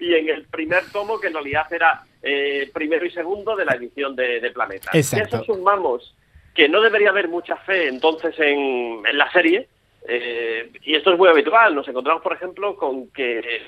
y 0.00 0.14
en 0.14 0.28
el 0.28 0.46
primer 0.46 0.84
tomo 0.90 1.20
que 1.20 1.28
en 1.28 1.34
realidad 1.34 1.72
era 1.72 2.02
eh, 2.20 2.68
primero 2.74 3.06
y 3.06 3.12
segundo 3.12 3.54
de 3.54 3.64
la 3.64 3.76
edición 3.76 4.16
de, 4.16 4.40
de 4.40 4.50
Planeta. 4.50 4.90
Exacto. 4.94 5.36
eso 5.36 5.44
sumamos 5.44 6.12
que 6.52 6.68
no 6.68 6.80
debería 6.80 7.10
haber 7.10 7.28
mucha 7.28 7.54
fe 7.58 7.86
entonces 7.86 8.34
en, 8.40 9.06
en 9.06 9.16
la 9.16 9.30
serie, 9.30 9.68
eh, 10.08 10.72
y 10.82 10.96
esto 10.96 11.12
es 11.12 11.18
muy 11.18 11.28
habitual, 11.28 11.72
nos 11.72 11.86
encontramos 11.86 12.20
por 12.20 12.32
ejemplo 12.32 12.74
con 12.74 13.10
que 13.12 13.62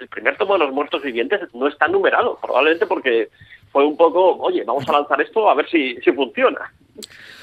el 0.00 0.08
primer 0.08 0.36
tomo 0.36 0.54
de 0.54 0.64
los 0.64 0.72
muertos 0.72 1.00
vivientes 1.00 1.42
no 1.54 1.68
está 1.68 1.86
numerado, 1.86 2.40
probablemente 2.42 2.86
porque 2.86 3.28
fue 3.72 3.84
un 3.84 3.96
poco, 3.96 4.36
oye, 4.36 4.62
vamos 4.64 4.86
a 4.88 4.92
lanzar 4.92 5.20
esto 5.20 5.48
a 5.48 5.54
ver 5.54 5.68
si, 5.68 5.96
si 5.96 6.12
funciona. 6.12 6.72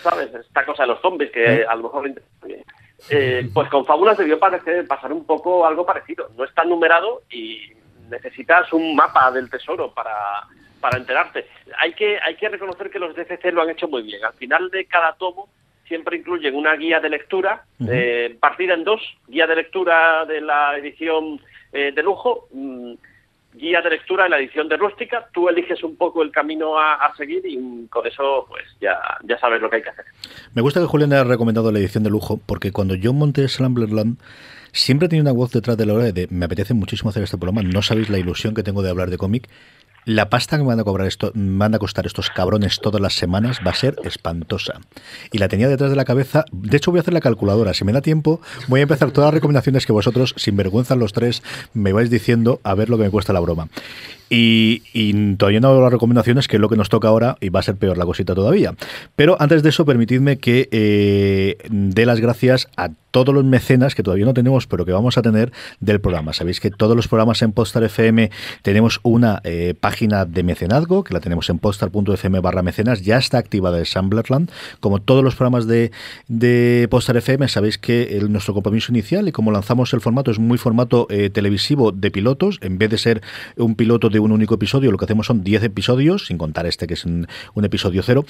¿Sabes? 0.04 0.34
Esta 0.34 0.66
cosa 0.66 0.84
de 0.84 0.90
los 0.90 1.02
zombies 1.02 1.32
que 1.32 1.66
a 1.66 1.76
lo 1.76 1.84
mejor... 1.84 2.12
Eh, 3.10 3.50
pues 3.54 3.70
con 3.70 3.86
Fábulas 3.86 4.18
debió 4.18 4.38
parecer, 4.38 4.86
pasar 4.86 5.12
un 5.12 5.26
poco 5.26 5.66
algo 5.66 5.86
parecido. 5.86 6.30
No 6.38 6.44
está 6.44 6.64
numerado 6.64 7.24
y 7.32 7.72
necesitas 8.10 8.72
un 8.74 8.96
mapa 8.96 9.32
del 9.32 9.50
tesoro 9.50 9.92
para, 9.94 10.14
para 10.80 10.98
enterarte. 10.98 11.48
Hay 11.78 11.94
que, 11.94 12.20
hay 12.22 12.36
que 12.36 12.50
reconocer 12.50 12.90
que 12.90 13.00
los 13.00 13.16
DCC 13.16 13.52
lo 13.52 13.62
han 13.62 13.70
hecho 13.70 13.88
muy 13.88 14.04
bien. 14.04 14.24
Al 14.24 14.34
final 14.34 14.70
de 14.70 14.86
cada 14.86 15.14
tomo 15.14 15.50
siempre 15.88 16.18
incluyen 16.18 16.56
una 16.56 16.76
guía 16.76 17.00
de 17.00 17.10
lectura, 17.10 17.64
uh 17.80 17.84
-huh. 17.84 17.90
eh, 17.92 18.38
partida 18.40 18.76
en 18.76 18.84
dos, 18.84 19.02
guía 19.28 19.48
de 19.48 19.56
lectura 19.56 20.26
de 20.26 20.42
la 20.42 20.78
edición 20.78 21.42
eh, 21.72 21.92
de 21.92 22.04
lujo, 22.04 22.48
mmm, 22.52 22.94
guía 23.54 23.82
de 23.82 23.90
lectura 23.90 24.26
en 24.26 24.32
la 24.32 24.40
edición 24.40 24.70
de 24.70 24.78
rústica, 24.78 25.28
tú 25.34 25.50
eliges 25.50 25.84
un 25.84 25.96
poco 25.96 26.22
el 26.22 26.32
camino 26.32 26.78
a, 26.78 27.14
seguir 27.18 27.42
y 27.46 27.88
con 27.88 28.06
eso 28.06 28.46
pues 28.48 28.64
ya, 28.80 28.98
ya 29.24 29.38
sabes 29.40 29.62
lo 29.62 29.70
que 29.70 29.78
hay 29.78 29.82
que 29.82 29.90
hacer. 29.90 30.06
Me 30.54 30.62
gusta 30.62 30.80
que 30.80 30.86
Julián 30.86 31.14
haya 31.14 31.24
recomendado 31.24 31.72
la 31.72 31.80
edición 31.80 32.04
de 32.04 32.10
lujo, 32.10 32.40
porque 32.46 32.72
cuando 32.72 32.96
yo 32.96 33.14
monté 33.14 33.48
Slumberland 33.48 34.18
siempre 34.72 35.10
tenía 35.10 35.24
una 35.24 35.32
voz 35.32 35.52
detrás 35.52 35.78
de 35.78 35.86
la 35.86 35.94
hora 35.94 36.12
de 36.12 36.28
me 36.30 36.46
apetece 36.46 36.74
muchísimo 36.74 37.10
hacer 37.10 37.24
este 37.24 37.38
programa, 37.38 37.64
no 37.64 37.82
sabéis 37.82 38.10
la 38.10 38.20
ilusión 38.20 38.54
que 38.54 38.64
tengo 38.64 38.84
de 38.84 38.90
hablar 38.90 39.10
de 39.10 39.18
cómic, 39.18 39.50
la 40.10 40.28
pasta 40.32 40.58
que 40.58 40.64
me 40.64 40.70
van 40.70 40.80
a 40.80 40.84
cobrar 40.84 41.08
esto, 41.08 41.32
van 41.36 41.76
a 41.76 41.78
costar 41.78 42.08
estos 42.08 42.32
cabrones 42.32 42.80
todas 42.82 43.00
las 43.00 43.14
semanas 43.14 43.60
va 43.66 43.70
a 43.70 43.76
ser 43.76 43.96
espantosa. 44.04 44.82
Y 45.32 45.38
la 45.38 45.48
tenía 45.48 45.68
detrás 45.68 45.92
de 45.92 45.96
la 45.96 46.04
cabeza. 46.04 46.46
De 46.52 46.78
hecho, 46.78 46.90
voy 46.90 46.98
a 46.98 47.02
hacer 47.02 47.14
la 47.14 47.22
calculadora. 47.22 47.76
Si 47.76 47.86
me 47.86 47.94
da 47.94 48.02
tiempo, 48.02 48.42
voy 48.68 48.80
a 48.80 48.84
empezar 48.84 49.12
todas 49.12 49.28
las 49.28 49.36
recomendaciones 49.36 49.86
que 49.86 49.94
vosotros, 49.94 50.34
sin 50.36 50.58
vergüenza 50.58 50.96
los 50.96 51.14
tres, 51.14 51.44
me 51.76 51.94
vais 51.94 52.10
diciendo 52.10 52.60
a 52.64 52.74
ver 52.74 52.90
lo 52.90 52.98
que 52.98 53.04
me 53.04 53.12
cuesta 53.12 53.34
la 53.34 53.40
broma. 53.40 53.68
Y, 54.30 55.36
todavía 55.38 55.60
no 55.60 55.70
hago 55.70 55.82
las 55.82 55.92
recomendaciones, 55.92 56.48
que 56.48 56.58
es 56.58 56.62
lo 56.62 56.70
que 56.70 56.76
nos 56.76 56.90
toca 56.90 57.08
ahora, 57.08 57.38
y 57.42 57.50
va 57.50 57.62
a 57.62 57.64
ser 57.64 57.76
peor 57.76 57.98
la 57.98 58.06
cosita 58.06 58.36
todavía. 58.36 58.76
Pero 59.16 59.38
antes 59.40 59.64
de 59.64 59.70
eso, 59.70 59.86
permitidme 59.86 60.38
que 60.38 60.70
eh, 60.72 61.58
dé 61.70 62.06
las 62.06 62.20
gracias 62.20 62.68
a 62.78 62.90
todos 63.12 63.34
los 63.34 63.44
mecenas 63.44 63.96
que 63.96 64.04
todavía 64.04 64.26
no 64.26 64.34
tenemos, 64.34 64.68
pero 64.68 64.86
que 64.86 64.92
vamos 64.92 65.18
a 65.18 65.22
tener 65.22 65.52
del 65.80 66.00
programa. 66.00 66.34
Sabéis 66.34 66.60
que 66.60 66.70
todos 66.70 66.96
los 66.96 67.08
programas 67.08 67.42
en 67.42 67.52
Postar 67.52 67.84
FM 67.84 68.30
tenemos 68.62 69.00
una 69.04 69.42
eh, 69.44 69.74
página 69.80 70.26
de 70.26 70.44
mecenazgo, 70.44 71.04
que 71.04 71.14
la 71.14 71.20
tenemos 71.20 71.50
en 71.50 71.60
postar.fm 71.60 72.40
barra 72.40 72.62
mecenas, 72.62 73.02
ya 73.02 73.18
está 73.18 73.38
activada 73.38 73.80
el 73.80 73.86
Samblerland. 73.86 74.52
Como 74.80 75.00
todos 75.00 75.24
los 75.24 75.36
programas 75.36 75.66
de, 75.66 75.92
de 76.28 76.88
Postar 76.90 77.18
FM, 77.18 77.48
sabéis 77.48 77.78
que 77.78 78.20
nuestro 78.30 78.54
compromiso 78.54 78.92
inicial 78.92 79.28
y 79.28 79.32
como 79.32 79.52
lanzamos 79.52 79.94
el 79.94 80.02
formato 80.02 80.32
es 80.32 80.40
muy 80.40 80.58
formato 80.58 81.08
eh, 81.10 81.30
televisivo 81.30 81.92
de 81.92 82.12
pilotos, 82.12 82.60
en 82.62 82.78
vez 82.78 82.90
de 82.90 82.98
ser 82.98 83.22
un 83.58 83.76
piloto 83.76 84.10
de 84.10 84.19
un 84.20 84.32
único 84.32 84.56
episodio, 84.56 84.92
lo 84.92 84.98
que 84.98 85.06
hacemos 85.06 85.28
son 85.28 85.44
10 85.44 85.64
episodios, 85.64 86.26
sin 86.28 86.38
contar 86.38 86.66
este 86.66 86.88
que 86.88 86.94
es 86.94 87.06
un, 87.06 87.28
un 87.54 87.66
episodio 87.66 88.04
cero 88.04 88.26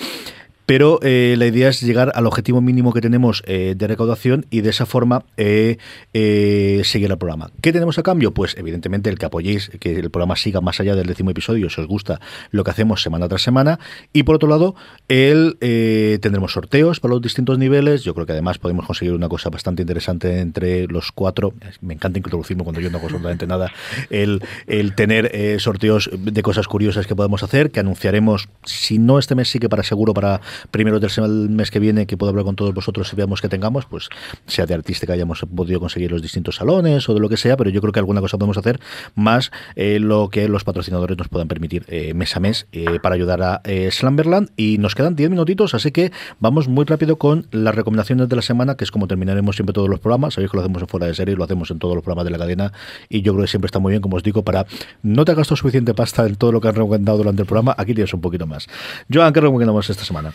pero 0.69 0.99
eh, 1.01 1.33
la 1.35 1.47
idea 1.47 1.69
es 1.69 1.81
llegar 1.81 2.11
al 2.13 2.27
objetivo 2.27 2.61
mínimo 2.61 2.93
que 2.93 3.01
tenemos 3.01 3.41
eh, 3.47 3.73
de 3.75 3.87
recaudación 3.87 4.45
y 4.51 4.61
de 4.61 4.69
esa 4.69 4.85
forma 4.85 5.25
eh, 5.35 5.77
eh, 6.13 6.81
seguir 6.83 7.09
el 7.09 7.17
programa. 7.17 7.49
¿Qué 7.59 7.73
tenemos 7.73 7.97
a 7.97 8.03
cambio? 8.03 8.35
Pues 8.35 8.55
evidentemente 8.55 9.09
el 9.09 9.17
que 9.17 9.25
apoyéis, 9.25 9.71
que 9.79 9.97
el 9.97 10.11
programa 10.11 10.35
siga 10.35 10.61
más 10.61 10.79
allá 10.79 10.93
del 10.93 11.07
décimo 11.07 11.31
episodio, 11.31 11.71
si 11.71 11.81
os 11.81 11.87
gusta 11.87 12.21
lo 12.51 12.63
que 12.63 12.69
hacemos 12.69 13.01
semana 13.01 13.27
tras 13.27 13.41
semana. 13.41 13.79
Y 14.13 14.21
por 14.21 14.35
otro 14.35 14.47
lado, 14.47 14.75
el, 15.07 15.57
eh, 15.59 16.19
tendremos 16.21 16.53
sorteos 16.53 16.99
para 16.99 17.15
los 17.15 17.23
distintos 17.23 17.57
niveles. 17.57 18.03
Yo 18.03 18.13
creo 18.13 18.27
que 18.27 18.33
además 18.33 18.59
podemos 18.59 18.85
conseguir 18.85 19.15
una 19.15 19.27
cosa 19.27 19.49
bastante 19.49 19.81
interesante 19.81 20.39
entre 20.39 20.85
los 20.85 21.11
cuatro. 21.11 21.55
Me 21.81 21.95
encanta 21.95 22.19
introducirme 22.19 22.63
cuando 22.63 22.79
yo 22.79 22.91
no 22.91 22.99
hago 22.99 23.07
absolutamente 23.07 23.47
nada. 23.47 23.71
El, 24.11 24.43
el 24.67 24.93
tener 24.93 25.59
sorteos 25.59 26.11
de 26.13 26.43
cosas 26.43 26.67
curiosas 26.67 27.07
que 27.07 27.15
podemos 27.15 27.41
hacer, 27.41 27.71
que 27.71 27.79
anunciaremos, 27.79 28.49
si 28.65 28.99
no 28.99 29.17
este 29.17 29.33
mes, 29.33 29.49
sí 29.49 29.57
que 29.57 29.67
para 29.67 29.81
seguro 29.81 30.13
para 30.13 30.41
primero 30.71 30.99
del 30.99 31.49
mes 31.49 31.71
que 31.71 31.79
viene, 31.79 32.05
que 32.05 32.17
puedo 32.17 32.29
hablar 32.29 32.45
con 32.45 32.55
todos 32.55 32.73
vosotros 32.73 33.11
y 33.11 33.15
veamos 33.15 33.41
que 33.41 33.49
tengamos, 33.49 33.85
pues 33.85 34.09
sea 34.45 34.65
de 34.65 34.73
artística 34.73 35.13
hayamos 35.13 35.45
podido 35.55 35.79
conseguir 35.79 36.11
los 36.11 36.21
distintos 36.21 36.55
salones 36.55 37.07
o 37.09 37.13
de 37.13 37.19
lo 37.19 37.29
que 37.29 37.37
sea, 37.37 37.57
pero 37.57 37.69
yo 37.69 37.81
creo 37.81 37.91
que 37.91 37.99
alguna 37.99 38.21
cosa 38.21 38.37
podemos 38.37 38.57
hacer 38.57 38.79
más 39.15 39.51
eh, 39.75 39.99
lo 39.99 40.29
que 40.29 40.47
los 40.47 40.63
patrocinadores 40.63 41.17
nos 41.17 41.27
puedan 41.27 41.47
permitir 41.47 41.85
eh, 41.87 42.13
mes 42.13 42.35
a 42.35 42.39
mes 42.39 42.67
eh, 42.71 42.99
para 43.01 43.15
ayudar 43.15 43.41
a 43.41 43.61
Slamberland. 43.91 44.49
Y 44.57 44.77
nos 44.77 44.95
quedan 44.95 45.15
10 45.15 45.29
minutitos, 45.29 45.73
así 45.73 45.91
que 45.91 46.11
vamos 46.39 46.67
muy 46.67 46.85
rápido 46.85 47.17
con 47.17 47.47
las 47.51 47.75
recomendaciones 47.75 48.29
de 48.29 48.35
la 48.35 48.41
semana, 48.41 48.75
que 48.75 48.83
es 48.83 48.91
como 48.91 49.07
terminaremos 49.07 49.55
siempre 49.55 49.73
todos 49.73 49.89
los 49.89 49.99
programas. 49.99 50.33
Sabéis 50.35 50.51
que 50.51 50.57
lo 50.57 50.61
hacemos 50.61 50.81
en 50.81 50.87
fuera 50.87 51.07
de 51.07 51.13
serie, 51.13 51.35
lo 51.35 51.43
hacemos 51.43 51.71
en 51.71 51.79
todos 51.79 51.95
los 51.95 52.03
programas 52.03 52.25
de 52.25 52.31
la 52.31 52.37
cadena 52.37 52.73
y 53.09 53.21
yo 53.21 53.33
creo 53.33 53.43
que 53.43 53.49
siempre 53.49 53.67
está 53.67 53.79
muy 53.79 53.91
bien, 53.91 54.01
como 54.01 54.17
os 54.17 54.23
digo, 54.23 54.43
para 54.43 54.65
no 55.03 55.25
te 55.25 55.33
gasto 55.33 55.55
suficiente 55.55 55.93
pasta 55.93 56.25
en 56.25 56.35
todo 56.35 56.51
lo 56.51 56.61
que 56.61 56.67
han 56.67 56.75
recomendado 56.75 57.17
durante 57.17 57.41
el 57.41 57.47
programa, 57.47 57.75
aquí 57.77 57.93
tienes 57.93 58.13
un 58.13 58.21
poquito 58.21 58.45
más. 58.47 58.67
Joan, 59.11 59.33
¿qué 59.33 59.41
recomendamos 59.41 59.89
esta 59.89 60.03
semana? 60.03 60.31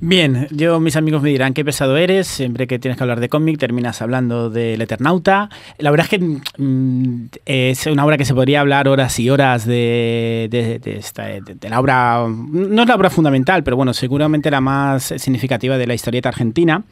Bien, 0.00 0.46
yo 0.52 0.78
mis 0.78 0.94
amigos 0.94 1.22
me 1.22 1.30
dirán 1.30 1.54
qué 1.54 1.64
pesado 1.64 1.96
eres, 1.96 2.28
siempre 2.28 2.68
que 2.68 2.78
tienes 2.78 2.96
que 2.96 3.02
hablar 3.02 3.18
de 3.18 3.28
cómic 3.28 3.58
terminas 3.58 4.00
hablando 4.00 4.48
del 4.48 4.80
Eternauta. 4.80 5.50
La 5.78 5.90
verdad 5.90 6.06
es 6.08 6.18
que 6.18 6.40
mm, 6.58 7.26
es 7.44 7.86
una 7.86 8.04
obra 8.04 8.16
que 8.16 8.24
se 8.24 8.32
podría 8.32 8.60
hablar 8.60 8.86
horas 8.86 9.18
y 9.18 9.28
horas 9.28 9.66
de, 9.66 10.46
de, 10.50 10.98
esta, 10.98 11.24
de, 11.24 11.68
la 11.68 11.80
obra, 11.80 12.26
no 12.28 12.82
es 12.82 12.88
la 12.88 12.94
obra 12.94 13.10
fundamental, 13.10 13.64
pero 13.64 13.76
bueno, 13.76 13.92
seguramente 13.92 14.50
la 14.52 14.60
más 14.60 15.14
significativa 15.16 15.76
de 15.76 15.86
la 15.88 15.94
historieta 15.94 16.28
argentina. 16.28 16.84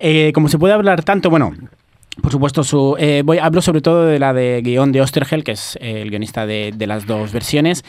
Eh, 0.00 0.32
como 0.34 0.48
se 0.48 0.58
puede 0.58 0.74
hablar 0.74 1.04
tanto, 1.04 1.30
bueno, 1.30 1.52
por 2.22 2.32
supuesto, 2.32 2.64
su, 2.64 2.96
eh, 2.98 3.22
voy, 3.24 3.38
hablo 3.38 3.62
sobre 3.62 3.80
todo 3.80 4.06
de 4.06 4.18
la 4.18 4.32
de 4.32 4.60
guion 4.62 4.92
de 4.92 5.00
Ostergel, 5.00 5.44
que 5.44 5.52
es 5.52 5.78
eh, 5.80 6.02
el 6.02 6.10
guionista 6.10 6.46
de, 6.46 6.72
de, 6.74 6.86
las 6.86 7.06
dos 7.06 7.32
versiones, 7.32 7.84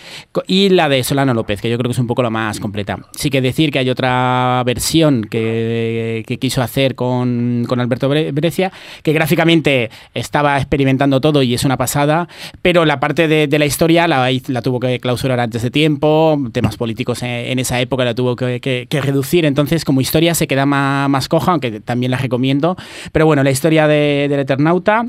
y 0.47 0.69
la 0.69 0.89
de 0.89 1.03
Solano 1.03 1.33
López, 1.33 1.61
que 1.61 1.69
yo 1.69 1.77
creo 1.77 1.89
que 1.89 1.93
es 1.93 1.99
un 1.99 2.07
poco 2.07 2.23
la 2.23 2.29
más 2.29 2.59
completa. 2.59 2.97
Sí 3.15 3.29
que 3.29 3.41
decir 3.41 3.71
que 3.71 3.79
hay 3.79 3.89
otra 3.89 4.61
versión 4.65 5.23
que, 5.23 6.23
que 6.27 6.37
quiso 6.37 6.61
hacer 6.61 6.95
con, 6.95 7.65
con 7.67 7.79
Alberto 7.79 8.09
Breccia, 8.09 8.71
que 9.03 9.13
gráficamente 9.13 9.89
estaba 10.13 10.57
experimentando 10.57 11.21
todo 11.21 11.43
y 11.43 11.53
es 11.53 11.63
una 11.63 11.77
pasada, 11.77 12.27
pero 12.61 12.85
la 12.85 12.99
parte 12.99 13.27
de, 13.27 13.59
la 13.59 13.65
historia 13.65 14.07
la, 14.07 14.29
tuvo 14.61 14.79
que 14.79 14.99
clausurar 14.99 15.39
antes 15.39 15.61
de 15.61 15.71
tiempo, 15.71 16.39
temas 16.51 16.77
políticos 16.77 17.23
en, 17.23 17.59
esa 17.59 17.79
época 17.81 18.05
la 18.05 18.13
tuvo 18.13 18.35
que, 18.35 18.87
reducir, 18.89 19.45
entonces 19.45 19.85
como 19.85 20.01
historia 20.01 20.35
se 20.35 20.47
queda 20.47 20.65
más, 20.65 21.09
más 21.09 21.27
coja, 21.27 21.51
aunque 21.51 21.79
también 21.79 22.11
la 22.11 22.17
recomiendo, 22.17 22.75
pero 23.11 23.25
bueno, 23.25 23.43
la 23.43 23.51
historia 23.51 23.87
de 23.87 24.18
del 24.27 24.41
Eternauta 24.41 25.05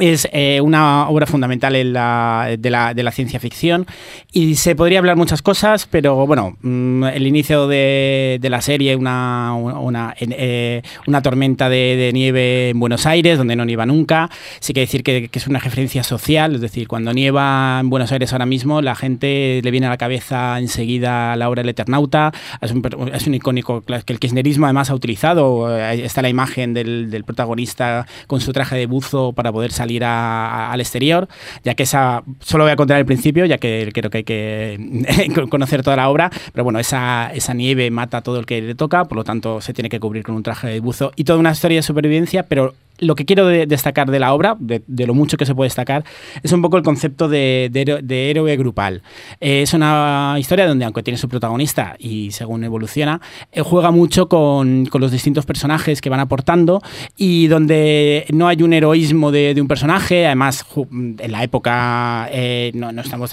es 0.00 0.28
eh, 0.32 0.60
una 0.60 1.08
obra 1.08 1.26
fundamental 1.26 1.74
en 1.74 1.92
la, 1.92 2.56
de, 2.58 2.70
la, 2.70 2.94
de, 2.94 3.02
la, 3.02 3.10
ciencia 3.10 3.40
ficción. 3.40 3.86
Y 4.32 4.56
se 4.56 4.76
podría 4.76 4.98
hablar 4.98 5.16
muchas 5.16 5.42
cosas, 5.42 5.86
pero 5.90 6.26
bueno, 6.26 6.56
mmm, 6.62 7.04
el 7.04 7.26
inicio 7.26 7.66
de, 7.68 8.38
de, 8.40 8.50
la 8.50 8.60
serie, 8.60 8.96
una, 8.96 9.54
una, 9.54 10.14
eh, 10.18 10.82
una 11.06 11.22
tormenta 11.22 11.68
de, 11.68 11.96
de, 11.96 12.12
nieve 12.12 12.70
en 12.70 12.80
Buenos 12.80 13.06
Aires, 13.06 13.38
donde 13.38 13.56
no 13.56 13.64
nieva 13.64 13.86
nunca, 13.86 14.30
sí 14.60 14.72
que 14.72 14.80
decir 14.80 15.02
que, 15.02 15.28
que, 15.28 15.38
es 15.38 15.46
una 15.46 15.58
referencia 15.58 16.02
social, 16.02 16.54
es 16.54 16.60
decir, 16.60 16.86
cuando 16.86 17.12
nieva 17.12 17.78
en 17.80 17.90
Buenos 17.90 18.12
Aires 18.12 18.32
ahora 18.32 18.46
mismo, 18.46 18.82
la 18.82 18.94
gente 18.94 19.60
le 19.62 19.70
viene 19.70 19.86
a 19.86 19.90
la 19.90 19.96
cabeza 19.96 20.58
enseguida 20.58 21.34
la 21.36 21.48
obra 21.48 21.62
del 21.62 21.70
Eternauta, 21.70 22.32
es 22.60 22.72
un, 22.72 22.82
es 23.12 23.26
un 23.26 23.34
icónico 23.34 23.82
que 23.82 24.12
el 24.12 24.18
kirchnerismo 24.18 24.66
además 24.66 24.90
ha 24.90 24.94
utilizado, 24.94 25.76
eh, 25.76 26.04
está 26.04 26.22
la 26.22 26.28
imagen 26.28 26.74
del, 26.74 27.10
del 27.10 27.24
protagonista 27.24 28.06
con 28.26 28.40
su 28.40 28.52
traje 28.52 28.76
de 28.76 28.86
buzo 28.86 29.32
para 29.32 29.52
poder 29.52 29.72
salir 29.72 29.87
a, 30.04 30.46
a, 30.46 30.72
al 30.72 30.80
exterior, 30.80 31.28
ya 31.64 31.74
que 31.74 31.84
esa 31.84 32.22
solo 32.40 32.64
voy 32.64 32.72
a 32.72 32.76
contar 32.76 32.98
el 32.98 33.06
principio, 33.06 33.44
ya 33.44 33.58
que 33.58 33.90
creo 33.92 34.10
que 34.10 34.18
hay 34.18 34.24
que 34.24 35.48
conocer 35.50 35.82
toda 35.82 35.96
la 35.96 36.08
obra, 36.08 36.30
pero 36.52 36.64
bueno, 36.64 36.78
esa, 36.78 37.30
esa 37.34 37.54
nieve 37.54 37.90
mata 37.90 38.18
a 38.18 38.22
todo 38.22 38.38
el 38.38 38.46
que 38.46 38.60
le 38.60 38.74
toca, 38.74 39.04
por 39.06 39.16
lo 39.16 39.24
tanto 39.24 39.60
se 39.60 39.72
tiene 39.72 39.88
que 39.88 40.00
cubrir 40.00 40.24
con 40.24 40.34
un 40.34 40.42
traje 40.42 40.68
de 40.68 40.80
buzo 40.80 41.12
y 41.16 41.24
toda 41.24 41.38
una 41.38 41.52
historia 41.52 41.78
de 41.78 41.82
supervivencia, 41.82 42.44
pero 42.44 42.74
lo 42.98 43.14
que 43.14 43.24
quiero 43.24 43.46
de 43.46 43.66
destacar 43.66 44.10
de 44.10 44.18
la 44.18 44.32
obra, 44.32 44.56
de, 44.58 45.06
lo 45.06 45.14
mucho 45.14 45.36
que 45.36 45.46
se 45.46 45.54
puede 45.54 45.66
destacar, 45.66 46.04
es 46.42 46.52
un 46.52 46.62
poco 46.62 46.76
el 46.76 46.82
concepto 46.82 47.28
de, 47.28 47.70
héroe 48.08 48.56
grupal. 48.56 49.02
Eh, 49.40 49.62
es 49.62 49.74
una 49.74 50.36
historia 50.38 50.66
donde, 50.66 50.84
aunque 50.84 51.02
tiene 51.02 51.18
su 51.18 51.28
protagonista 51.28 51.96
y 51.98 52.30
según 52.30 52.64
evoluciona, 52.64 53.20
eh, 53.52 53.62
juega 53.62 53.90
mucho 53.90 54.28
con, 54.28 54.88
los 54.98 55.12
distintos 55.12 55.46
personajes 55.46 56.00
que 56.00 56.10
van 56.10 56.18
aportando 56.18 56.82
y 57.16 57.46
donde 57.46 58.26
no 58.32 58.48
hay 58.48 58.62
un 58.62 58.72
heroísmo 58.72 59.30
de, 59.30 59.56
un 59.60 59.68
personaje, 59.68 60.26
además 60.26 60.64
en 60.90 61.32
la 61.32 61.44
época 61.44 62.28
eh, 62.32 62.72
no, 62.74 62.90
estamos 63.00 63.32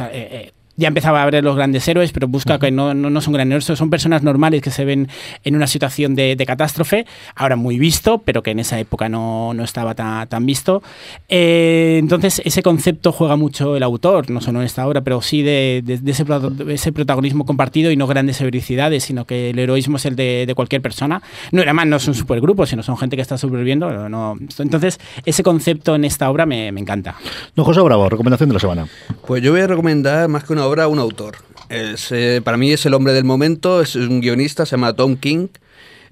ya 0.77 0.87
empezaba 0.87 1.23
a 1.23 1.29
ver 1.29 1.43
los 1.43 1.55
grandes 1.55 1.87
héroes, 1.87 2.11
pero 2.11 2.27
busca 2.27 2.59
que 2.59 2.71
no, 2.71 2.93
no, 2.93 3.09
no 3.09 3.21
son 3.21 3.33
grandes 3.33 3.63
héroes, 3.63 3.79
son 3.79 3.89
personas 3.89 4.23
normales 4.23 4.61
que 4.61 4.71
se 4.71 4.85
ven 4.85 5.07
en 5.43 5.55
una 5.55 5.67
situación 5.67 6.15
de, 6.15 6.35
de 6.35 6.45
catástrofe, 6.45 7.05
ahora 7.35 7.55
muy 7.55 7.79
visto, 7.79 8.19
pero 8.19 8.43
que 8.43 8.51
en 8.51 8.59
esa 8.59 8.79
época 8.79 9.09
no, 9.09 9.53
no 9.53 9.63
estaba 9.63 9.95
tan, 9.95 10.27
tan 10.27 10.45
visto. 10.45 10.83
Eh, 11.29 11.97
entonces, 11.99 12.41
ese 12.45 12.61
concepto 12.61 13.11
juega 13.11 13.35
mucho 13.35 13.75
el 13.75 13.83
autor, 13.83 14.29
no 14.29 14.41
solo 14.41 14.59
en 14.59 14.65
esta 14.65 14.85
obra, 14.87 15.01
pero 15.01 15.21
sí 15.21 15.41
de, 15.41 15.81
de, 15.83 15.97
de 15.97 16.11
ese, 16.11 16.25
ese, 16.69 16.91
protagonismo 16.91 17.45
compartido 17.45 17.91
y 17.91 17.97
no 17.97 18.07
grandes 18.07 18.39
heroicidades, 18.41 19.03
sino 19.03 19.25
que 19.25 19.51
el 19.51 19.59
heroísmo 19.59 19.97
es 19.97 20.05
el 20.05 20.15
de, 20.15 20.51
cualquier 20.55 20.81
persona. 20.81 21.21
No, 21.51 21.61
además, 21.61 21.87
no 21.87 21.99
son 21.99 22.13
supergrupos, 22.13 22.69
sino 22.69 22.83
son 22.83 22.97
gente 22.97 23.15
que 23.15 23.21
está 23.21 23.37
sobreviviendo. 23.37 24.09
No. 24.09 24.35
Entonces, 24.59 24.99
ese 25.25 25.43
concepto 25.43 25.95
en 25.95 26.05
esta 26.05 26.29
obra 26.29 26.45
me, 26.45 26.71
me 26.71 26.81
encanta. 26.81 27.15
No, 27.55 27.63
José 27.63 27.81
Bravo, 27.81 28.09
recomendación 28.09 28.49
de 28.49 28.53
la 28.53 28.59
semana. 28.59 28.87
Pues 29.27 29.43
yo 29.43 29.51
voy 29.51 29.61
a 29.61 29.67
recomendar 29.67 30.27
más 30.29 30.43
que 30.43 30.53
una 30.53 30.64
obra 30.65 30.87
un 30.87 30.99
autor. 30.99 31.37
Es, 31.69 32.11
eh, 32.11 32.41
para 32.43 32.57
mí 32.57 32.71
es 32.71 32.85
el 32.85 32.93
hombre 32.93 33.13
del 33.13 33.23
momento, 33.23 33.81
es 33.81 33.95
un 33.95 34.21
guionista, 34.21 34.65
se 34.65 34.71
llama 34.71 34.93
Tom 34.93 35.15
King. 35.15 35.47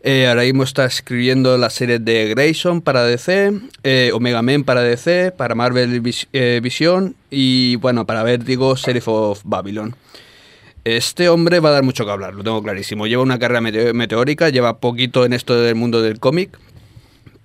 Eh, 0.02 0.28
ahora 0.28 0.42
mismo 0.42 0.64
está 0.64 0.86
escribiendo 0.86 1.58
la 1.58 1.70
serie 1.70 2.00
de 2.00 2.28
Grayson 2.30 2.82
para 2.82 3.04
DC, 3.04 3.54
eh, 3.84 4.12
Omega 4.14 4.42
Men 4.42 4.64
para 4.64 4.82
DC, 4.82 5.32
para 5.32 5.56
Marvel 5.56 6.02
Vis 6.02 6.28
Vision 6.62 7.16
y 7.30 7.78
bueno, 7.78 8.06
para 8.06 8.24
Vertigo, 8.24 8.76
Sheriff 8.76 9.08
of 9.08 9.42
Babylon. 9.46 9.96
Este 10.84 11.30
hombre 11.30 11.62
va 11.62 11.70
a 11.70 11.74
dar 11.74 11.84
mucho 11.84 12.04
que 12.04 12.12
hablar, 12.12 12.34
lo 12.34 12.44
tengo 12.44 12.62
clarísimo. 12.62 13.08
Lleva 13.08 13.24
una 13.24 13.40
carrera 13.40 13.62
meteórica, 13.62 14.50
lleva 14.50 14.80
poquito 14.80 15.24
en 15.24 15.32
esto 15.32 15.56
del 15.62 15.76
mundo 15.76 16.02
del 16.02 16.20
cómic, 16.20 16.60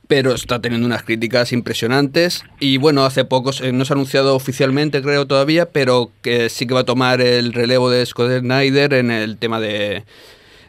pero 0.09 0.35
está 0.35 0.61
teniendo 0.61 0.87
unas 0.87 1.03
críticas 1.03 1.53
impresionantes 1.53 2.43
y 2.59 2.79
bueno, 2.79 3.05
hace 3.05 3.27
poco 3.27 3.51
no 3.73 3.85
se 3.85 3.93
ha 3.93 3.95
anunciado 3.95 4.35
oficialmente 4.35 5.03
creo 5.03 5.27
todavía, 5.27 5.67
pero 5.71 6.11
que 6.23 6.49
sí 6.49 6.67
que 6.67 6.75
va 6.75 6.81
a 6.81 6.85
tomar 6.85 7.21
el 7.21 7.53
relevo 7.53 7.91
de 7.91 8.05
Scott 8.05 8.41
Snyder 8.41 8.95
en 8.95 9.11
el 9.11 9.37
tema 9.37 9.61
de 9.61 10.05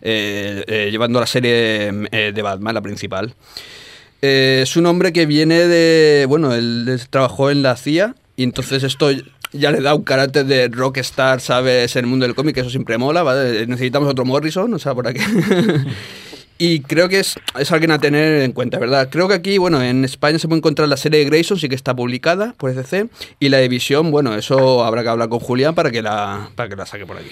eh, 0.02 0.64
eh, 0.68 0.90
llevando 0.92 1.20
la 1.20 1.26
serie 1.26 1.92
eh, 2.12 2.32
de 2.34 2.42
Batman, 2.42 2.76
la 2.76 2.82
principal. 2.82 3.34
Es 4.22 4.76
un 4.76 4.86
hombre 4.86 5.14
que 5.14 5.26
viene 5.26 5.68
de, 5.68 6.26
bueno, 6.28 6.54
él 6.54 7.00
trabajó 7.10 7.50
en 7.50 7.64
la 7.64 7.78
CIA 7.78 8.16
y 8.36 8.44
entonces 8.44 8.84
esto 8.84 9.10
ya 9.54 9.72
le 9.72 9.80
da 9.80 9.96
un 9.96 10.04
carácter 10.04 10.46
de 10.46 10.68
rockstar, 10.68 11.40
¿sabes? 11.40 11.96
En 11.96 12.04
el 12.04 12.10
mundo 12.10 12.26
del 12.26 12.36
cómic, 12.36 12.58
eso 12.58 12.70
siempre 12.70 12.98
mola, 12.98 13.24
¿vale? 13.24 13.66
Necesitamos 13.66 14.10
otro 14.10 14.26
Morrison, 14.26 14.74
o 14.74 14.80
sea, 14.80 14.94
por 14.94 15.08
aquí. 15.08 15.22
y 16.60 16.82
creo 16.82 17.08
que 17.08 17.22
es, 17.22 17.40
es 17.58 17.72
alguien 17.72 17.90
a 17.92 18.00
tener 18.00 18.42
en 18.42 18.52
cuenta, 18.52 18.78
¿verdad? 18.78 19.08
Creo 19.10 19.30
que 19.30 19.34
aquí, 19.34 19.58
bueno, 19.58 19.82
en 19.82 20.04
España 20.04 20.38
se 20.38 20.48
puede 20.48 20.60
encontrar 20.60 20.90
la 20.90 20.98
serie 20.98 21.20
de 21.20 21.26
Grayson, 21.26 21.58
sí 21.58 21.70
que 21.70 21.76
está 21.76 21.96
publicada 21.96 22.54
por 22.58 22.70
ECC, 22.70 23.10
y 23.40 23.48
la 23.48 23.60
división, 23.60 24.12
bueno, 24.12 24.36
eso 24.36 24.84
habrá 24.84 25.02
que 25.02 25.10
hablar 25.10 25.30
con 25.30 25.40
Julián 25.40 25.74
para 25.74 25.90
que 25.90 26.02
la, 26.02 26.50
para 26.56 26.68
que 26.68 26.76
la 26.76 26.86
saque 26.86 27.06
por 27.06 27.18
aquí. 27.18 27.30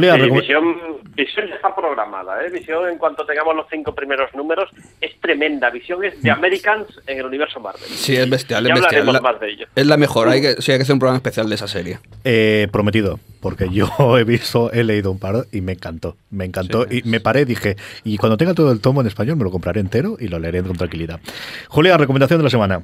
Sí, 0.00 0.22
recom- 0.22 0.40
Visión, 0.40 0.76
Visión 1.14 1.52
está 1.52 1.74
programada. 1.74 2.44
¿eh? 2.44 2.50
Visión, 2.50 2.88
en 2.88 2.98
cuanto 2.98 3.24
tengamos 3.26 3.54
los 3.54 3.66
cinco 3.70 3.94
primeros 3.94 4.32
números, 4.34 4.70
es 5.00 5.18
tremenda. 5.20 5.70
Visión 5.70 6.02
es 6.04 6.20
de 6.22 6.30
Americans 6.30 6.86
en 7.06 7.18
el 7.18 7.26
universo 7.26 7.60
Marvel. 7.60 7.82
Sí, 7.82 8.16
es 8.16 8.28
bestial, 8.30 8.64
es 8.64 8.68
Ya 8.70 8.74
bestial. 8.74 9.00
hablaremos 9.08 9.14
La- 9.14 9.20
más 9.32 9.40
de 9.40 9.50
ello. 9.50 9.66
es 9.74 9.86
la 9.86 9.96
mejor, 9.96 10.28
hay 10.28 10.40
que, 10.40 10.62
sí, 10.62 10.72
hay 10.72 10.78
que 10.78 10.82
hacer 10.82 10.94
un 10.94 10.98
programa 11.00 11.16
especial 11.18 11.48
de 11.48 11.54
esa 11.54 11.68
serie. 11.68 11.98
Eh, 12.24 12.68
prometido, 12.72 13.18
porque 13.40 13.68
yo 13.70 13.86
he 14.18 14.24
visto, 14.24 14.72
he 14.72 14.84
leído 14.84 15.10
un 15.10 15.18
par 15.18 15.46
y 15.52 15.60
me 15.60 15.72
encantó, 15.72 16.16
me 16.30 16.44
encantó 16.44 16.86
Sí, 16.88 17.02
y 17.04 17.08
me 17.08 17.20
paré 17.20 17.44
dije, 17.44 17.76
y 18.04 18.16
cuando 18.16 18.36
tenga 18.36 18.54
todo 18.54 18.72
el 18.72 18.80
tomo 18.80 19.00
en 19.02 19.06
español 19.08 19.36
me 19.36 19.44
lo 19.44 19.50
compraré 19.50 19.80
entero 19.80 20.16
y 20.18 20.28
lo 20.28 20.38
leeré 20.38 20.62
con 20.62 20.76
tranquilidad. 20.76 21.20
Julián, 21.68 21.98
recomendación 21.98 22.38
de 22.38 22.44
la 22.44 22.50
semana. 22.50 22.82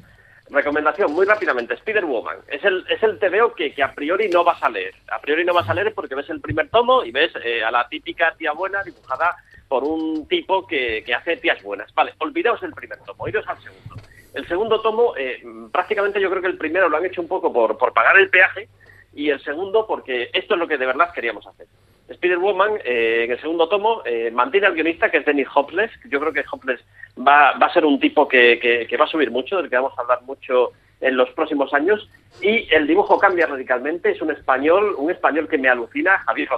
Recomendación, 0.49 1.13
muy 1.13 1.25
rápidamente, 1.25 1.75
Spider-Woman. 1.75 2.37
Es 2.47 2.63
el, 2.63 2.83
es 2.89 3.01
el 3.03 3.19
TVO 3.19 3.53
que, 3.53 3.73
que 3.73 3.83
a 3.83 3.93
priori 3.93 4.29
no 4.29 4.43
vas 4.43 4.61
a 4.63 4.69
leer. 4.69 4.95
A 5.11 5.19
priori 5.21 5.45
no 5.45 5.53
vas 5.53 5.69
a 5.69 5.73
leer 5.73 5.93
porque 5.93 6.15
ves 6.15 6.29
el 6.29 6.41
primer 6.41 6.69
tomo 6.69 7.03
y 7.03 7.11
ves 7.11 7.31
eh, 7.43 7.63
a 7.63 7.69
la 7.69 7.87
típica 7.87 8.33
tía 8.35 8.51
buena 8.53 8.83
dibujada 8.83 9.35
por 9.67 9.83
un 9.83 10.27
tipo 10.27 10.65
que, 10.65 11.03
que 11.05 11.13
hace 11.13 11.37
tías 11.37 11.61
buenas. 11.61 11.93
Vale, 11.93 12.15
olvidaos 12.17 12.61
del 12.61 12.73
primer 12.73 12.97
tomo, 12.99 13.27
iros 13.27 13.47
al 13.47 13.61
segundo. 13.61 13.95
El 14.33 14.47
segundo 14.47 14.81
tomo, 14.81 15.15
eh, 15.15 15.43
prácticamente 15.71 16.19
yo 16.19 16.29
creo 16.29 16.41
que 16.41 16.47
el 16.47 16.57
primero 16.57 16.89
lo 16.89 16.97
han 16.97 17.05
hecho 17.05 17.21
un 17.21 17.27
poco 17.27 17.53
por, 17.53 17.77
por 17.77 17.93
pagar 17.93 18.17
el 18.17 18.29
peaje 18.29 18.69
y 19.13 19.29
el 19.29 19.39
segundo 19.43 19.85
porque 19.85 20.29
esto 20.33 20.55
es 20.55 20.59
lo 20.59 20.67
que 20.67 20.77
de 20.77 20.85
verdad 20.85 21.13
queríamos 21.13 21.45
hacer. 21.45 21.67
Spider-Woman, 22.09 22.71
eh, 22.83 23.23
en 23.25 23.31
el 23.31 23.39
segundo 23.41 23.67
tomo, 23.69 24.01
eh, 24.05 24.31
mantiene 24.31 24.67
al 24.67 24.73
guionista, 24.73 25.09
que 25.09 25.17
es 25.17 25.25
Dennis 25.25 25.47
Hopeless. 25.53 25.91
Yo 26.09 26.19
creo 26.19 26.33
que 26.33 26.43
Hopeless 26.51 26.81
va, 27.17 27.53
va 27.57 27.67
a 27.67 27.73
ser 27.73 27.85
un 27.85 27.99
tipo 27.99 28.27
que, 28.27 28.59
que- 28.59 28.87
que 28.87 28.97
va 28.97 29.05
a 29.05 29.09
subir 29.09 29.31
mucho, 29.31 29.57
del 29.57 29.69
que 29.69 29.75
vamos 29.75 29.93
a 29.97 30.01
hablar 30.01 30.21
mucho 30.23 30.71
en 31.01 31.15
los 31.15 31.29
próximos 31.31 31.73
años. 31.73 32.09
Y 32.41 32.67
el 32.73 32.87
dibujo 32.87 33.17
cambia 33.17 33.45
radicalmente. 33.47 34.11
Es 34.11 34.21
un 34.21 34.31
español, 34.31 34.95
un 34.97 35.11
español 35.11 35.47
que 35.47 35.57
me 35.57 35.69
alucina, 35.69 36.17
Javier 36.19 36.49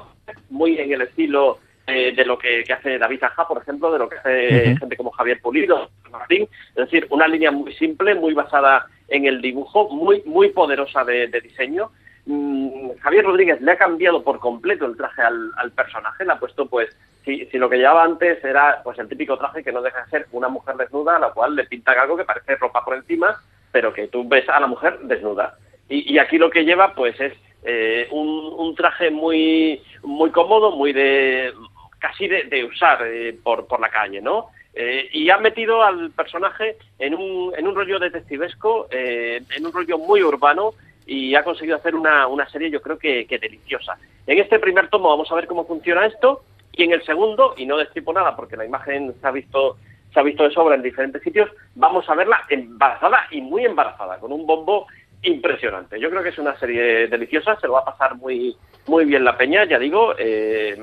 muy 0.50 0.78
en 0.80 0.92
el 0.94 1.02
estilo 1.02 1.60
eh, 1.88 2.14
de 2.16 2.26
lo 2.26 2.38
que, 2.38 2.64
que 2.64 2.74
hace 2.74 2.98
David 2.98 3.24
Aja, 3.24 3.48
por 3.48 3.62
ejemplo, 3.62 3.92
de 3.92 4.00
lo 4.00 4.08
que 4.10 4.18
hace 4.18 4.76
gente 4.78 4.96
como 4.98 5.12
Javier 5.12 5.40
Pulido, 5.42 5.90
Martín. 6.12 6.48
Es 6.70 6.76
decir, 6.76 7.08
una 7.10 7.28
línea 7.28 7.52
muy 7.52 7.74
simple, 7.74 8.16
muy 8.16 8.34
basada 8.34 8.86
en 9.10 9.26
el 9.26 9.42
dibujo, 9.42 9.90
muy, 9.90 10.22
muy 10.26 10.50
poderosa 10.50 11.04
de, 11.04 11.28
de 11.28 11.42
diseño. 11.42 11.92
Mm, 12.26 12.92
Javier 13.02 13.26
Rodríguez 13.26 13.62
le 13.62 13.72
ha 13.72 13.78
cambiado 13.78 14.24
por 14.24 14.40
completo 14.40 14.86
el 14.86 14.96
traje 14.96 15.22
al, 15.22 15.72
personaje, 15.72 16.24
le 16.24 16.34
ha 16.34 16.40
puesto 16.40 16.68
pues 16.68 16.96
si, 17.26 17.48
lo 17.54 17.70
que 17.70 17.78
llevaba 17.78 18.04
antes 18.04 18.44
era 18.44 18.82
pues 18.84 19.00
el 19.00 19.08
típico 19.08 19.38
traje 19.38 19.64
que 19.64 19.72
no 19.72 19.82
deja 19.82 20.04
de 20.04 20.10
ser 20.10 20.28
una 20.32 20.48
mujer 20.48 20.76
desnuda 20.76 21.16
a 21.16 21.20
la 21.20 21.32
cual 21.32 21.56
le 21.56 21.66
pintan 21.66 21.98
algo 21.98 22.18
que 22.18 22.24
parece 22.24 22.56
ropa 22.56 22.84
por 22.84 22.96
encima, 22.96 23.40
pero 23.72 23.94
que 23.94 24.08
tú 24.08 24.28
ves 24.28 24.48
a 24.50 24.60
la 24.60 24.68
mujer 24.68 25.00
desnuda. 25.02 25.56
Y, 25.90 26.18
aquí 26.20 26.38
lo 26.38 26.50
que 26.50 26.64
lleva 26.64 26.94
pues 26.94 27.20
es 27.20 27.34
eh, 27.64 28.08
un, 28.12 28.74
traje 28.76 29.12
muy 29.12 29.82
muy 30.04 30.32
cómodo, 30.32 30.72
muy 30.72 30.94
de 30.94 31.54
casi 32.00 32.28
de, 32.28 32.64
usar 32.64 33.00
eh, 33.06 33.38
por, 33.44 33.80
la 33.80 33.90
calle, 33.90 34.22
¿no? 34.22 34.48
Eh, 34.74 35.10
y 35.12 35.30
ha 35.30 35.38
metido 35.38 35.84
al 35.84 36.12
personaje 36.12 36.78
en 36.98 37.14
un, 37.14 37.54
en 37.58 37.68
un 37.68 37.76
rollo 37.76 38.00
detectivesco, 38.00 38.88
eh, 38.90 39.42
en 39.56 39.66
un 39.66 39.74
rollo 39.74 39.98
muy 39.98 40.24
urbano 40.24 40.74
y 41.06 41.36
ha 41.36 41.44
conseguido 41.44 41.78
hacer 41.78 41.96
una, 41.96 42.28
una 42.28 42.50
serie 42.50 42.70
yo 42.70 42.82
creo 42.82 42.98
que, 42.98 43.26
deliciosa. 43.30 43.98
En 44.28 44.40
este 44.40 44.60
primer 44.60 44.90
tomo 44.90 45.10
vamos 45.10 45.32
a 45.32 45.36
ver 45.36 45.48
cómo 45.48 45.66
funciona 45.66 46.06
esto 46.06 46.44
y 46.74 46.84
en 46.84 46.94
el 46.94 47.04
segundo, 47.04 47.54
y 47.58 47.66
no 47.66 47.78
destripo 47.78 48.14
nada 48.14 48.36
porque 48.36 48.58
la 48.58 48.66
imagen 48.66 49.14
se 49.20 49.28
ha 49.28 49.32
visto 49.32 49.78
se 50.14 50.20
ha 50.20 50.24
visto 50.24 50.44
de 50.44 50.52
sobra 50.52 50.76
en 50.76 50.82
diferentes 50.82 51.22
sitios, 51.22 51.50
vamos 51.74 52.10
a 52.10 52.16
verla 52.16 52.42
embarazada 52.50 53.28
y 53.32 53.40
muy 53.40 53.64
embarazada, 53.64 54.20
con 54.20 54.34
un 54.34 54.46
bombo 54.46 54.88
impresionante. 55.22 55.98
Yo 56.02 56.10
creo 56.10 56.22
que 56.22 56.30
es 56.30 56.38
una 56.38 56.58
serie 56.60 57.08
deliciosa, 57.08 57.58
se 57.62 57.68
lo 57.68 57.74
va 57.74 57.80
a 57.80 57.86
pasar 57.86 58.16
muy 58.16 58.56
muy 58.88 59.06
bien 59.06 59.24
la 59.24 59.38
peña, 59.38 59.64
ya 59.66 59.80
digo, 59.80 60.14
eh, 60.18 60.78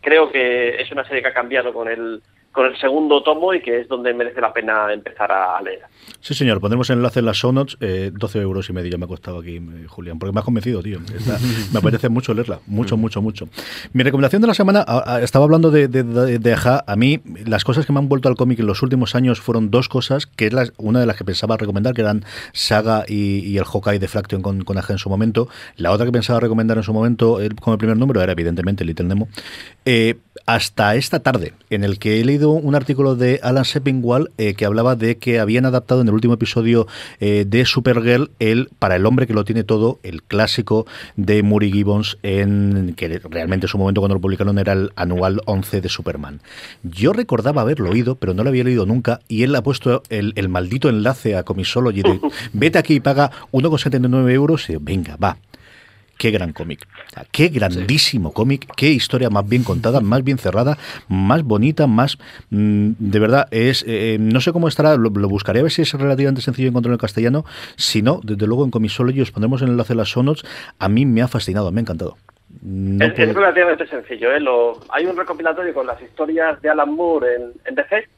creo 0.00 0.30
que 0.30 0.80
es 0.80 0.90
una 0.92 1.04
serie 1.04 1.22
que 1.22 1.28
ha 1.28 1.34
cambiado 1.34 1.72
con 1.72 1.88
el 1.88 2.22
con 2.56 2.66
el 2.66 2.76
segundo 2.78 3.22
tomo 3.22 3.52
y 3.52 3.60
que 3.60 3.82
es 3.82 3.88
donde 3.88 4.12
merece 4.14 4.40
la 4.40 4.50
pena 4.52 4.90
empezar 4.92 5.30
a, 5.30 5.60
leer. 5.62 5.82
Sí, 6.20 6.32
señor, 6.34 6.58
pondremos 6.60 6.88
el 6.88 6.96
enlace 6.96 7.20
en 7.20 7.26
las 7.26 7.36
show 7.36 7.52
notes. 7.52 7.76
Eh, 7.80 8.10
12 8.12 8.40
euros 8.40 8.68
y 8.70 8.72
medio 8.72 8.96
me 8.96 9.04
ha 9.04 9.08
costado 9.08 9.40
aquí, 9.40 9.56
eh, 9.56 9.84
Julián, 9.86 10.18
porque 10.18 10.32
me 10.32 10.38
has 10.40 10.44
convencido, 10.44 10.82
tío. 10.82 10.98
Está- 11.14 11.38
me 11.72 11.78
apetece 11.78 12.08
mucho 12.08 12.32
leerla, 12.32 12.60
mucho, 12.66 12.96
mucho, 12.96 13.20
mucho. 13.20 13.46
Mi 13.92 14.02
recomendación 14.02 14.40
de 14.40 14.48
la 14.48 14.54
semana, 14.54 14.82
a- 14.88 15.16
a- 15.16 15.22
estaba 15.22 15.44
hablando 15.44 15.70
de, 15.70 15.86
de, 15.88 16.02
de, 16.02 16.38
de 16.38 16.52
Aja. 16.54 16.82
A 16.86 16.96
mí, 16.96 17.20
las 17.44 17.62
cosas 17.64 17.84
que 17.84 17.92
me 17.92 17.98
han 17.98 18.08
vuelto 18.08 18.28
al 18.30 18.36
cómic 18.36 18.58
en 18.58 18.66
los 18.66 18.82
últimos 18.82 19.14
años 19.14 19.38
fueron 19.40 19.70
dos 19.70 19.90
cosas, 19.90 20.26
que 20.26 20.46
es 20.46 20.52
la- 20.54 20.70
una 20.78 20.98
de 21.00 21.06
las 21.06 21.16
que 21.16 21.24
pensaba 21.24 21.58
recomendar, 21.58 21.92
que 21.92 22.00
eran 22.00 22.24
Saga 22.54 23.04
y, 23.06 23.40
y 23.40 23.58
el 23.58 23.64
Hawkeye 23.64 23.98
de 23.98 24.08
Fraction 24.08 24.40
con, 24.40 24.64
con 24.64 24.78
Aja 24.78 24.94
en 24.94 24.98
su 24.98 25.10
momento. 25.10 25.48
La 25.76 25.92
otra 25.92 26.06
que 26.06 26.12
pensaba 26.12 26.40
recomendar 26.40 26.78
en 26.78 26.82
su 26.84 26.94
momento, 26.94 27.40
eh, 27.40 27.50
como 27.60 27.74
el 27.74 27.78
primer 27.78 27.98
número, 27.98 28.22
era 28.22 28.32
evidentemente 28.32 28.82
Little 28.84 29.06
Nemo. 29.06 29.28
Eh, 29.84 30.16
hasta 30.46 30.94
esta 30.94 31.20
tarde, 31.20 31.54
en 31.70 31.82
el 31.82 31.98
que 31.98 32.20
he 32.20 32.24
leído 32.24 32.45
un 32.50 32.74
artículo 32.74 33.16
de 33.16 33.40
Alan 33.42 33.64
Sepinwall 33.64 34.30
eh, 34.38 34.54
que 34.54 34.64
hablaba 34.64 34.96
de 34.96 35.16
que 35.18 35.38
habían 35.38 35.66
adaptado 35.66 36.00
en 36.00 36.08
el 36.08 36.14
último 36.14 36.34
episodio 36.34 36.86
eh, 37.20 37.44
de 37.46 37.64
Supergirl 37.64 38.30
el 38.38 38.70
para 38.78 38.96
el 38.96 39.06
hombre 39.06 39.26
que 39.26 39.34
lo 39.34 39.44
tiene 39.44 39.64
todo, 39.64 39.98
el 40.02 40.22
clásico 40.22 40.86
de 41.16 41.42
Murray 41.42 41.72
Gibbons, 41.72 42.18
en 42.22 42.94
que 42.96 43.08
realmente 43.18 43.66
en 43.66 43.68
su 43.68 43.78
momento 43.78 44.00
cuando 44.00 44.14
lo 44.14 44.20
publicaron 44.20 44.58
era 44.58 44.72
el 44.72 44.92
anual 44.96 45.40
11 45.46 45.80
de 45.80 45.88
Superman. 45.88 46.40
Yo 46.82 47.12
recordaba 47.12 47.62
haberlo 47.62 47.90
oído, 47.90 48.16
pero 48.16 48.34
no 48.34 48.42
lo 48.42 48.50
había 48.50 48.64
leído 48.64 48.86
nunca, 48.86 49.20
y 49.28 49.42
él 49.42 49.54
ha 49.54 49.62
puesto 49.62 50.02
el, 50.08 50.32
el 50.36 50.48
maldito 50.48 50.88
enlace 50.88 51.36
a 51.36 51.42
Comisology 51.42 52.02
de 52.02 52.20
vete 52.52 52.78
aquí 52.78 52.94
y 52.94 53.00
paga 53.00 53.30
1,79 53.52 54.30
euros 54.32 54.68
y 54.70 54.76
venga, 54.76 55.16
va. 55.16 55.36
Qué 56.18 56.30
gran 56.30 56.52
cómic. 56.52 56.86
Qué 57.30 57.48
grandísimo 57.48 58.32
cómic. 58.32 58.66
Qué 58.76 58.88
historia 58.90 59.28
más 59.30 59.46
bien 59.48 59.64
contada, 59.64 60.00
más 60.00 60.24
bien 60.24 60.38
cerrada, 60.38 60.78
más 61.08 61.42
bonita, 61.42 61.86
más. 61.86 62.16
mm, 62.50 62.90
de 62.98 63.18
verdad, 63.18 63.48
es. 63.50 63.84
eh, 63.86 64.16
no 64.18 64.40
sé 64.40 64.52
cómo 64.52 64.66
estará, 64.68 64.96
lo, 64.96 65.10
lo 65.10 65.28
buscaré 65.28 65.60
a 65.60 65.62
ver 65.62 65.72
si 65.72 65.82
es 65.82 65.92
relativamente 65.92 66.40
sencillo 66.40 66.68
encontrarlo 66.68 66.94
en 66.94 67.00
castellano. 67.00 67.44
Si 67.76 68.00
no, 68.02 68.20
desde 68.22 68.46
luego 68.46 68.64
en 68.64 68.70
Comisology 68.70 69.20
os 69.20 69.30
pondremos 69.30 69.60
el 69.62 69.68
enlace 69.68 69.92
en 69.92 69.98
las 69.98 70.08
sonots. 70.10 70.42
A 70.78 70.88
mí 70.88 71.04
me 71.04 71.20
ha 71.22 71.28
fascinado, 71.28 71.70
me 71.70 71.80
ha 71.80 71.82
encantado. 71.82 72.16
No 72.62 73.04
es, 73.04 73.12
puedo- 73.12 73.30
es 73.30 73.36
relativamente 73.36 73.86
sencillo. 73.86 74.32
¿eh? 74.32 74.40
Lo- 74.40 74.80
hay 74.88 75.04
un 75.04 75.16
recopilatorio 75.16 75.74
con 75.74 75.86
las 75.86 76.00
historias 76.00 76.60
de 76.62 76.70
Alan 76.70 76.94
Moore 76.94 77.26
en, 77.36 77.42
en 77.66 77.74
DC 77.74 78.08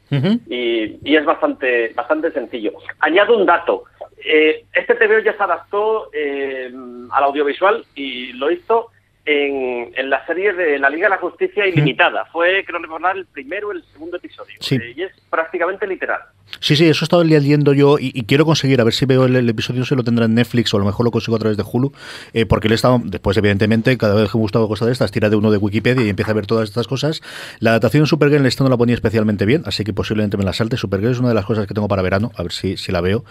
y, 0.49 0.99
y 1.11 1.17
es 1.17 1.25
bastante, 1.25 1.93
bastante 1.95 2.31
sencillo. 2.33 2.73
Añado 3.01 3.37
un 3.37 3.45
dato. 3.45 3.85
Eh, 4.25 4.65
este 4.73 4.95
TVO 4.95 5.21
ya 5.21 5.37
se 5.37 5.43
adaptó 5.43 6.11
eh, 6.13 6.73
al 7.11 7.25
audiovisual 7.25 7.85
y 7.95 8.33
lo 8.33 8.51
hizo 8.51 8.91
en, 9.29 9.93
en 9.95 10.11
la 10.11 10.25
serie 10.27 10.55
de 10.55 10.79
la 10.79 10.89
Liga 10.89 11.07
de 11.07 11.11
la 11.11 11.19
Justicia 11.19 11.67
Ilimitada. 11.67 12.25
Fue, 12.33 12.65
creo 12.65 12.79
recordar, 12.81 13.17
el 13.17 13.27
primero 13.27 13.69
o 13.69 13.73
el 13.73 13.85
segundo 13.93 14.17
episodio. 14.17 14.57
Sí. 14.61 14.77
Eh, 14.77 14.95
y 14.97 15.03
es 15.03 15.13
prácticamente 15.29 15.87
literal. 15.87 16.21
Sí, 16.61 16.77
sí, 16.77 16.89
eso 16.89 17.05
he 17.05 17.07
estado 17.07 17.23
leyendo 17.25 17.75
yo 17.75 17.99
y, 17.99 18.11
y 18.15 18.25
quiero 18.25 18.47
conseguir, 18.47 18.81
a 18.81 18.85
ver 18.85 18.95
si 18.95 19.05
veo 19.05 19.27
el, 19.27 19.37
el 19.37 19.49
episodio, 19.51 19.85
se 19.85 19.95
lo 19.95 20.03
tendrá 20.03 20.25
en 20.25 20.35
Netflix 20.35 20.73
o 20.73 20.79
a 20.79 20.81
lo 20.81 20.87
mejor 20.87 21.05
lo 21.05 21.11
consigo 21.11 21.37
a 21.37 21.39
través 21.39 21.59
de 21.59 21.65
Hulu, 21.71 21.93
eh, 22.33 22.47
porque 22.47 22.69
le 22.69 22.75
he 22.75 22.77
estado, 22.77 23.03
después 23.05 23.37
evidentemente, 23.37 23.99
cada 23.99 24.15
vez 24.15 24.33
que 24.33 24.39
me 24.39 24.43
gusta 24.43 24.59
cosa 24.61 24.87
de 24.87 24.93
estas, 24.93 25.11
tira 25.11 25.29
de 25.29 25.37
uno 25.37 25.51
de 25.51 25.59
Wikipedia 25.59 26.07
y 26.07 26.09
empieza 26.09 26.31
a 26.31 26.35
ver 26.35 26.47
todas 26.47 26.71
estas 26.71 26.89
cosas. 26.89 27.21
La 27.61 27.71
adaptación 27.71 28.05
de 28.05 28.07
Supergirl 28.07 28.47
esta 28.47 28.65
no 28.65 28.71
la 28.71 28.79
ponía 28.79 28.95
especialmente 28.95 29.45
bien, 29.45 29.63
así 29.67 29.85
que 29.85 29.93
posiblemente 29.93 30.39
me 30.39 30.45
la 30.45 30.55
salte. 30.55 30.79
Supergirl 30.79 31.13
es 31.13 31.19
una 31.19 31.29
de 31.29 31.35
las 31.35 31.45
cosas 31.45 31.67
que 31.67 31.75
tengo 31.75 31.87
para 31.87 32.01
verano, 32.01 32.33
a 32.35 32.43
ver 32.43 32.53
si, 32.53 32.79
si 32.79 32.93
la 32.93 33.03
veo, 33.03 33.27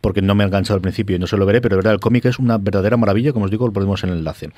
porque 0.00 0.22
no 0.22 0.34
me 0.34 0.44
ha 0.44 0.46
enganchado 0.46 0.76
al 0.76 0.82
principio 0.82 1.16
y 1.16 1.18
no 1.18 1.26
se 1.26 1.36
lo 1.36 1.44
veré, 1.44 1.60
pero 1.60 1.74
de 1.74 1.76
verdad, 1.76 1.92
el 1.92 2.00
cómic 2.00 2.24
es 2.24 2.38
una 2.38 2.56
verdadera 2.56 2.96
maravilla, 2.96 3.34
como 3.34 3.44
os 3.44 3.50
digo, 3.50 3.66
lo 3.66 3.72
ponemos 3.74 4.02
en 4.04 4.10
el 4.10 4.18
enlace. 4.18 4.48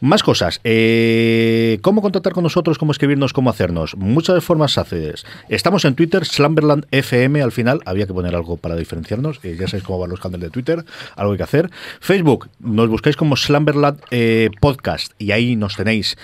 Más 0.00 0.22
cosas. 0.22 0.37
Eh, 0.62 1.78
¿Cómo 1.82 2.02
contactar 2.02 2.32
con 2.32 2.44
nosotros? 2.44 2.78
¿Cómo 2.78 2.92
escribirnos? 2.92 3.32
¿Cómo 3.32 3.50
hacernos? 3.50 3.96
Muchas 3.96 4.44
formas 4.44 4.74
fáciles. 4.74 5.24
Estamos 5.48 5.84
en 5.84 5.94
Twitter, 5.94 6.24
Slamberland 6.24 6.86
FM 6.90 7.42
al 7.42 7.50
final. 7.50 7.80
Había 7.84 8.06
que 8.06 8.14
poner 8.14 8.34
algo 8.34 8.56
para 8.56 8.76
diferenciarnos. 8.76 9.40
eh, 9.42 9.56
ya 9.58 9.66
sabéis 9.66 9.84
cómo 9.84 9.98
van 9.98 10.10
los 10.10 10.20
canales 10.20 10.42
de 10.42 10.50
Twitter. 10.50 10.84
Algo 11.16 11.32
hay 11.32 11.38
que 11.38 11.44
hacer. 11.44 11.70
Facebook, 12.00 12.48
nos 12.60 12.88
buscáis 12.88 13.16
como 13.16 13.36
Slamberland 13.36 14.00
eh, 14.10 14.50
Podcast 14.60 15.12
y 15.18 15.32
ahí 15.32 15.56
nos 15.56 15.76
tenéis 15.76 16.16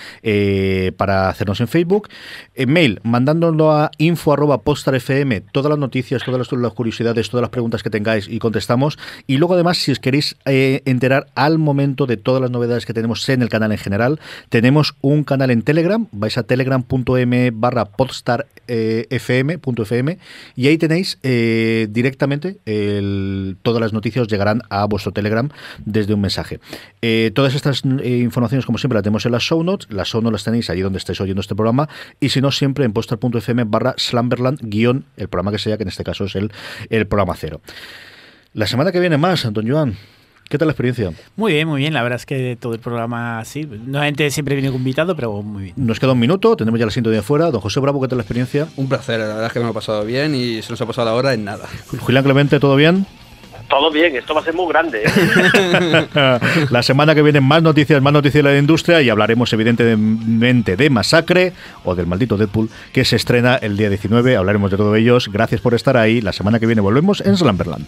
para 0.97 1.29
hacernos 1.29 1.59
en 1.61 1.67
Facebook. 1.67 2.09
Mail, 2.67 2.99
mandándolo 3.03 3.71
a 3.71 3.91
info 3.97 4.35
todas 5.51 5.69
las 5.69 5.79
noticias, 5.79 6.23
todas 6.23 6.51
las, 6.51 6.73
curiosidades, 6.73 7.29
todas 7.29 7.41
las 7.41 7.49
preguntas 7.49 7.83
que 7.83 7.89
tengáis 7.89 8.27
y 8.27 8.39
contestamos. 8.39 8.97
Y 9.27 9.37
luego 9.37 9.55
además, 9.55 9.77
si 9.77 9.91
os 9.91 9.99
queréis 9.99 10.37
enterar 10.45 11.27
al 11.35 11.57
momento 11.57 12.05
de 12.05 12.17
todas 12.17 12.41
las 12.41 12.51
novedades 12.51 12.85
que 12.85 12.93
tenemos 12.93 13.27
en 13.29 13.41
el 13.41 13.49
canal 13.49 13.71
en 13.71 13.77
general, 13.77 14.04
tenemos 14.49 14.95
un 15.01 15.23
canal 15.23 15.51
en 15.51 15.61
Telegram, 15.61 16.07
vais 16.11 16.35
a 16.37 16.43
telegram.m 16.43 17.51
barra 17.53 17.85
podstarfm.fm 17.85 20.17
y 20.55 20.67
ahí 20.67 20.77
tenéis 20.77 21.19
eh, 21.23 21.87
directamente 21.89 22.57
todas 23.61 23.81
las 23.81 23.93
noticias 23.93 24.27
llegarán 24.27 24.61
a 24.69 24.85
vuestro 24.85 25.11
Telegram 25.11 25.49
desde 25.85 26.13
un 26.13 26.21
mensaje. 26.21 26.59
Eh, 27.01 27.31
todas 27.33 27.55
estas 27.55 27.83
eh, 27.85 28.17
informaciones, 28.17 28.65
como 28.65 28.77
siempre, 28.77 28.95
las 28.95 29.03
tenemos 29.03 29.25
en 29.25 29.31
las 29.31 29.43
show 29.43 29.63
notes. 29.63 29.87
Las 29.91 30.09
show 30.09 30.21
notes 30.21 30.33
las 30.33 30.43
tenéis 30.43 30.69
allí 30.69 30.81
donde 30.81 30.97
estáis 30.97 31.19
oyendo 31.21 31.41
este 31.41 31.55
programa. 31.55 31.89
Y 32.19 32.29
si 32.29 32.41
no, 32.41 32.51
siempre 32.51 32.85
en 32.85 32.93
postal.fm 32.93 33.63
barra 33.65 33.95
slamberland 33.97 34.59
guion, 34.61 35.05
el 35.17 35.27
programa 35.27 35.51
que 35.51 35.59
sea, 35.59 35.77
que 35.77 35.83
en 35.83 35.89
este 35.89 36.03
caso 36.03 36.25
es 36.25 36.35
el, 36.35 36.51
el 36.89 37.07
programa 37.07 37.35
cero. 37.35 37.61
La 38.53 38.67
semana 38.67 38.91
que 38.91 38.99
viene 38.99 39.17
más, 39.17 39.45
Anton 39.45 39.69
Joan. 39.69 39.97
¿Qué 40.47 40.59
tal 40.59 40.67
la 40.67 40.73
experiencia? 40.73 41.11
Muy 41.35 41.53
bien, 41.53 41.67
muy 41.67 41.79
bien. 41.79 41.93
La 41.93 42.03
verdad 42.03 42.17
es 42.17 42.25
que 42.25 42.55
todo 42.59 42.73
el 42.73 42.79
programa, 42.79 43.43
sí. 43.45 43.65
Nuevamente 43.65 44.29
siempre 44.29 44.55
viene 44.55 44.69
invitado, 44.75 45.15
pero 45.15 45.41
muy 45.41 45.63
bien. 45.63 45.75
Nos 45.75 45.99
queda 45.99 46.11
un 46.11 46.19
minuto, 46.19 46.55
tenemos 46.55 46.79
ya 46.79 46.83
el 46.83 46.89
asiento 46.89 47.09
de 47.09 47.17
afuera. 47.17 47.49
Don 47.49 47.61
José 47.61 47.79
Bravo, 47.79 47.99
¿qué 47.99 48.07
tal 48.07 48.19
la 48.19 48.21
experiencia? 48.23 48.67
Un 48.75 48.87
placer, 48.87 49.19
la 49.19 49.27
verdad 49.27 49.47
es 49.47 49.53
que 49.53 49.59
me 49.59 49.69
ha 49.69 49.73
pasado 49.73 50.05
bien 50.05 50.35
y 50.35 50.61
se 50.61 50.69
nos 50.71 50.79
ha 50.81 50.85
pasado 50.85 51.09
la 51.09 51.15
hora 51.15 51.33
en 51.33 51.45
nada. 51.45 51.67
Julián 51.99 52.23
Clemente, 52.23 52.59
¿todo 52.59 52.75
bien? 52.75 53.07
Todo 53.69 53.89
bien, 53.89 54.15
esto 54.15 54.35
va 54.35 54.41
a 54.41 54.43
ser 54.43 54.53
muy 54.53 54.67
grande. 54.67 55.03
¿eh? 55.03 56.07
la 56.69 56.83
semana 56.83 57.15
que 57.15 57.23
viene 57.23 57.41
más 57.41 57.63
noticias, 57.63 57.99
más 57.99 58.13
noticias 58.13 58.43
de 58.43 58.51
la 58.51 58.59
industria 58.59 59.01
y 59.01 59.09
hablaremos 59.09 59.51
evidentemente 59.53 60.75
de 60.75 60.89
Masacre 60.91 61.53
o 61.83 61.95
del 61.95 62.05
maldito 62.05 62.37
Deadpool 62.37 62.69
que 62.93 63.03
se 63.03 63.15
estrena 63.15 63.55
el 63.55 63.75
día 63.77 63.89
19. 63.89 64.37
Hablaremos 64.37 64.69
de 64.69 64.77
todos 64.77 64.95
ellos. 64.95 65.29
Gracias 65.31 65.61
por 65.61 65.73
estar 65.73 65.97
ahí. 65.97 66.21
La 66.21 66.33
semana 66.33 66.59
que 66.59 66.67
viene 66.67 66.81
volvemos 66.81 67.21
en 67.21 67.35
Slamberland. 67.35 67.87